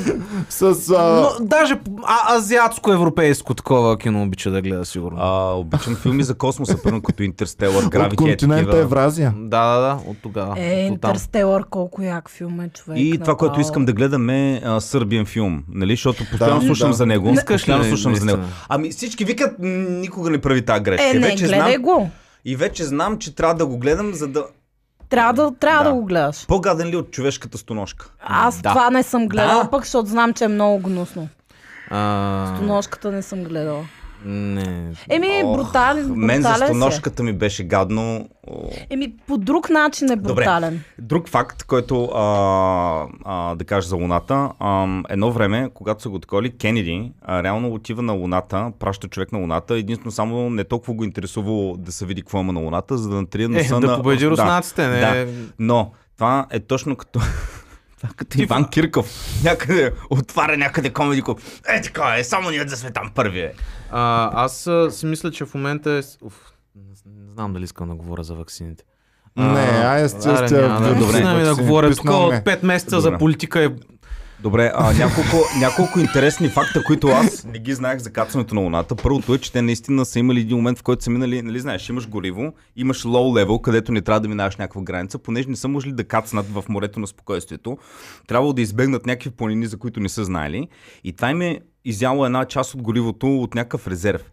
С, 0.48 0.62
а, 0.90 1.02
но, 1.40 1.46
даже 1.46 1.78
а, 2.04 2.36
азиатско-европейско 2.36 3.54
такова 3.54 3.98
кино 3.98 4.22
обича 4.22 4.50
да 4.50 4.62
гледа 4.62 4.84
сигурно. 4.84 5.18
А, 5.20 5.52
обичам 5.52 5.96
филми 5.96 6.22
за 6.22 6.34
космоса, 6.34 6.82
първо 6.82 7.02
като 7.02 7.22
Интерстелър, 7.22 7.82
от 7.84 7.90
Гравити 7.90 8.14
е 8.14 8.16
континента. 8.16 8.78
Евразия. 8.78 9.34
Да, 9.36 9.74
да, 9.74 9.80
да, 9.80 9.98
от 10.06 10.16
тогава. 10.22 10.54
Е, 10.58 10.84
от. 10.84 10.92
Интерстелър, 10.92 11.64
колко 11.70 12.02
як 12.02 12.30
филм 12.30 12.60
е 12.60 12.68
човек. 12.68 12.98
И 13.00 13.18
това, 13.18 13.36
което 13.36 13.60
искам 13.60 13.84
да 13.84 13.92
гледам 13.92 14.30
е 14.30 14.62
а, 14.64 14.80
сърбиен 14.80 15.26
филм, 15.26 15.64
нали? 15.68 15.92
Защото 15.92 16.24
постоянно 16.30 16.60
Да, 16.60 16.66
слушам 16.66 16.90
да. 16.90 16.96
за 16.96 17.06
него. 17.06 17.30
Искаш 17.30 17.68
ли, 17.68 17.84
слушам 17.88 18.14
за 18.14 18.24
него. 18.24 18.42
Ами 18.68 18.90
всички 18.90 19.24
викат, 19.24 19.54
никога 19.58 20.30
не 20.30 20.38
прави 20.38 20.64
тази 20.64 20.80
грешка. 20.82 21.06
Е, 21.06 21.10
И 21.10 21.18
не, 21.18 21.26
вече 21.26 21.44
гледай 21.44 21.72
знам, 21.72 21.82
го. 21.82 22.10
и 22.44 22.56
вече 22.56 22.84
знам, 22.84 23.18
че 23.18 23.34
трябва 23.34 23.54
да 23.54 23.66
го 23.66 23.78
гледам, 23.78 24.14
за 24.14 24.26
да... 24.28 24.44
Трябва 25.08 25.32
да, 25.32 25.54
трябва 25.54 25.84
да. 25.84 25.90
Да. 25.90 25.94
го 25.94 26.04
гледаш. 26.04 26.46
По-гаден 26.46 26.88
ли 26.88 26.96
от 26.96 27.10
човешката 27.10 27.58
стоножка? 27.58 28.10
Аз 28.20 28.60
да. 28.60 28.68
това 28.68 28.90
не 28.90 29.02
съм 29.02 29.28
гледала, 29.28 29.64
Да. 29.64 29.70
пък 29.70 29.84
защото 29.84 30.08
знам, 30.08 30.32
че 30.34 30.44
е 30.44 30.48
много 30.48 30.78
гнусно. 30.78 31.28
А, 31.90 31.98
Ножката 32.62 33.12
не 33.12 33.22
съм 33.22 33.44
гледала. 33.44 33.84
Не. 34.26 34.92
Еми, 35.08 35.42
Ох, 35.44 35.56
брутален, 35.56 36.12
Мен 36.16 36.42
за 36.42 36.48
брутален 36.48 36.62
е. 36.62 36.66
стоножката 36.66 37.22
ми 37.22 37.32
беше 37.32 37.64
гадно. 37.64 38.28
Еми, 38.90 39.14
по 39.26 39.38
друг 39.38 39.70
начин 39.70 40.10
е 40.10 40.16
брутален. 40.16 40.82
Друг 40.98 41.28
факт, 41.28 41.62
който 41.62 42.04
а, 42.04 43.06
а, 43.24 43.54
да 43.54 43.64
кажа 43.64 43.88
за 43.88 43.96
Луната. 43.96 44.50
А, 44.58 44.86
едно 45.08 45.32
време, 45.32 45.70
когато 45.74 46.02
са 46.02 46.08
го 46.08 46.18
таколи, 46.18 46.56
Кенеди 46.56 47.12
а, 47.22 47.42
реално 47.42 47.74
отива 47.74 48.02
на 48.02 48.12
Луната, 48.12 48.72
праща 48.78 49.08
човек 49.08 49.32
на 49.32 49.38
Луната. 49.38 49.74
Единствено 49.74 50.10
само 50.10 50.50
не 50.50 50.64
толкова 50.64 50.94
го 50.94 51.04
интересувало 51.04 51.76
да 51.76 51.92
се 51.92 52.06
види 52.06 52.22
какво 52.22 52.40
има 52.40 52.52
на 52.52 52.60
Луната, 52.60 52.98
за 52.98 53.08
да 53.08 53.14
натрие 53.14 53.44
Е, 53.44 53.48
носа 53.48 53.80
да 53.80 53.86
на... 53.86 53.96
победи 53.96 54.28
руснаците, 54.28 54.88
не. 54.88 55.00
Да. 55.00 55.26
Но 55.58 55.90
това 56.16 56.46
е 56.50 56.60
точно 56.60 56.96
като... 56.96 57.20
Това 57.96 58.08
като 58.16 58.42
Иван 58.42 58.68
Кирков. 58.70 59.40
Някъде 59.44 59.92
отваря 60.10 60.56
някъде 60.56 60.92
комеди 60.92 61.22
клуб. 61.22 61.40
Е, 61.68 61.82
така 61.82 62.14
е, 62.18 62.24
само 62.24 62.50
ние 62.50 62.64
да 62.64 62.76
сме 62.76 62.90
там 62.90 63.10
първи. 63.14 63.40
е. 63.40 63.52
А, 63.90 64.30
аз 64.44 64.66
а, 64.66 64.90
си 64.90 65.06
мисля, 65.06 65.30
че 65.30 65.44
в 65.44 65.54
момента 65.54 65.90
е... 65.90 66.24
Уф, 66.24 66.52
не, 66.76 66.82
не 67.26 67.32
знам 67.32 67.52
дали 67.52 67.64
искам 67.64 67.88
да 67.88 67.94
говоря 67.94 68.24
за 68.24 68.34
ваксините. 68.34 68.84
Не, 69.36 69.60
аре, 69.60 70.08
с 70.08 70.18
тия 70.18 70.32
няма 70.32 70.80
да- 70.80 70.94
добре, 70.94 71.20
Добре, 71.20 71.44
да 71.44 71.56
говоря. 71.56 71.94
Тук 71.94 72.04
от 72.04 72.30
ме. 72.30 72.42
5 72.44 72.64
месеца 72.64 72.96
Добре. 72.96 73.10
за 73.10 73.18
политика 73.18 73.64
е... 73.64 73.68
Добре, 74.40 74.72
а, 74.74 74.92
няколко, 74.92 75.36
няколко 75.60 76.00
интересни 76.00 76.48
факта, 76.48 76.84
които 76.84 77.06
аз 77.08 77.44
не 77.44 77.58
ги 77.58 77.74
знаех 77.74 77.98
за 77.98 78.12
кацането 78.12 78.54
на 78.54 78.60
Луната. 78.60 78.96
Първото 78.96 79.34
е, 79.34 79.38
че 79.38 79.52
те 79.52 79.62
наистина 79.62 80.04
са 80.04 80.18
имали 80.18 80.40
един 80.40 80.56
момент, 80.56 80.78
в 80.78 80.82
който 80.82 81.04
са 81.04 81.10
минали, 81.10 81.42
нали 81.42 81.60
знаеш, 81.60 81.88
имаш 81.88 82.08
гориво, 82.08 82.52
имаш 82.76 83.02
low 83.02 83.44
level, 83.44 83.60
където 83.60 83.92
не 83.92 84.02
трябва 84.02 84.20
да 84.20 84.28
минаваш 84.28 84.56
някаква 84.56 84.82
граница, 84.82 85.18
понеже 85.18 85.48
не 85.48 85.56
са 85.56 85.68
можели 85.68 85.92
да 85.92 86.04
кацнат 86.04 86.46
в 86.46 86.64
морето 86.68 87.00
на 87.00 87.06
спокойствието. 87.06 87.78
Трябвало 88.26 88.52
да 88.52 88.62
избегнат 88.62 89.06
някакви 89.06 89.30
планини, 89.30 89.66
за 89.66 89.78
които 89.78 90.00
не 90.00 90.08
са 90.08 90.24
знаели. 90.24 90.68
И 91.04 91.12
това 91.12 91.30
им 91.30 91.42
е 91.42 91.60
изяло 91.84 92.26
една 92.26 92.44
част 92.44 92.74
от 92.74 92.82
горивото 92.82 93.36
от 93.36 93.54
някакъв 93.54 93.86
резерв. 93.86 94.30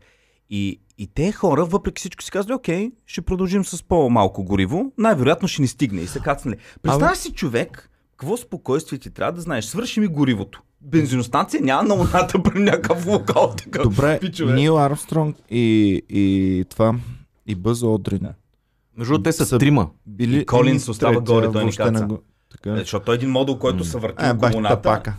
И, 0.50 0.82
и 0.98 1.08
те 1.16 1.32
хора, 1.32 1.66
въпреки 1.66 2.00
всичко, 2.00 2.24
си 2.24 2.32
казали, 2.32 2.54
окей, 2.54 2.92
ще 3.06 3.22
продължим 3.22 3.66
с 3.66 3.84
по-малко 3.84 4.44
гориво, 4.44 4.92
най-вероятно 4.98 5.48
ще 5.48 5.62
ни 5.62 5.68
стигне 5.68 6.02
и 6.02 6.08
са 6.08 6.20
кацнали. 6.20 6.56
Представя 6.82 7.16
си 7.16 7.34
човек, 7.34 7.90
какво 8.18 8.38
спокойствие 8.38 9.00
ти 9.00 9.10
трябва 9.10 9.32
да 9.32 9.42
знаеш, 9.42 9.66
свърши 9.66 10.00
ми 10.00 10.08
горивото. 10.08 10.62
Бензиностанция 10.82 11.62
няма 11.62 11.84
на 11.84 11.94
луната 11.94 12.44
при 12.44 12.60
някакъв 12.60 13.06
локал. 13.08 13.54
Такъв. 13.54 13.84
Добре, 13.84 14.20
Пичове. 14.20 14.54
Нил 14.54 14.80
Армстронг 14.80 15.36
и, 15.50 15.62
и 16.10 16.66
това, 16.70 16.96
и 17.48 17.56
Бъз 17.56 17.84
Одрин. 17.84 18.20
Да. 18.20 18.30
Между 18.98 19.14
другото, 19.14 19.24
те 19.24 19.32
са 19.32 19.46
Са- 19.46 19.58
трима. 19.58 19.88
Били, 20.08 20.38
И 20.38 20.46
Колинс 20.46 20.90
остава 20.90 21.20
горе, 21.22 21.52
той 21.52 21.66
ни 21.66 21.72
каца. 21.72 22.06
го- 22.06 22.20
Така. 22.52 22.70
Е, 22.72 22.78
Защото 22.78 23.06
той 23.06 23.16
е 23.16 23.18
един 23.18 23.30
модул, 23.30 23.58
който 23.58 23.84
се 23.84 23.98
върти 23.98 24.26
Е, 24.26 24.30
около 24.30 24.52
луната. 24.54 24.76
тапака. 24.76 25.14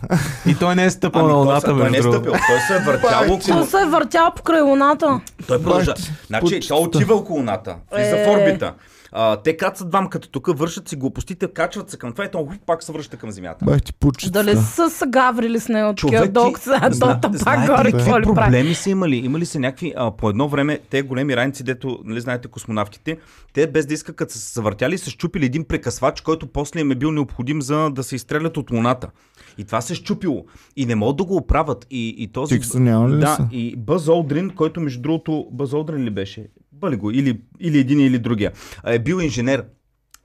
И 0.45 0.55
той 0.55 0.75
не 0.75 0.85
е 0.85 0.89
стъпал 0.89 1.19
Ами, 1.19 1.27
на 1.27 1.33
той, 1.33 1.39
луната, 1.41 1.61
са- 1.61 1.67
той 1.69 1.89
не 1.91 1.97
е 1.97 2.01
стъпил, 2.01 2.31
той 2.31 2.59
се 2.59 2.75
е 2.75 2.79
въртял 2.81 3.21
около... 3.23 3.39
Той 3.49 3.65
се 3.65 3.77
е 3.77 3.85
въртял 3.85 4.31
покрай 4.35 4.61
луната. 4.61 5.21
Той 5.47 5.63
продължа. 5.63 5.85
Бах 5.85 5.95
ти, 5.97 6.11
Значи, 6.27 6.67
той 6.67 6.79
отива 6.79 7.15
около 7.15 7.39
луната, 7.39 7.75
влиза 7.91 8.15
в 8.15 8.19
Е. 8.19 8.29
орбита. 8.29 8.73
А, 9.17 9.37
те 9.37 9.57
кацат 9.57 9.89
двамката 9.89 10.29
тук, 10.29 10.57
вършат 10.57 10.89
си 10.89 10.95
глупостите, 10.95 11.47
качват 11.47 11.89
се 11.89 11.97
към 11.97 12.11
това 12.11 12.25
и 12.25 12.31
то 12.31 12.47
пак 12.65 12.83
се 12.83 12.91
връща 12.91 13.17
към 13.17 13.31
земята. 13.31 13.65
Бах 13.65 13.81
ти 13.81 13.93
пучета. 13.93 14.31
Дали 14.31 14.57
са 14.57 14.89
се 14.89 15.05
гаврили 15.07 15.59
с 15.59 15.69
него 15.69 15.93
такива 15.95 16.17
Човек, 16.17 16.31
докато 16.31 16.63
сега 16.63 16.89
Зна- 16.91 17.21
то 17.21 17.31
пак 17.45 17.67
горе 17.67 17.91
какво 17.91 18.19
ли 18.19 18.23
прави? 18.23 18.35
проблеми 18.35 18.75
са 18.75 18.89
имали? 18.89 19.15
Имали 19.15 19.45
са 19.45 19.59
някакви, 19.59 19.93
а, 19.95 20.11
по 20.11 20.29
едно 20.29 20.47
време, 20.47 20.79
те 20.89 21.01
големи 21.01 21.35
раници, 21.35 21.63
дето, 21.63 21.99
нали 22.05 22.21
знаете, 22.21 22.47
космонавтите, 22.47 23.17
те 23.53 23.67
без 23.67 23.85
да 23.85 23.93
искат, 23.93 24.15
като 24.15 24.33
са 24.33 24.39
се 24.39 24.53
завъртяли, 24.53 24.97
са 24.97 25.09
щупили 25.09 25.45
един 25.45 25.63
прекъсвач, 25.63 26.21
който 26.21 26.47
после 26.47 26.79
им 26.79 26.91
е 26.91 26.95
бил 26.95 27.11
необходим 27.11 27.61
за 27.61 27.89
да 27.89 28.03
се 28.03 28.15
изстрелят 28.15 28.57
от 28.57 28.71
Луната. 28.71 29.09
И 29.57 29.65
това 29.65 29.81
се 29.81 29.93
е 29.93 29.95
щупило. 29.95 30.45
И 30.75 30.85
не 30.85 30.95
могат 30.95 31.17
да 31.17 31.23
го 31.23 31.35
оправят. 31.35 31.87
И, 31.89 32.15
и 32.17 32.27
този... 32.27 32.55
Тикса 32.55 32.79
няма 32.79 33.09
ли 33.09 33.19
да, 33.19 33.27
са? 33.35 33.47
и 33.51 33.75
Бъз 33.77 34.07
Олдрин, 34.07 34.49
който 34.49 34.81
между 34.81 35.01
другото, 35.01 35.47
Бъз 35.51 35.73
Олдрин 35.73 36.03
ли 36.03 36.09
беше? 36.09 36.47
Бъли 36.75 36.95
го, 36.95 37.11
или, 37.11 37.41
или 37.59 37.79
един 37.79 37.99
или 37.99 38.19
другия. 38.19 38.51
Е 38.85 38.99
бил 38.99 39.15
инженер. 39.15 39.65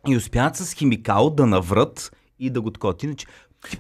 И 0.08 0.16
успяват 0.16 0.56
с 0.56 0.72
химикал 0.72 1.30
да 1.30 1.46
наврат 1.46 2.16
и 2.38 2.50
да 2.50 2.60
го 2.60 2.70
такова. 2.70 2.94
Иначе 3.02 3.26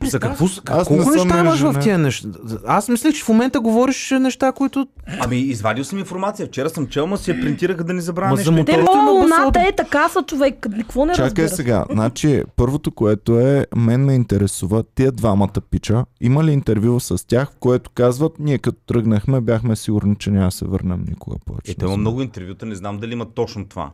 За 0.04 0.20
какво? 0.20 0.44
Аз 0.44 0.90
не 0.90 0.96
Колко 0.96 1.12
съм 1.12 1.28
неща 1.28 1.40
имаш 1.40 1.60
в 1.60 1.78
тия 1.80 1.98
неща? 1.98 2.28
Аз 2.66 2.88
мислех, 2.88 3.14
че 3.14 3.24
в 3.24 3.28
момента 3.28 3.60
говориш 3.60 4.10
неща, 4.10 4.52
които... 4.52 4.86
Ами, 5.20 5.36
извадил 5.36 5.84
съм 5.84 5.98
информация. 5.98 6.46
Вчера 6.46 6.70
съм 6.70 6.86
чел, 6.86 7.06
ма 7.06 7.18
си 7.18 7.30
я 7.30 7.40
принтираха 7.40 7.84
да 7.84 7.92
не 7.92 8.00
забравя 8.00 8.30
Ма 8.30 8.36
нещо. 8.36 8.52
за 8.52 8.60
мотор- 8.60 8.66
Те 8.66 9.00
луната 9.10 9.60
е 9.60 9.72
така 9.72 10.08
са 10.08 10.22
човек. 10.22 10.54
Какво 10.60 11.04
не 11.04 11.14
Чакай 11.14 11.44
разбира? 11.44 11.48
сега. 11.48 11.84
Значи, 11.90 12.42
първото, 12.56 12.90
което 12.90 13.40
е, 13.40 13.66
мен 13.76 14.04
ме 14.04 14.14
интересува, 14.14 14.84
тия 14.94 15.12
двамата 15.12 15.60
пича, 15.70 16.04
има 16.20 16.44
ли 16.44 16.52
интервю 16.52 17.00
с 17.00 17.26
тях, 17.26 17.50
в 17.50 17.56
което 17.56 17.90
казват, 17.90 18.32
ние 18.38 18.58
като 18.58 18.78
тръгнахме, 18.86 19.40
бяхме 19.40 19.76
сигурни, 19.76 20.16
че 20.16 20.30
няма 20.30 20.44
да 20.44 20.50
се 20.50 20.64
върнем 20.64 21.04
никога 21.08 21.36
повече. 21.46 21.72
Ето 21.72 21.84
има 21.84 21.96
много 21.96 22.22
интервюта, 22.22 22.66
не 22.66 22.74
знам 22.74 22.98
дали 22.98 23.12
има 23.12 23.26
точно 23.26 23.64
това. 23.64 23.90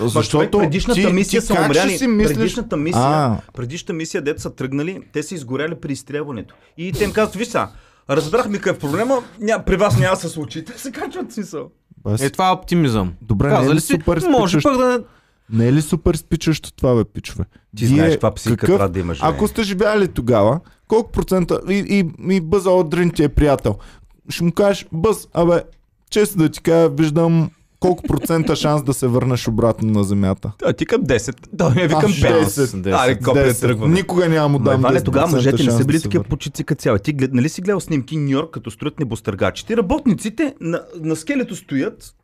Защото 0.00 0.58
предишната 0.58 1.00
ти, 1.00 1.12
мисия 1.12 1.40
ти 1.40 1.46
са 1.46 1.54
умряли. 1.54 1.98
си 1.98 2.06
мислиш... 2.06 2.36
Предишната 2.36 2.76
мисия, 2.76 3.02
А. 3.02 3.38
предишната 3.54 3.92
мисия, 3.92 4.22
дето 4.22 4.42
са 4.42 4.54
тръгнали, 4.54 5.00
те 5.12 5.22
са 5.22 5.34
изгоряли 5.34 5.74
при 5.74 5.92
изстрелването. 5.92 6.54
И 6.78 6.92
те 6.92 7.04
им 7.04 7.12
казват, 7.12 7.34
виж 7.34 7.48
са, 7.48 7.68
разбрахме 8.10 8.58
какъв 8.58 8.76
е 8.76 8.80
проблема, 8.80 9.22
ня, 9.40 9.64
при 9.66 9.76
вас 9.76 9.98
няма 9.98 10.14
да 10.14 10.20
се 10.20 10.28
случи. 10.28 10.64
Те 10.64 10.78
се 10.78 10.92
качват 10.92 11.32
смисъл. 11.32 11.70
Бас... 12.04 12.22
Е, 12.22 12.30
това 12.30 12.48
е 12.48 12.52
оптимизъм. 12.52 13.12
Добре, 13.22 13.48
не 13.48 13.54
е 13.54 13.56
Казали 13.56 13.76
ли 13.76 13.80
си, 13.80 13.92
супер 13.92 14.22
може 14.30 14.50
спичащо? 14.52 14.68
пък 14.68 14.78
да... 14.78 15.04
Не 15.50 15.68
е 15.68 15.72
ли 15.72 15.82
супер 15.82 16.14
спичащо 16.14 16.72
това, 16.72 16.94
бе, 16.94 17.04
пичове? 17.04 17.44
Ти 17.76 17.86
знаеш, 17.86 18.12
каква 18.12 18.34
психика 18.34 18.66
трябва 18.66 18.88
да 18.88 18.98
имаш, 18.98 19.20
бе. 19.20 19.26
Ако 19.26 19.48
сте 19.48 19.62
живяли 19.62 20.08
тогава, 20.08 20.60
колко 20.88 21.12
процента... 21.12 21.60
И, 21.68 21.74
и, 21.74 22.34
и 22.34 22.40
Бъз 22.40 22.66
Алдрин 22.66 23.10
ти 23.10 23.24
е 23.24 23.28
приятел. 23.28 23.76
Ще 24.28 24.44
му 24.44 24.52
кажеш, 24.52 24.86
Бъз, 24.92 25.28
абе, 25.34 25.62
често 26.10 26.38
да 26.38 26.48
ти 26.48 26.60
кажа, 26.60 26.88
виждам 26.88 27.50
колко 27.86 28.02
процента 28.02 28.56
шанс 28.56 28.82
да 28.82 28.94
се 28.94 29.06
върнеш 29.06 29.48
обратно 29.48 29.90
на 29.90 30.04
земята. 30.04 30.52
А 30.64 30.72
ти 30.72 30.86
към 30.86 31.02
10. 31.02 31.36
Да, 31.52 31.64
я 31.64 31.88
викам 31.88 32.04
Аз 32.04 32.12
5. 32.12 32.44
10. 32.44 33.04
Аре, 33.04 33.18
копия 33.18 33.54
10. 33.54 33.60
тръгваме. 33.60 33.94
Никога 33.94 34.28
няма 34.28 34.48
му 34.48 34.58
дам 34.58 34.82
10% 34.82 35.04
тогава 35.04 35.26
мъжете 35.26 35.64
не 35.64 35.70
са 35.70 35.84
били 35.84 35.96
да 35.96 36.00
се 36.00 36.02
такива 36.02 36.24
почици 36.24 36.64
като 36.64 36.82
цяло. 36.82 36.98
Ти 36.98 37.12
глед, 37.12 37.34
нали 37.34 37.48
си 37.48 37.60
гледал 37.60 37.80
снимки 37.80 38.16
Нью 38.16 38.30
Йорк, 38.30 38.50
като 38.50 38.70
строят 38.70 39.00
небостъргачите? 39.00 39.76
Работниците 39.76 40.54
на, 40.60 40.80
на 41.00 41.16
скелето 41.16 41.56
стоят 41.56 42.14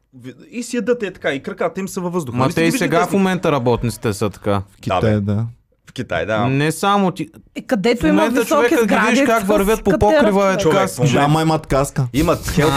и 0.51 0.63
си 0.63 0.77
ядат 0.77 1.03
е 1.03 1.11
така, 1.11 1.33
и 1.33 1.43
краката 1.43 1.81
им 1.81 1.89
са 1.89 2.01
във 2.01 2.13
въздуха. 2.13 2.39
Ма 2.39 2.45
Нали 2.45 2.55
те 2.55 2.63
и 2.63 2.73
сега 2.73 2.99
тези 2.99 3.11
в 3.11 3.13
момента 3.13 3.53
работниците 3.53 4.13
са 4.13 4.31
така. 4.31 4.63
В 4.71 4.81
Китай, 4.81 5.21
да. 5.21 5.47
В 5.91 5.93
Китай, 5.93 6.27
да. 6.27 6.47
Не 6.47 6.73
само 6.73 7.11
ти... 7.11 7.29
Е, 7.55 7.63
където 7.63 8.07
има 8.07 8.29
високи 8.29 8.49
човека 8.49 8.83
сгради, 8.83 9.11
видиш 9.11 9.27
как 9.27 9.47
вървят 9.47 9.85
по 9.85 9.99
покрива, 9.99 10.53
е 10.53 10.57
човек. 10.57 10.91
така. 10.97 11.07
Жама 11.07 11.43
имат 11.43 11.67
каска. 11.67 12.07
Имат 12.13 12.49
хелп. 12.49 12.73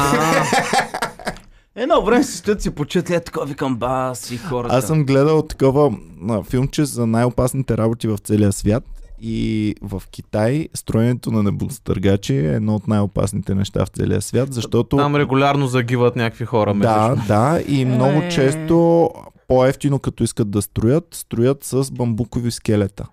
Едно 1.78 2.02
време 2.02 2.24
си 2.24 2.38
стоят 2.38 2.62
си 2.62 2.72
почет, 2.72 3.10
е 3.10 3.20
такова, 3.20 3.46
викам 3.46 3.76
бас 3.76 4.32
и 4.32 4.38
хората. 4.38 4.76
Аз 4.76 4.88
съм 4.88 5.06
гледал 5.06 5.42
такова 5.42 5.98
а, 6.30 6.44
филмче 6.44 6.86
за 6.86 7.08
най-опасните 7.08 7.78
работи 7.78 8.08
в 8.08 8.18
целия 8.18 8.52
свят 8.52 8.84
и 9.22 9.76
в 9.82 10.04
Китай 10.12 10.68
строенето 10.74 11.32
на 11.32 11.44
небостъргачи 11.44 12.36
е 12.36 12.54
едно 12.54 12.76
от 12.76 12.88
най-опасните 12.88 13.56
неща 13.56 13.86
в 13.86 13.90
целия 13.90 14.22
свят, 14.22 14.54
защото... 14.54 14.98
Там 14.98 15.16
регулярно 15.16 15.68
загиват 15.68 16.16
някакви 16.16 16.46
хора. 16.46 16.74
Да, 16.74 17.16
да, 17.28 17.62
и 17.68 17.86
много 17.86 18.20
Е. 18.20 18.30
често 18.30 19.10
по-ефтино 19.48 20.00
като 20.00 20.24
искат 20.24 20.52
да 20.52 20.62
строят, 20.62 21.08
строят 21.12 21.64
с 21.64 21.92
бамбукови 21.92 22.52
скелета. 22.52 23.08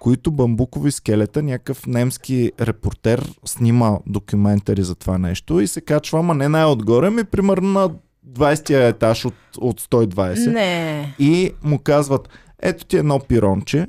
Които 0.00 0.30
бамбукови 0.30 0.92
скелета, 0.92 1.42
някакъв 1.42 1.86
немски 1.86 2.52
репортер 2.60 3.30
снима 3.44 3.98
документари 4.06 4.82
за 4.82 4.94
това 4.94 5.18
нещо 5.18 5.60
и 5.60 5.66
се 5.66 5.80
качва, 5.80 6.18
ама 6.18 6.34
не 6.34 6.48
най-отгоре, 6.48 7.10
ми 7.10 7.24
примерно 7.24 7.68
на 7.68 7.90
20-я 8.28 8.88
етаж 8.88 9.24
от, 9.24 9.34
от 9.58 9.80
120. 9.80 10.52
Не. 10.52 11.14
И 11.18 11.52
му 11.62 11.78
казват, 11.78 12.28
ето 12.62 12.84
ти 12.84 12.96
едно 12.96 13.20
пиронче, 13.20 13.86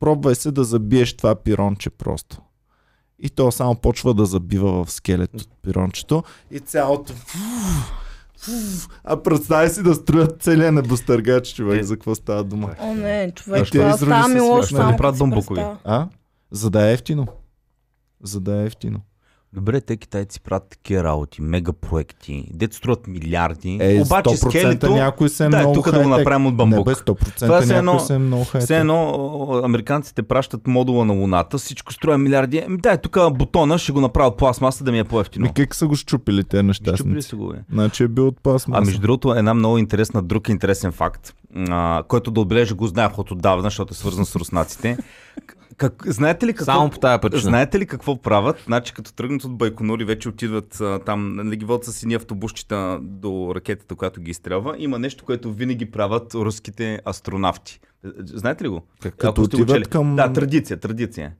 пробвай 0.00 0.34
се 0.34 0.50
да 0.50 0.64
забиеш 0.64 1.16
това 1.16 1.34
пиронче 1.34 1.90
просто. 1.90 2.42
И 3.18 3.30
то 3.30 3.52
само 3.52 3.74
почва 3.74 4.14
да 4.14 4.26
забива 4.26 4.84
в 4.84 4.92
скелет 4.92 5.34
от 5.34 5.48
пирончето 5.62 6.22
и 6.50 6.60
цялото... 6.60 7.12
А 9.04 9.22
представи 9.22 9.70
си 9.70 9.82
да 9.82 9.94
строят 9.94 10.42
целия 10.42 10.72
небостъргач, 10.72 11.54
човек, 11.54 11.80
Е. 11.80 11.84
за 11.84 11.94
какво 11.94 12.14
става 12.14 12.44
дума. 12.44 12.74
О, 12.80 12.94
не, 12.94 13.32
човек, 13.34 13.66
Ще 13.66 13.78
това 13.78 13.96
става 13.96 14.28
се 14.28 14.34
ми 14.34 14.40
лошо 14.40 14.76
само 14.76 14.90
Не 14.90 14.96
правят 14.96 15.18
представя. 15.30 15.78
А? 15.84 16.08
За 16.50 16.70
да 16.70 16.88
е 16.88 16.92
ефтино. 16.92 17.26
За 18.22 18.40
да 18.40 18.62
е 18.62 18.64
ефтино. 18.66 19.00
Добре, 19.54 19.80
те 19.80 19.96
китайци 19.96 20.40
правят 20.40 20.64
такива 20.64 21.04
работи, 21.04 21.42
мега 21.42 21.72
проекти, 21.72 22.48
дето 22.52 22.76
струват 22.76 23.06
милиарди. 23.06 23.78
Е, 23.80 24.00
обаче 24.00 24.28
100% 24.30 24.48
скелето, 24.48 24.90
някой 24.90 25.28
се 25.28 25.44
е 25.44 25.48
да, 25.48 25.56
много 25.56 25.74
тук 25.74 25.84
да 25.84 25.90
го 25.92 25.96
хай-тек. 25.98 26.18
направим 26.18 26.46
от 26.46 26.52
Не 26.52 26.56
бамбук. 26.56 26.86
бе, 26.86 26.92
100% 26.92 27.34
Това 27.36 27.56
е 27.56 27.60
някой 27.60 27.76
едно- 27.76 27.98
се 27.98 28.14
е 28.14 28.18
много 28.18 28.44
хай 28.44 28.60
Все 28.60 28.78
едно 28.78 29.12
американците 29.64 30.22
пращат 30.22 30.66
модула 30.66 31.04
на 31.04 31.12
Луната, 31.12 31.58
всичко 31.58 31.92
строя 31.92 32.18
милиарди. 32.18 32.62
Ами 32.66 32.78
дай 32.78 32.98
тук 32.98 33.18
бутона, 33.32 33.78
ще 33.78 33.92
го 33.92 34.00
направя 34.00 34.28
от 34.28 34.36
пластмаса 34.36 34.84
да 34.84 34.92
ми 34.92 34.98
е 34.98 35.04
по-ефтино. 35.04 35.42
Ми 35.42 35.52
как 35.54 35.74
са 35.74 35.86
го 35.86 35.96
щупили 35.96 36.40
Щупили 36.40 36.62
нещастници? 36.62 37.28
се 37.28 37.36
го 37.36 37.52
е. 37.52 37.64
Значи 37.72 38.02
е 38.02 38.08
бил 38.08 38.26
от 38.26 38.40
пластмаса. 38.40 38.78
А 38.78 38.84
между 38.84 39.00
другото, 39.00 39.32
една 39.32 39.54
много 39.54 39.78
интересна, 39.78 40.22
друг 40.22 40.48
интересен 40.48 40.92
факт, 40.92 41.34
а, 41.56 42.02
който 42.08 42.30
да 42.30 42.40
отбележа, 42.40 42.74
го 42.74 42.86
знаех 42.86 43.18
от 43.18 43.30
отдавна, 43.30 43.62
защото 43.62 43.92
е 43.92 43.94
свързан 43.94 44.26
с 44.26 44.36
руснаците. 44.36 44.98
Как, 45.76 46.02
знаете 46.06 46.46
ли 46.46 46.52
какво, 46.52 46.64
Само 46.64 46.90
по 46.90 46.98
тая 46.98 47.20
причина. 47.20 47.40
Знаете 47.40 47.78
ли 47.78 47.86
какво 47.86 48.22
правят? 48.22 48.62
Значи 48.66 48.94
като 48.94 49.12
тръгнат 49.12 49.44
от 49.44 49.56
Байконури, 49.56 50.04
вече 50.04 50.28
отидват 50.28 50.80
а, 50.80 50.98
там, 50.98 51.36
нали 51.36 51.56
ги 51.56 51.64
водят 51.64 51.84
с 51.84 51.92
сини 51.92 52.14
автобусчета 52.14 52.98
до 53.02 53.52
ракетата, 53.54 53.94
която 53.94 54.20
ги 54.20 54.30
изстрелва. 54.30 54.74
Има 54.78 54.98
нещо, 54.98 55.24
което 55.24 55.52
винаги 55.52 55.90
правят 55.90 56.34
руските 56.34 57.00
астронавти. 57.08 57.80
Знаете 58.18 58.64
ли 58.64 58.68
го? 58.68 58.82
Как, 59.00 59.16
като 59.16 59.42
отиват 59.42 59.88
към... 59.88 60.16
Да, 60.16 60.32
традиция, 60.32 60.80
традиция. 60.80 61.32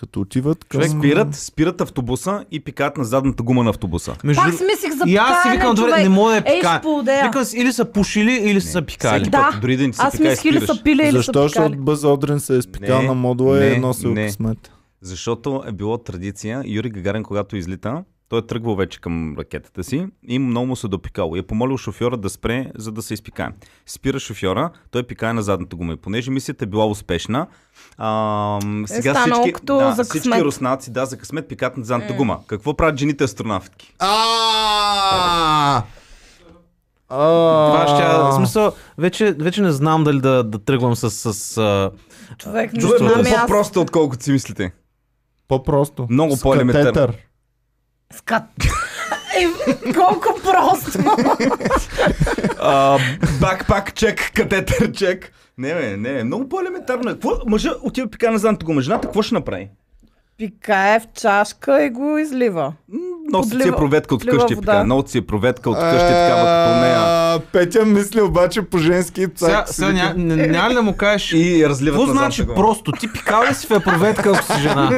Като 0.00 0.20
отиват 0.20 0.64
към... 0.64 0.80
Човек 0.80 0.98
спират, 0.98 1.34
спират 1.34 1.80
автобуса 1.80 2.44
и 2.50 2.60
пикаят 2.60 2.96
на 2.96 3.04
задната 3.04 3.42
гума 3.42 3.64
на 3.64 3.70
автобуса. 3.70 4.16
Между... 4.24 4.42
Пак 4.42 4.54
си 4.54 4.64
мислих 4.64 4.92
за 4.92 5.04
И 5.06 5.16
аз 5.16 5.42
си 5.42 5.50
викам, 5.50 5.74
добре, 5.74 6.02
не 6.02 6.08
мога 6.08 6.30
да 6.30 6.36
е 6.46 6.62
сподея. 6.78 7.24
Викам 7.24 7.44
си, 7.44 7.58
или 7.58 7.72
са 7.72 7.84
пушили, 7.84 8.32
или 8.32 8.60
са 8.60 8.82
пикали. 8.82 9.20
Всеки 9.20 9.30
Да. 9.30 9.50
път, 9.52 9.60
дори 9.60 9.76
да 9.76 9.86
не 9.86 9.92
Аз 9.98 10.18
мислих 10.18 10.44
или 10.44 10.66
са 10.66 10.82
пили, 10.82 11.02
или 11.02 11.10
са 11.10 11.16
Защо? 11.16 11.42
Защото 11.42 11.64
пикали. 11.64 11.80
Бъз 11.84 12.04
Одрин 12.04 12.40
се 12.40 12.56
е 12.56 12.62
спикал 12.62 13.02
Не, 13.02 13.08
на 13.08 13.14
модула 13.14 13.64
и 13.64 13.72
е 13.72 13.78
носил 13.78 14.10
не. 14.14 14.26
късмет. 14.26 14.72
Защото 15.02 15.62
е 15.66 15.72
било 15.72 15.98
традиция 15.98 16.62
Юрий 16.66 16.90
Гагарин, 16.90 17.22
когато 17.22 17.56
излита, 17.56 18.04
той 18.28 18.38
е 18.38 18.42
тръгвал 18.42 18.74
вече 18.74 19.00
към 19.00 19.36
ракетата 19.38 19.84
си 19.84 20.06
и 20.28 20.38
много 20.38 20.66
му 20.66 20.76
се 20.76 20.88
допикало. 20.88 21.36
И 21.36 21.38
е 21.38 21.42
помолил 21.42 21.76
шофьора 21.76 22.16
да 22.16 22.30
спре, 22.30 22.70
за 22.76 22.92
да 22.92 23.02
се 23.02 23.14
изпикае. 23.14 23.48
Спира 23.86 24.18
шофьора, 24.18 24.70
той 24.90 25.02
пикае 25.02 25.32
на 25.32 25.42
задната 25.42 25.76
гума. 25.76 25.92
И 25.92 25.96
понеже 25.96 26.30
мисията 26.30 26.64
е 26.64 26.68
била 26.68 26.86
успешна, 26.86 27.46
а, 27.98 28.58
сега 28.86 29.14
станало 29.14 29.42
всички, 29.42 29.64
да, 29.64 29.92
за 29.92 30.04
всички 30.04 30.44
руснаци, 30.44 30.90
да, 30.90 31.06
за 31.06 31.18
късмет 31.18 31.48
пикат 31.48 31.76
на 31.76 31.84
задната 31.84 32.14
гума. 32.14 32.38
Какво 32.46 32.74
правят 32.74 32.98
жените 32.98 33.24
астронавтки? 33.24 33.94
А! 33.98 35.82
Това 37.08 37.86
ще, 37.88 38.04
в 38.04 38.32
смисъл, 38.36 38.72
вече, 38.98 39.36
вече 39.38 39.62
не 39.62 39.72
знам 39.72 40.04
дали 40.04 40.20
да, 40.20 40.44
да 40.44 40.58
тръгвам 40.58 40.96
с, 40.96 41.10
с 41.10 41.58
а, 41.58 41.90
Човек, 42.38 42.72
не 42.72 42.80
Чувствам 42.80 43.08
знам 43.08 43.24
се 43.24 43.30
и 43.30 43.34
аз. 43.34 43.40
По-просто, 43.40 43.80
отколкото 43.80 44.24
си 44.24 44.32
мислите. 44.32 44.72
По-просто. 45.48 46.06
Много 46.10 46.36
С 46.36 46.42
по-елементарно. 46.42 47.14
Скат. 48.14 48.44
Е, 49.38 49.46
колко 49.94 50.40
просто. 50.42 50.98
Бакпак 53.40 53.94
чек, 53.94 54.32
катетър 54.34 54.92
чек. 54.92 55.32
Не, 55.58 55.74
бе, 55.74 55.96
не, 55.96 56.24
много 56.24 56.48
по-елементарно. 56.48 57.10
е. 57.10 57.12
Какво? 57.12 57.30
Мъжа 57.46 57.70
отива 57.82 58.10
пика 58.10 58.30
на 58.30 58.38
задната 58.38 58.66
гума. 58.66 58.80
Жената 58.80 59.06
какво 59.08 59.22
ще 59.22 59.34
направи? 59.34 59.68
Пикае 60.38 61.00
в 61.00 61.06
чашка 61.14 61.84
и 61.84 61.90
го 61.90 62.18
излива. 62.18 62.72
Носи 63.28 63.48
си 63.50 63.54
е 63.54 63.58
Подлива- 63.58 63.76
проветка 63.76 64.14
от 64.14 64.20
подлива 64.20 64.38
къщи, 64.38 64.54
вода. 64.54 64.72
така. 64.72 64.84
Носи 64.84 65.10
си 65.10 65.18
е 65.18 65.22
проветка 65.22 65.70
от 65.70 65.78
къщи, 65.78 65.98
такава 65.98 66.40
като 66.40 66.80
нея. 66.80 66.96
А, 66.98 67.40
Петя 67.42 67.84
мисли 67.84 68.20
обаче 68.20 68.62
по 68.62 68.78
женски 68.78 69.26
цак. 69.28 69.68
сега 69.68 69.92
ня, 69.92 70.14
ня, 70.16 70.36
няма 70.38 70.70
ли 70.70 70.74
да 70.74 70.82
му 70.82 70.92
кажеш... 70.92 71.32
И 71.32 71.68
разливат 71.68 71.98
Какво 71.98 72.06
на 72.06 72.12
значи 72.14 72.42
гума. 72.42 72.54
просто? 72.54 72.92
Ти 72.92 73.12
пикал 73.12 73.42
ли 73.42 73.54
си 73.54 73.66
в 73.66 73.70
епроветка, 73.72 74.30
ако 74.30 74.44
си 74.44 74.60
жена? 74.60 74.90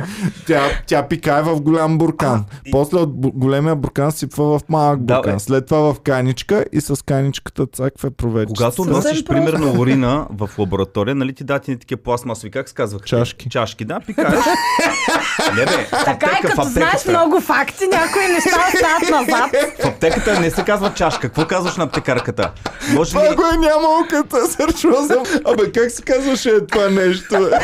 Тя, 0.46 0.62
тя 0.86 1.02
пикае 1.04 1.42
в 1.42 1.60
голям 1.60 1.98
буркан. 1.98 2.44
После 2.72 2.96
от 2.96 3.10
големия 3.14 3.76
буркан 3.76 4.12
сипва 4.12 4.58
в 4.58 4.68
малък 4.68 5.00
Да, 5.00 5.14
буркан. 5.14 5.32
бе. 5.32 5.38
След 5.38 5.66
това 5.66 5.94
в 5.94 6.00
каничка 6.00 6.64
и 6.72 6.80
с 6.80 7.04
каничката 7.04 7.66
цаква 7.66 8.10
провече. 8.12 8.46
Когато 8.48 8.76
Съвсем 8.76 8.92
носиш, 8.92 9.24
просто. 9.24 9.24
примерно, 9.26 9.80
урина 9.80 10.26
в 10.30 10.50
лаборатория, 10.58 11.14
нали 11.14 11.32
ти 11.32 11.44
дати 11.44 11.70
ни 11.70 11.78
такива 11.78 12.00
пластмасови, 12.00 12.50
как 12.50 12.68
се 12.68 12.74
казваха? 12.74 13.04
Чашки. 13.06 13.48
Чашки, 13.50 13.84
да, 13.84 14.00
пикаеш. 14.00 14.38
Не 15.50 15.64
бе, 15.64 15.86
Така 16.04 16.26
в 16.28 16.40
като 16.42 16.62
знаеш 16.62 17.06
много 17.08 17.40
факти, 17.40 17.77
някои 17.86 18.22
неща 18.24 18.50
остават 18.74 19.28
назад. 19.28 19.50
В 19.82 19.86
аптеката 19.86 20.40
не 20.40 20.50
се 20.50 20.62
казва 20.62 20.94
чашка. 20.94 21.20
Какво 21.20 21.46
казваш 21.46 21.76
на 21.76 21.84
аптекарката? 21.84 22.50
Може 22.92 23.10
Това 23.10 23.30
ли... 23.30 23.34
го 23.34 23.42
е 23.44 23.56
нямало 23.58 23.98
като 24.10 24.36
сърчва 24.46 25.06
съм. 25.06 25.22
Абе, 25.44 25.72
как 25.72 25.90
се 25.90 26.02
казваше 26.02 26.66
това 26.66 26.88
нещо? 26.88 27.34
бе? 27.40 27.58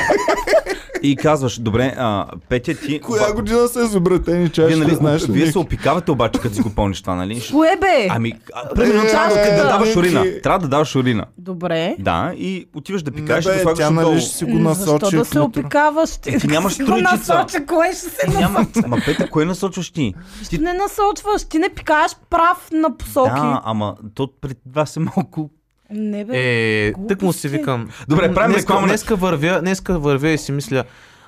И 1.03 1.17
казваш, 1.17 1.59
добре, 1.59 1.95
а, 1.99 2.27
Петя, 2.49 2.75
ти... 2.75 3.01
Коя 3.01 3.33
година 3.33 3.69
са 3.69 3.83
изобретени 3.83 4.49
чашите, 4.49 4.75
Вие, 4.75 4.85
нали, 4.85 4.95
знаеш 4.95 5.23
вие 5.29 5.47
се 5.53 5.59
опикавате 5.59 6.11
обаче, 6.11 6.41
като 6.41 6.55
си 6.55 6.61
го 6.61 6.71
пълниш 6.71 7.01
това, 7.01 7.15
нали? 7.15 7.43
Кое 7.53 7.77
бе? 7.81 8.07
Ами, 8.11 8.33
а, 8.55 8.75
примерно 8.75 9.03
Е, 9.03 9.07
трябва 9.07 9.35
да, 9.35 9.41
е, 9.49 9.57
да 9.57 9.62
даваш 9.65 9.89
Ники. 9.89 9.99
урина. 9.99 10.25
Трябва 10.43 10.59
да 10.59 10.69
даваш 10.69 10.97
урина. 10.97 11.25
Добре. 11.39 11.97
Да, 11.99 12.33
и 12.37 12.69
отиваш 12.75 13.03
да 13.03 13.11
пикаеш 13.11 13.45
и 13.45 13.49
бе, 13.49 13.59
слагаш 13.59 13.79
тя 13.79 13.91
нали 13.91 14.21
ще 14.21 14.31
си 14.31 14.45
го 14.45 14.59
насочи. 14.59 14.87
Защо 14.87 15.19
да 15.19 15.25
се 15.25 15.41
опикаваш? 15.41 16.11
Ти, 16.17 16.31
Е, 16.35 16.39
ти 16.39 16.47
нямаш 16.47 16.79
насочи, 16.79 17.67
кое 17.67 17.89
ще 17.89 18.01
се 18.01 18.27
Е, 18.27 18.31
насочи? 18.31 18.81
ама 18.85 18.97
Петя, 19.07 19.31
кое 19.31 19.45
насочваш 19.45 19.91
ти? 19.91 20.04
Ти 20.51 20.59
не 20.59 20.73
насочваш, 20.73 21.45
ти 21.45 21.59
не 21.59 21.69
пикаеш 21.69 22.17
прав 22.31 22.69
на 22.73 22.97
посоки. 22.97 23.31
Да, 23.31 23.63
ама 23.65 23.97
то 24.15 24.29
пред 24.41 24.59
вас 24.73 24.97
е 24.97 25.01
малко... 25.01 25.51
Не 25.91 26.25
бе. 26.25 26.33
Е, 26.35 26.93
тък 27.09 27.23
му 27.23 27.33
си 27.33 27.49
викам. 27.49 27.89
Добре, 28.09 28.35
правим 28.35 28.53
днеска, 28.53 28.73
реклама 28.73 28.87
днеска 28.87 29.17
вървя, 29.17 29.61
днеска 29.61 29.99
вървя 29.99 30.29
и 30.29 30.39
си 30.39 30.53
мисля, 30.53 30.85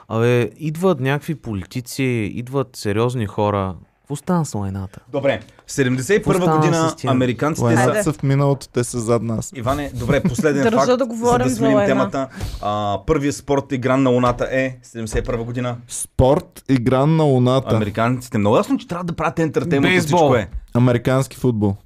абе, 0.08 0.50
идват 0.56 1.00
някакви 1.00 1.34
политици, 1.34 2.02
идват 2.34 2.76
сериозни 2.76 3.26
хора. 3.26 3.74
Какво 4.06 4.16
стана 4.16 4.44
с 4.44 4.54
лайната? 4.54 5.00
Добре, 5.08 5.40
в 5.66 5.70
71 5.70 6.16
Какво 6.16 6.32
стана 6.34 6.56
година 6.56 6.88
с 6.88 6.96
тия? 6.96 7.10
американците 7.10 7.66
Айде. 7.66 8.02
са 8.02 8.12
в 8.12 8.22
миналото, 8.22 8.68
те 8.68 8.84
са 8.84 9.00
зад 9.00 9.22
нас. 9.22 9.52
Иване, 9.54 9.90
добре, 9.94 10.22
последен 10.22 10.62
Държа 10.62 10.76
факт, 10.78 10.98
да 10.98 11.06
говорим 11.06 11.38
за 11.38 11.44
да 11.44 11.50
за 11.50 11.56
сменим 11.56 11.76
лайна. 11.76 11.88
темата. 11.88 12.28
А, 12.62 13.00
първият 13.06 13.36
спорт 13.36 13.72
игран 13.72 14.02
на 14.02 14.10
Луната 14.10 14.48
е 14.50 14.78
71 14.84 15.44
година. 15.44 15.76
Спорт, 15.88 16.64
игран 16.68 17.16
на 17.16 17.24
луната. 17.24 17.76
Американците 17.76 18.38
много 18.38 18.56
ясно, 18.56 18.78
че 18.78 18.88
трябва 18.88 19.04
да 19.04 19.12
правят 19.12 19.38
ентертеймент 19.38 20.00
всичко 20.00 20.34
е. 20.36 20.48
Американски 20.74 21.36
футбол. 21.36 21.76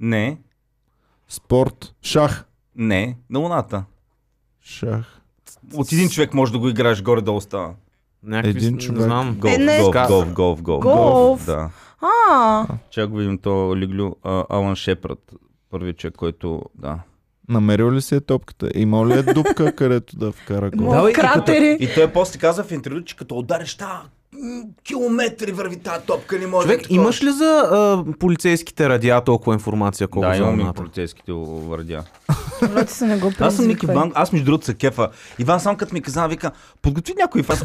Не, 0.00 0.38
Спорт. 1.28 1.94
Шах. 2.02 2.44
не, 2.76 3.16
на 3.30 3.38
Луната. 3.38 3.84
Шах. 4.64 5.20
От 5.74 5.92
един 5.92 6.08
човек 6.08 6.34
може 6.34 6.52
да 6.52 6.58
го 6.58 6.68
играеш 6.68 7.02
горе-долу 7.02 7.40
става. 7.40 7.74
Някакви, 8.24 8.58
Един 8.58 8.72
не 8.72 8.78
човек. 8.78 9.02
знам. 9.02 9.34
Голф, 9.34 9.54
Е, 9.54 9.58
не. 9.58 9.78
голф, 9.80 10.06
голф, 10.08 10.32
голф, 10.32 10.62
голф. 10.62 10.82
Голф. 10.82 11.46
Да. 11.46 11.70
А, 12.30 12.66
Чак 12.90 13.08
го 13.08 13.16
видим 13.16 13.38
то 13.38 13.76
Лиглю, 13.76 14.14
а, 14.22 14.44
Алан 14.50 14.76
Шепрат. 14.76 15.32
Първият 15.70 15.96
човек, 15.96 16.14
който, 16.14 16.62
да. 16.74 16.98
Намерил 17.48 17.92
ли 17.92 18.02
си 18.02 18.14
е 18.14 18.20
топката? 18.20 18.70
Има 18.74 19.06
ли 19.06 19.12
е 19.12 19.22
дупка, 19.24 19.72
където 19.76 20.16
да 20.16 20.32
вкара 20.32 20.70
гол? 20.70 20.90
Да, 20.92 21.10
и, 21.10 21.12
кратери. 21.12 21.70
като, 21.72 21.84
и 21.84 21.94
той 21.94 22.08
после 22.08 22.38
каза 22.38 22.64
в 22.64 22.72
интервю, 22.72 23.00
че 23.00 23.16
като 23.16 23.34
удариш 23.34 23.74
та 23.74 24.02
километри 24.84 25.52
върви 25.52 25.76
тази 25.76 26.06
топка, 26.06 26.38
не 26.38 26.46
може 26.46 26.64
Човек, 26.64 26.78
да 26.78 26.82
такова. 26.82 26.96
имаш 26.96 27.22
ли 27.24 27.30
за 27.30 27.68
а, 27.70 28.04
полицейските 28.18 28.88
радиа 28.88 29.20
толкова 29.20 29.54
информация, 29.54 30.08
колко 30.08 30.28
Да, 30.28 30.34
за 30.34 30.42
имам 30.42 30.72
полицейските 30.74 31.32
върдя. 31.32 32.04
Добре, 32.62 32.84
ти 32.84 32.92
се 32.92 33.06
не 33.06 33.18
го 33.18 33.32
Аз 33.40 33.56
съм 33.56 33.66
Ники 33.66 33.86
предизвиквай. 33.86 33.96
Ван, 33.96 34.12
аз 34.14 34.32
между 34.32 34.44
другото 34.44 34.66
се 34.66 34.74
кефа. 34.74 35.08
Иван 35.38 35.60
сам 35.60 35.76
като 35.76 35.94
ми 35.94 36.00
каза, 36.00 36.26
вика, 36.26 36.50
подготви 36.82 37.14
някой 37.18 37.42
фаз. 37.42 37.64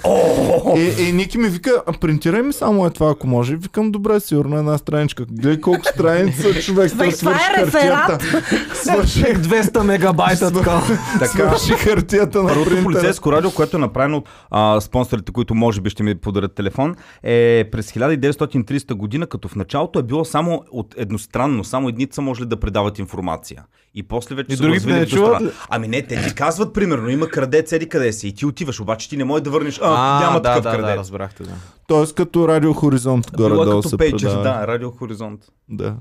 Е, 0.76 1.08
е, 1.08 1.12
Ники 1.12 1.38
ми 1.38 1.50
вика, 1.50 1.84
а, 1.86 1.94
принтирай 1.94 2.42
ми 2.42 2.54
само 2.54 2.86
е 2.86 2.90
това, 2.90 3.10
ако 3.12 3.28
може. 3.28 3.56
Викам, 3.56 3.92
добре, 3.92 4.20
сигурно 4.20 4.58
една 4.58 4.78
страничка. 4.78 5.26
Гледай 5.26 5.62
колко 5.62 5.86
страници 5.86 6.42
са 6.42 6.62
човек. 6.62 6.64
Човек, 6.64 6.90
да 6.90 6.96
това 6.96 7.06
е 7.06 7.12
свърши 7.12 7.46
реферат. 7.58 7.98
хартията. 7.98 8.76
Свърши, 8.76 9.24
200 9.24 9.84
мегабайта 9.84 10.54
така. 10.54 10.82
свърши 11.26 11.72
хартията 11.74 12.38
на 12.44 12.48
Първото 12.50 12.70
принтера. 12.70 12.84
полицейско 12.84 13.32
радио, 13.32 13.52
което 13.52 13.78
е 13.78 13.80
направено 13.80 14.18
от 14.18 14.30
а, 14.52 14.82
спонсорите, 14.82 15.32
които 15.32 15.56
може 15.56 15.82
би 15.82 15.90
ще 15.90 16.04
ми 16.04 16.16
подарят 16.16 16.56
телефон, 16.56 16.96
е 17.24 17.70
през 17.72 17.92
1930 17.92 18.94
година, 18.94 19.28
като 19.28 19.48
в 19.48 19.56
началото 19.56 20.00
е 20.00 20.04
било 20.04 20.26
само 20.26 20.64
от 20.72 20.96
едностранно, 20.98 21.64
само 21.64 21.90
едница 21.90 22.22
може 22.22 22.42
ли 22.42 22.46
да 22.46 22.58
предават 22.60 23.00
информация. 23.00 23.64
И 23.96 24.04
после 24.04 24.36
вече 24.36 24.57
са 24.58 24.64
другите 24.64 24.88
не 24.88 25.06
чуват? 25.06 25.42
Ами 25.70 25.88
не, 25.88 26.02
те 26.02 26.28
ти 26.28 26.36
казват, 26.36 26.74
примерно, 26.74 27.10
има 27.10 27.28
крадец, 27.28 27.72
еди 27.72 27.90
къде 27.90 28.14
си, 28.14 28.28
и 28.28 28.34
ти 28.34 28.46
отиваш, 28.46 28.80
обаче 28.80 29.10
ти 29.10 29.18
не 29.18 29.24
можеш 29.24 29.44
да 29.44 29.50
върнеш, 29.50 29.80
а, 29.84 30.20
няма 30.20 30.42
да, 30.42 30.50
такъв 30.50 30.64
да, 30.64 30.72
да, 30.72 30.78
крадец. 30.78 30.98
разбрахте, 30.98 31.44
да. 31.44 31.54
Тоест 31.88 32.16
като 32.16 32.48
Радио 32.48 32.74
Хоризонт 32.74 33.32
Било 33.38 33.48
е 33.48 33.52
горе-долу 33.52 33.82
като 33.82 33.90
се 33.90 33.98
Пейджер, 33.98 34.30
да, 34.30 34.68
Радио 34.68 34.92
Хоризонт. 34.92 35.46
Да. 35.70 35.96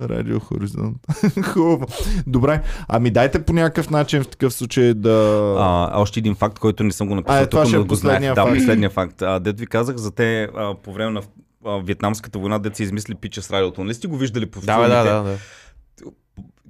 Радио 0.00 0.40
Хоризонт. 0.40 0.96
Хубаво. 1.52 1.86
Добре. 2.26 2.62
Ами 2.88 3.10
дайте 3.10 3.44
по 3.44 3.52
някакъв 3.52 3.90
начин 3.90 4.22
в 4.22 4.28
такъв 4.28 4.54
случай 4.54 4.94
да... 4.94 5.56
А, 5.58 6.00
още 6.00 6.20
един 6.20 6.34
факт, 6.34 6.58
който 6.58 6.84
не 6.84 6.92
съм 6.92 7.08
го 7.08 7.14
написал. 7.14 7.36
А, 7.36 7.42
е, 7.42 7.46
това 7.46 7.66
ще 7.66 7.76
е 7.76 7.86
последния 7.86 8.34
Да, 8.34 8.42
факт. 8.44 8.56
последния 8.56 8.90
факт. 8.90 9.22
А, 9.22 9.38
дето 9.38 9.60
ви 9.60 9.66
казах 9.66 9.96
за 9.96 10.10
те 10.10 10.42
а, 10.42 10.74
по 10.74 10.92
време 10.92 11.10
на 11.10 11.22
а, 11.66 11.78
Вьетнамската 11.78 12.38
война, 12.38 12.60
се 12.72 12.82
измисли 12.82 13.14
пича 13.14 13.42
с 13.42 13.50
радиото. 13.50 13.84
Нали 13.84 13.94
сте 13.94 14.06
го 14.06 14.16
виждали 14.16 14.46
по 14.46 14.60
Да, 14.60 14.88
да, 14.88 15.04
да, 15.04 15.22
да. 15.22 15.36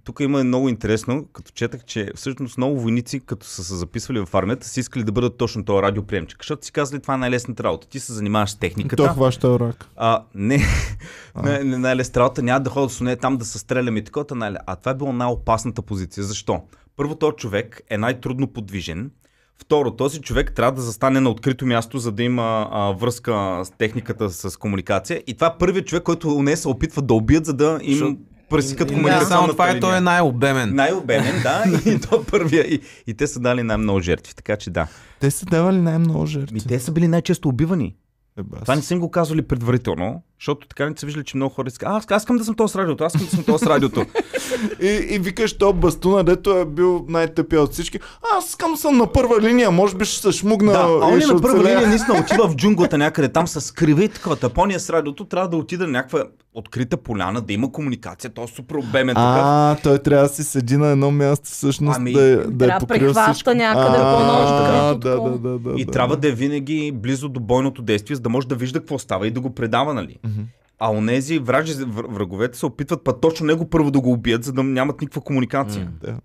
Тук 0.04 0.20
има 0.20 0.44
много 0.44 0.68
интересно, 0.68 1.26
като 1.32 1.52
четах, 1.52 1.84
че 1.84 2.10
всъщност 2.14 2.58
много 2.58 2.80
войници, 2.80 3.20
като 3.20 3.46
са 3.46 3.64
се 3.64 3.74
записвали 3.74 4.24
в 4.26 4.34
армията, 4.34 4.68
са 4.68 4.80
искали 4.80 5.04
да 5.04 5.12
бъдат 5.12 5.36
точно 5.36 5.64
този 5.64 5.82
радиоприемчик, 5.82 6.38
защото 6.42 6.66
си 6.66 6.72
казали 6.72 7.00
това 7.00 7.14
е 7.14 7.16
най-лесната 7.16 7.64
работа. 7.64 7.88
Ти 7.88 8.00
се 8.00 8.12
занимаваш 8.12 8.50
с 8.50 8.56
техниката. 8.56 9.06
То 9.06 9.12
хваща 9.12 9.58
рак. 9.58 9.88
А, 9.96 10.24
не, 10.34 10.58
не, 11.44 11.64
не 11.64 11.78
най-лесната 11.78 12.20
работа, 12.20 12.42
няма 12.42 12.60
да 12.60 12.70
ходя 12.70 12.90
с 12.90 13.00
нея 13.00 13.16
там 13.16 13.36
да 13.36 13.44
се 13.44 13.58
стреляме 13.58 13.98
и 13.98 14.04
такова, 14.04 14.26
най 14.34 14.54
А 14.66 14.76
това 14.76 14.92
е 14.92 14.94
било 14.94 15.12
най-опасната 15.12 15.82
позиция. 15.82 16.24
Защо? 16.24 16.62
Първо, 16.96 17.14
този 17.14 17.36
човек 17.36 17.80
е 17.90 17.98
най-трудно 17.98 18.46
подвижен. 18.46 19.10
Второ, 19.58 19.90
този 19.90 20.20
човек 20.20 20.52
трябва 20.54 20.72
да 20.72 20.82
застане 20.82 21.20
на 21.20 21.30
открито 21.30 21.66
място, 21.66 21.98
за 21.98 22.12
да 22.12 22.22
има 22.22 22.68
а, 22.70 22.92
връзка 22.92 23.60
с 23.64 23.70
техниката 23.78 24.30
с 24.30 24.56
комуникация. 24.56 25.22
И 25.26 25.34
това 25.34 25.46
е 25.46 25.58
първият 25.58 25.86
човек, 25.86 26.02
който 26.02 26.42
не 26.42 26.56
се 26.56 26.68
опитва 26.68 27.02
да 27.02 27.14
убият, 27.14 27.46
за 27.46 27.52
да 27.52 27.78
им 27.82 27.98
Защо- 27.98 28.16
пресикат 28.50 28.88
не 28.88 28.94
само 28.94 29.02
комуникационната 29.02 29.52
това 29.52 29.70
е, 29.70 29.80
той 29.80 29.96
е 29.96 30.00
най-обемен. 30.00 30.74
Най-обемен, 30.74 31.42
да, 31.42 31.64
и 31.90 32.00
то 32.00 32.16
е 32.16 32.24
първия. 32.30 32.74
И, 32.74 32.80
и 33.06 33.14
те 33.14 33.26
са 33.26 33.40
дали 33.40 33.62
най-много 33.62 34.00
жертви, 34.00 34.34
така 34.34 34.56
че 34.56 34.70
да. 34.70 34.86
Те 35.20 35.30
са 35.30 35.46
давали 35.46 35.80
най-много 35.80 36.26
жертви. 36.26 36.58
И 36.58 36.60
те 36.60 36.80
са 36.80 36.92
били 36.92 37.08
най-често 37.08 37.48
убивани. 37.48 37.94
Е, 38.38 38.42
бас. 38.42 38.60
Това 38.60 38.76
не 38.76 38.82
са 38.82 38.94
им 38.94 39.00
го 39.00 39.10
казвали 39.10 39.42
предварително, 39.42 40.22
защото 40.40 40.68
така 40.68 40.88
не 40.88 40.96
са 40.96 41.06
виждали, 41.06 41.24
че 41.24 41.36
много 41.36 41.54
хора 41.54 41.68
искат. 41.68 41.88
Аз, 41.88 42.06
аз 42.10 42.22
искам 42.22 42.36
да 42.36 42.44
съм 42.44 42.54
този 42.54 42.72
с 42.72 42.76
радиото, 42.76 43.04
аз 43.04 43.14
искам 43.14 43.26
да 43.26 43.30
съм 43.30 43.44
този 43.44 43.64
с 43.64 43.66
радиото. 43.66 44.06
И, 44.82 45.06
и 45.10 45.18
викаш, 45.18 45.58
то 45.58 45.72
бастуна, 45.72 46.24
дето 46.24 46.58
е 46.58 46.64
бил 46.64 47.04
най-тъпия 47.08 47.62
от 47.62 47.72
всички. 47.72 47.98
Аз 48.36 48.48
искам 48.48 48.72
да 48.72 48.76
съм 48.76 48.96
на 48.96 49.12
първа 49.12 49.40
линия, 49.40 49.70
може 49.70 49.96
би 49.96 50.04
ще 50.04 50.20
се 50.20 50.38
шмугна. 50.38 50.72
да, 50.72 50.78
а 50.78 51.06
он 51.06 51.20
ще 51.20 51.32
на 51.32 51.40
първа 51.40 51.64
линия 51.64 51.88
наистина 51.88 52.20
отива 52.24 52.48
в 52.48 52.56
джунглата 52.56 52.98
някъде, 52.98 53.28
там 53.28 53.46
се 53.46 53.60
скрива 53.60 54.04
и 54.04 54.08
такова. 54.08 54.36
Тапония 54.36 54.80
с 54.80 54.90
радиото 54.90 55.24
трябва 55.24 55.48
да 55.48 55.56
отида 55.56 55.84
на 55.84 55.92
някаква 55.92 56.24
открита 56.54 56.96
поляна, 56.96 57.40
да 57.40 57.52
има 57.52 57.72
комуникация, 57.72 58.30
то 58.30 58.44
е 58.44 58.46
супер 58.46 58.74
обемен. 58.74 59.16
А, 59.16 59.76
той 59.82 59.98
трябва 59.98 60.28
да 60.28 60.34
си 60.34 60.44
седи 60.44 60.76
на 60.76 60.86
едно 60.88 61.10
място, 61.10 61.44
всъщност 61.44 61.98
Ами, 61.98 62.12
да, 62.12 62.50
да 62.50 62.58
трябва 62.58 62.76
е 62.76 62.78
да 62.80 62.86
покрил 62.86 63.12
всичко. 63.14 63.50
някъде 63.54 63.96
А, 64.00 64.16
по-нощ, 64.16 65.00
Да, 65.00 65.20
да, 65.20 65.38
да, 65.38 65.58
да, 65.58 65.80
И 65.80 65.84
да, 65.84 65.92
трябва 65.92 66.16
да. 66.16 66.20
да 66.20 66.28
е 66.28 66.32
винаги 66.32 66.92
близо 66.94 67.28
до 67.28 67.40
бойното 67.40 67.82
действие, 67.82 68.16
за 68.16 68.22
да 68.22 68.28
може 68.28 68.48
да 68.48 68.54
вижда 68.54 68.78
какво 68.78 68.98
става 68.98 69.26
и 69.26 69.30
да 69.30 69.40
го 69.40 69.54
предава, 69.54 69.94
нали? 69.94 70.18
Мгм. 70.24 70.40
А 70.78 70.90
онези 70.92 71.38
вражи, 71.38 71.74
вр- 71.74 72.14
враговете 72.14 72.58
се 72.58 72.66
опитват 72.66 73.04
път 73.04 73.20
точно 73.20 73.46
него 73.46 73.70
първо 73.70 73.90
да 73.90 74.00
го 74.00 74.12
убият, 74.12 74.44
за 74.44 74.52
да 74.52 74.62
нямат 74.62 75.00
никаква 75.00 75.20
комуникация. 75.20 75.84
М. 75.84 75.90
Да. 76.00 76.18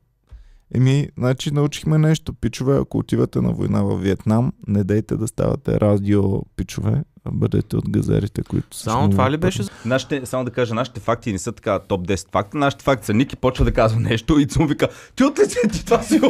Еми, 0.75 1.09
значи 1.17 1.51
научихме 1.51 1.97
нещо. 1.97 2.33
Пичове, 2.33 2.77
ако 2.77 2.97
отивате 2.97 3.41
на 3.41 3.51
война 3.51 3.83
в 3.83 3.97
Виетнам, 3.97 4.53
не 4.67 4.83
дейте 4.83 5.15
да 5.15 5.27
ставате 5.27 5.79
радио 5.79 6.41
пичове, 6.55 7.03
бъдете 7.25 7.75
от 7.75 7.89
газарите, 7.89 8.41
които 8.43 8.77
са 8.77 8.83
Само 8.83 9.09
това 9.09 9.31
ли 9.31 9.37
беше? 9.37 9.63
за- 9.63 9.69
Нашите, 9.85 10.21
само 10.25 10.45
да 10.45 10.51
кажа, 10.51 10.73
нашите 10.73 10.99
факти 10.99 11.31
не 11.31 11.39
са 11.39 11.51
така 11.51 11.79
топ 11.79 12.01
10 12.01 12.31
факта. 12.31 12.57
Нашите 12.57 12.83
факти 12.83 13.05
са 13.05 13.13
Ники 13.13 13.35
почва 13.35 13.65
да 13.65 13.71
казва 13.71 13.99
нещо 13.99 14.39
и 14.39 14.47
му 14.59 14.67
вика, 14.67 14.87
ти 15.15 15.23
от 15.23 15.39
ли 15.39 15.45
си, 15.45 15.57
ти 15.73 15.85
това 15.85 16.01
си 16.01 16.19
го 16.19 16.29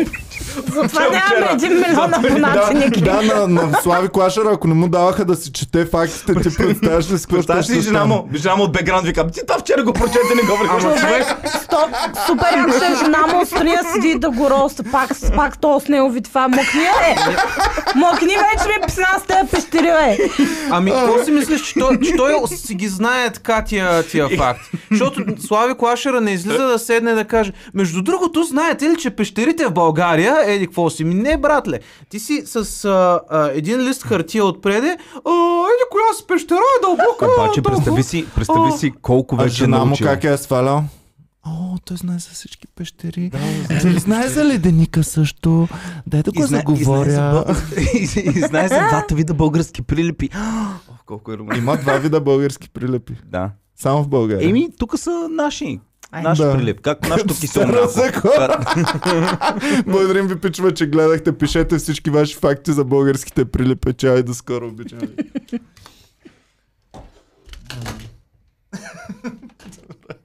Затова 0.66 0.84
Вчера- 0.86 1.12
нямаме 1.12 1.52
един 1.54 1.74
милион 1.74 2.12
Да, 2.12 2.18
абонати, 2.20 3.02
да, 3.02 3.22
на, 3.24 3.48
на 3.48 3.74
Слави 3.74 4.08
Клашера, 4.10 4.50
ако 4.52 4.68
не 4.68 4.74
му 4.74 4.88
даваха 4.88 5.26
да 5.26 5.36
си 5.36 5.52
чете 5.52 5.86
фактите, 5.86 6.34
ти 6.36 6.56
представяш 6.58 7.12
ли 7.12 7.18
с 7.18 7.26
какво 7.26 7.62
ще 7.62 7.74
ли 7.74 7.82
жена 7.82 8.06
му, 8.06 8.30
жена 8.36 8.56
му 8.56 8.64
от 8.64 8.72
бекграунд 8.72 9.06
вика, 9.06 9.28
ти 9.28 9.42
това 9.48 9.60
вчера 9.60 9.84
го 9.84 9.94
прочете, 9.94 10.36
не 10.36 10.42
го 10.42 10.54
Ама 10.54 10.80
върхаш. 10.80 11.02
човек, 11.02 11.24
Стоп, 11.64 11.90
супер 12.26 12.58
яко 12.58 12.72
ще 12.72 12.86
е 12.86 12.96
жена 12.96 13.28
му 13.28 13.42
отстрани 13.42 13.72
да 13.74 13.90
седи 13.90 14.16
да 14.16 14.30
го 14.30 14.50
роста. 14.50 14.84
Пак, 14.84 15.10
пак 15.36 15.58
то 15.58 15.80
с 15.80 15.88
него 15.88 16.12
ви 16.12 16.22
това. 16.22 16.48
Мокни, 16.48 16.82
е! 16.82 17.16
Мокни 17.96 18.28
вече 18.28 18.68
ми 18.70 18.86
писна 18.86 19.06
с 19.20 19.24
тези 19.24 19.52
пещери! 19.52 20.18
Ами, 20.80 20.92
какво 20.92 21.24
си 21.26 21.32
мислиш, 21.32 21.62
че 21.62 21.74
той, 21.80 22.00
че 22.00 22.16
той 22.16 22.48
си 22.48 22.76
ги 22.76 22.88
знае 22.88 23.30
така 23.34 23.64
тия, 23.64 24.04
тия 24.04 24.30
факти? 24.38 24.70
Защото 24.92 25.24
Слави 25.40 25.74
Клашера 25.74 26.22
не 26.22 26.32
излиза 26.32 26.68
да 26.68 26.80
седне 26.80 27.14
да 27.14 27.26
каже, 27.26 27.52
между 27.74 28.02
другото, 28.02 28.44
знаете 28.44 28.90
ли, 28.90 28.98
че 28.98 29.10
пещерите 29.10 29.66
в 29.66 29.72
България, 29.72 30.36
еди 30.46 30.66
какво 30.66 30.90
си? 30.90 31.04
Ми 31.04 31.14
не, 31.16 31.38
братле. 31.38 31.80
Ти 32.10 32.20
си 32.20 32.42
с 32.46 32.86
а, 32.86 33.20
а, 33.30 33.50
един 33.54 33.82
лист 33.88 34.04
хартия 34.04 34.46
отпреде, 34.46 34.88
а, 35.26 35.32
еди 35.66 35.84
коя 35.92 36.14
си 36.18 36.24
пещера 36.28 36.58
е 36.58 36.82
дълбока. 36.82 37.28
Обаче 37.38 37.62
представи 37.62 38.04
си, 38.04 38.26
представи 38.36 38.72
си 38.72 38.94
колко 39.02 39.36
А 39.40 39.44
вече 39.44 39.54
е 39.54 39.66
жена 39.66 39.80
му 39.80 39.86
научил. 39.86 40.08
как 40.08 40.24
е 40.24 40.38
свалял? 40.38 40.84
О, 41.44 41.78
той 41.80 41.98
знае 41.98 42.20
за 42.20 42.30
всички 42.30 42.68
пещери. 42.68 43.32
Да, 43.84 44.00
знае 44.00 44.28
за 44.28 44.46
леденика 44.46 45.04
също. 45.04 45.68
Дай 46.08 46.24
да 46.24 46.32
го 46.32 46.40
И 46.40 46.44
знае- 46.44 46.62
и 46.62 46.66
знае 46.66 46.76
за 46.76 47.12
заговоря. 47.12 47.32
бъл- 47.46 47.56
И 47.94 48.04
и 48.30 48.40
знае 48.40 48.68
за 48.68 48.80
двата 48.80 49.16
вида 49.16 49.34
български 49.34 49.82
прилепи. 49.82 50.30
Ох, 50.90 51.04
колко 51.06 51.32
е 51.32 51.38
романтично. 51.38 51.64
Има 51.64 51.78
два 51.78 51.94
вида 51.94 52.22
български 52.22 52.70
прилепи. 52.70 53.14
Да. 53.26 53.52
Само 53.76 54.04
в 54.04 54.08
България. 54.08 54.50
Еми, 54.50 54.70
тук 54.80 55.00
са 55.00 55.28
наши. 55.32 55.80
Ай. 56.12 56.24
Наш 56.24 56.38
Да. 56.38 56.54
прилип. 56.54 56.82
Как 56.82 57.10
нашето 57.10 57.34
кисело. 57.40 57.66
Благодарим 59.86 60.28
ви, 60.28 60.36
пичува, 60.38 60.74
че 60.74 60.88
гледахте. 60.88 61.32
Пишете 61.34 61.78
всички 61.78 62.10
ваши 62.10 62.36
факти 62.36 62.74
за 62.74 62.84
българските 62.86 63.46
прилипи. 63.46 63.94
Чао 63.94 64.18
и 64.18 64.24
до 64.24 64.34
скоро. 64.34 64.68
Обичам 64.68 65.00
ви. 65.00 65.08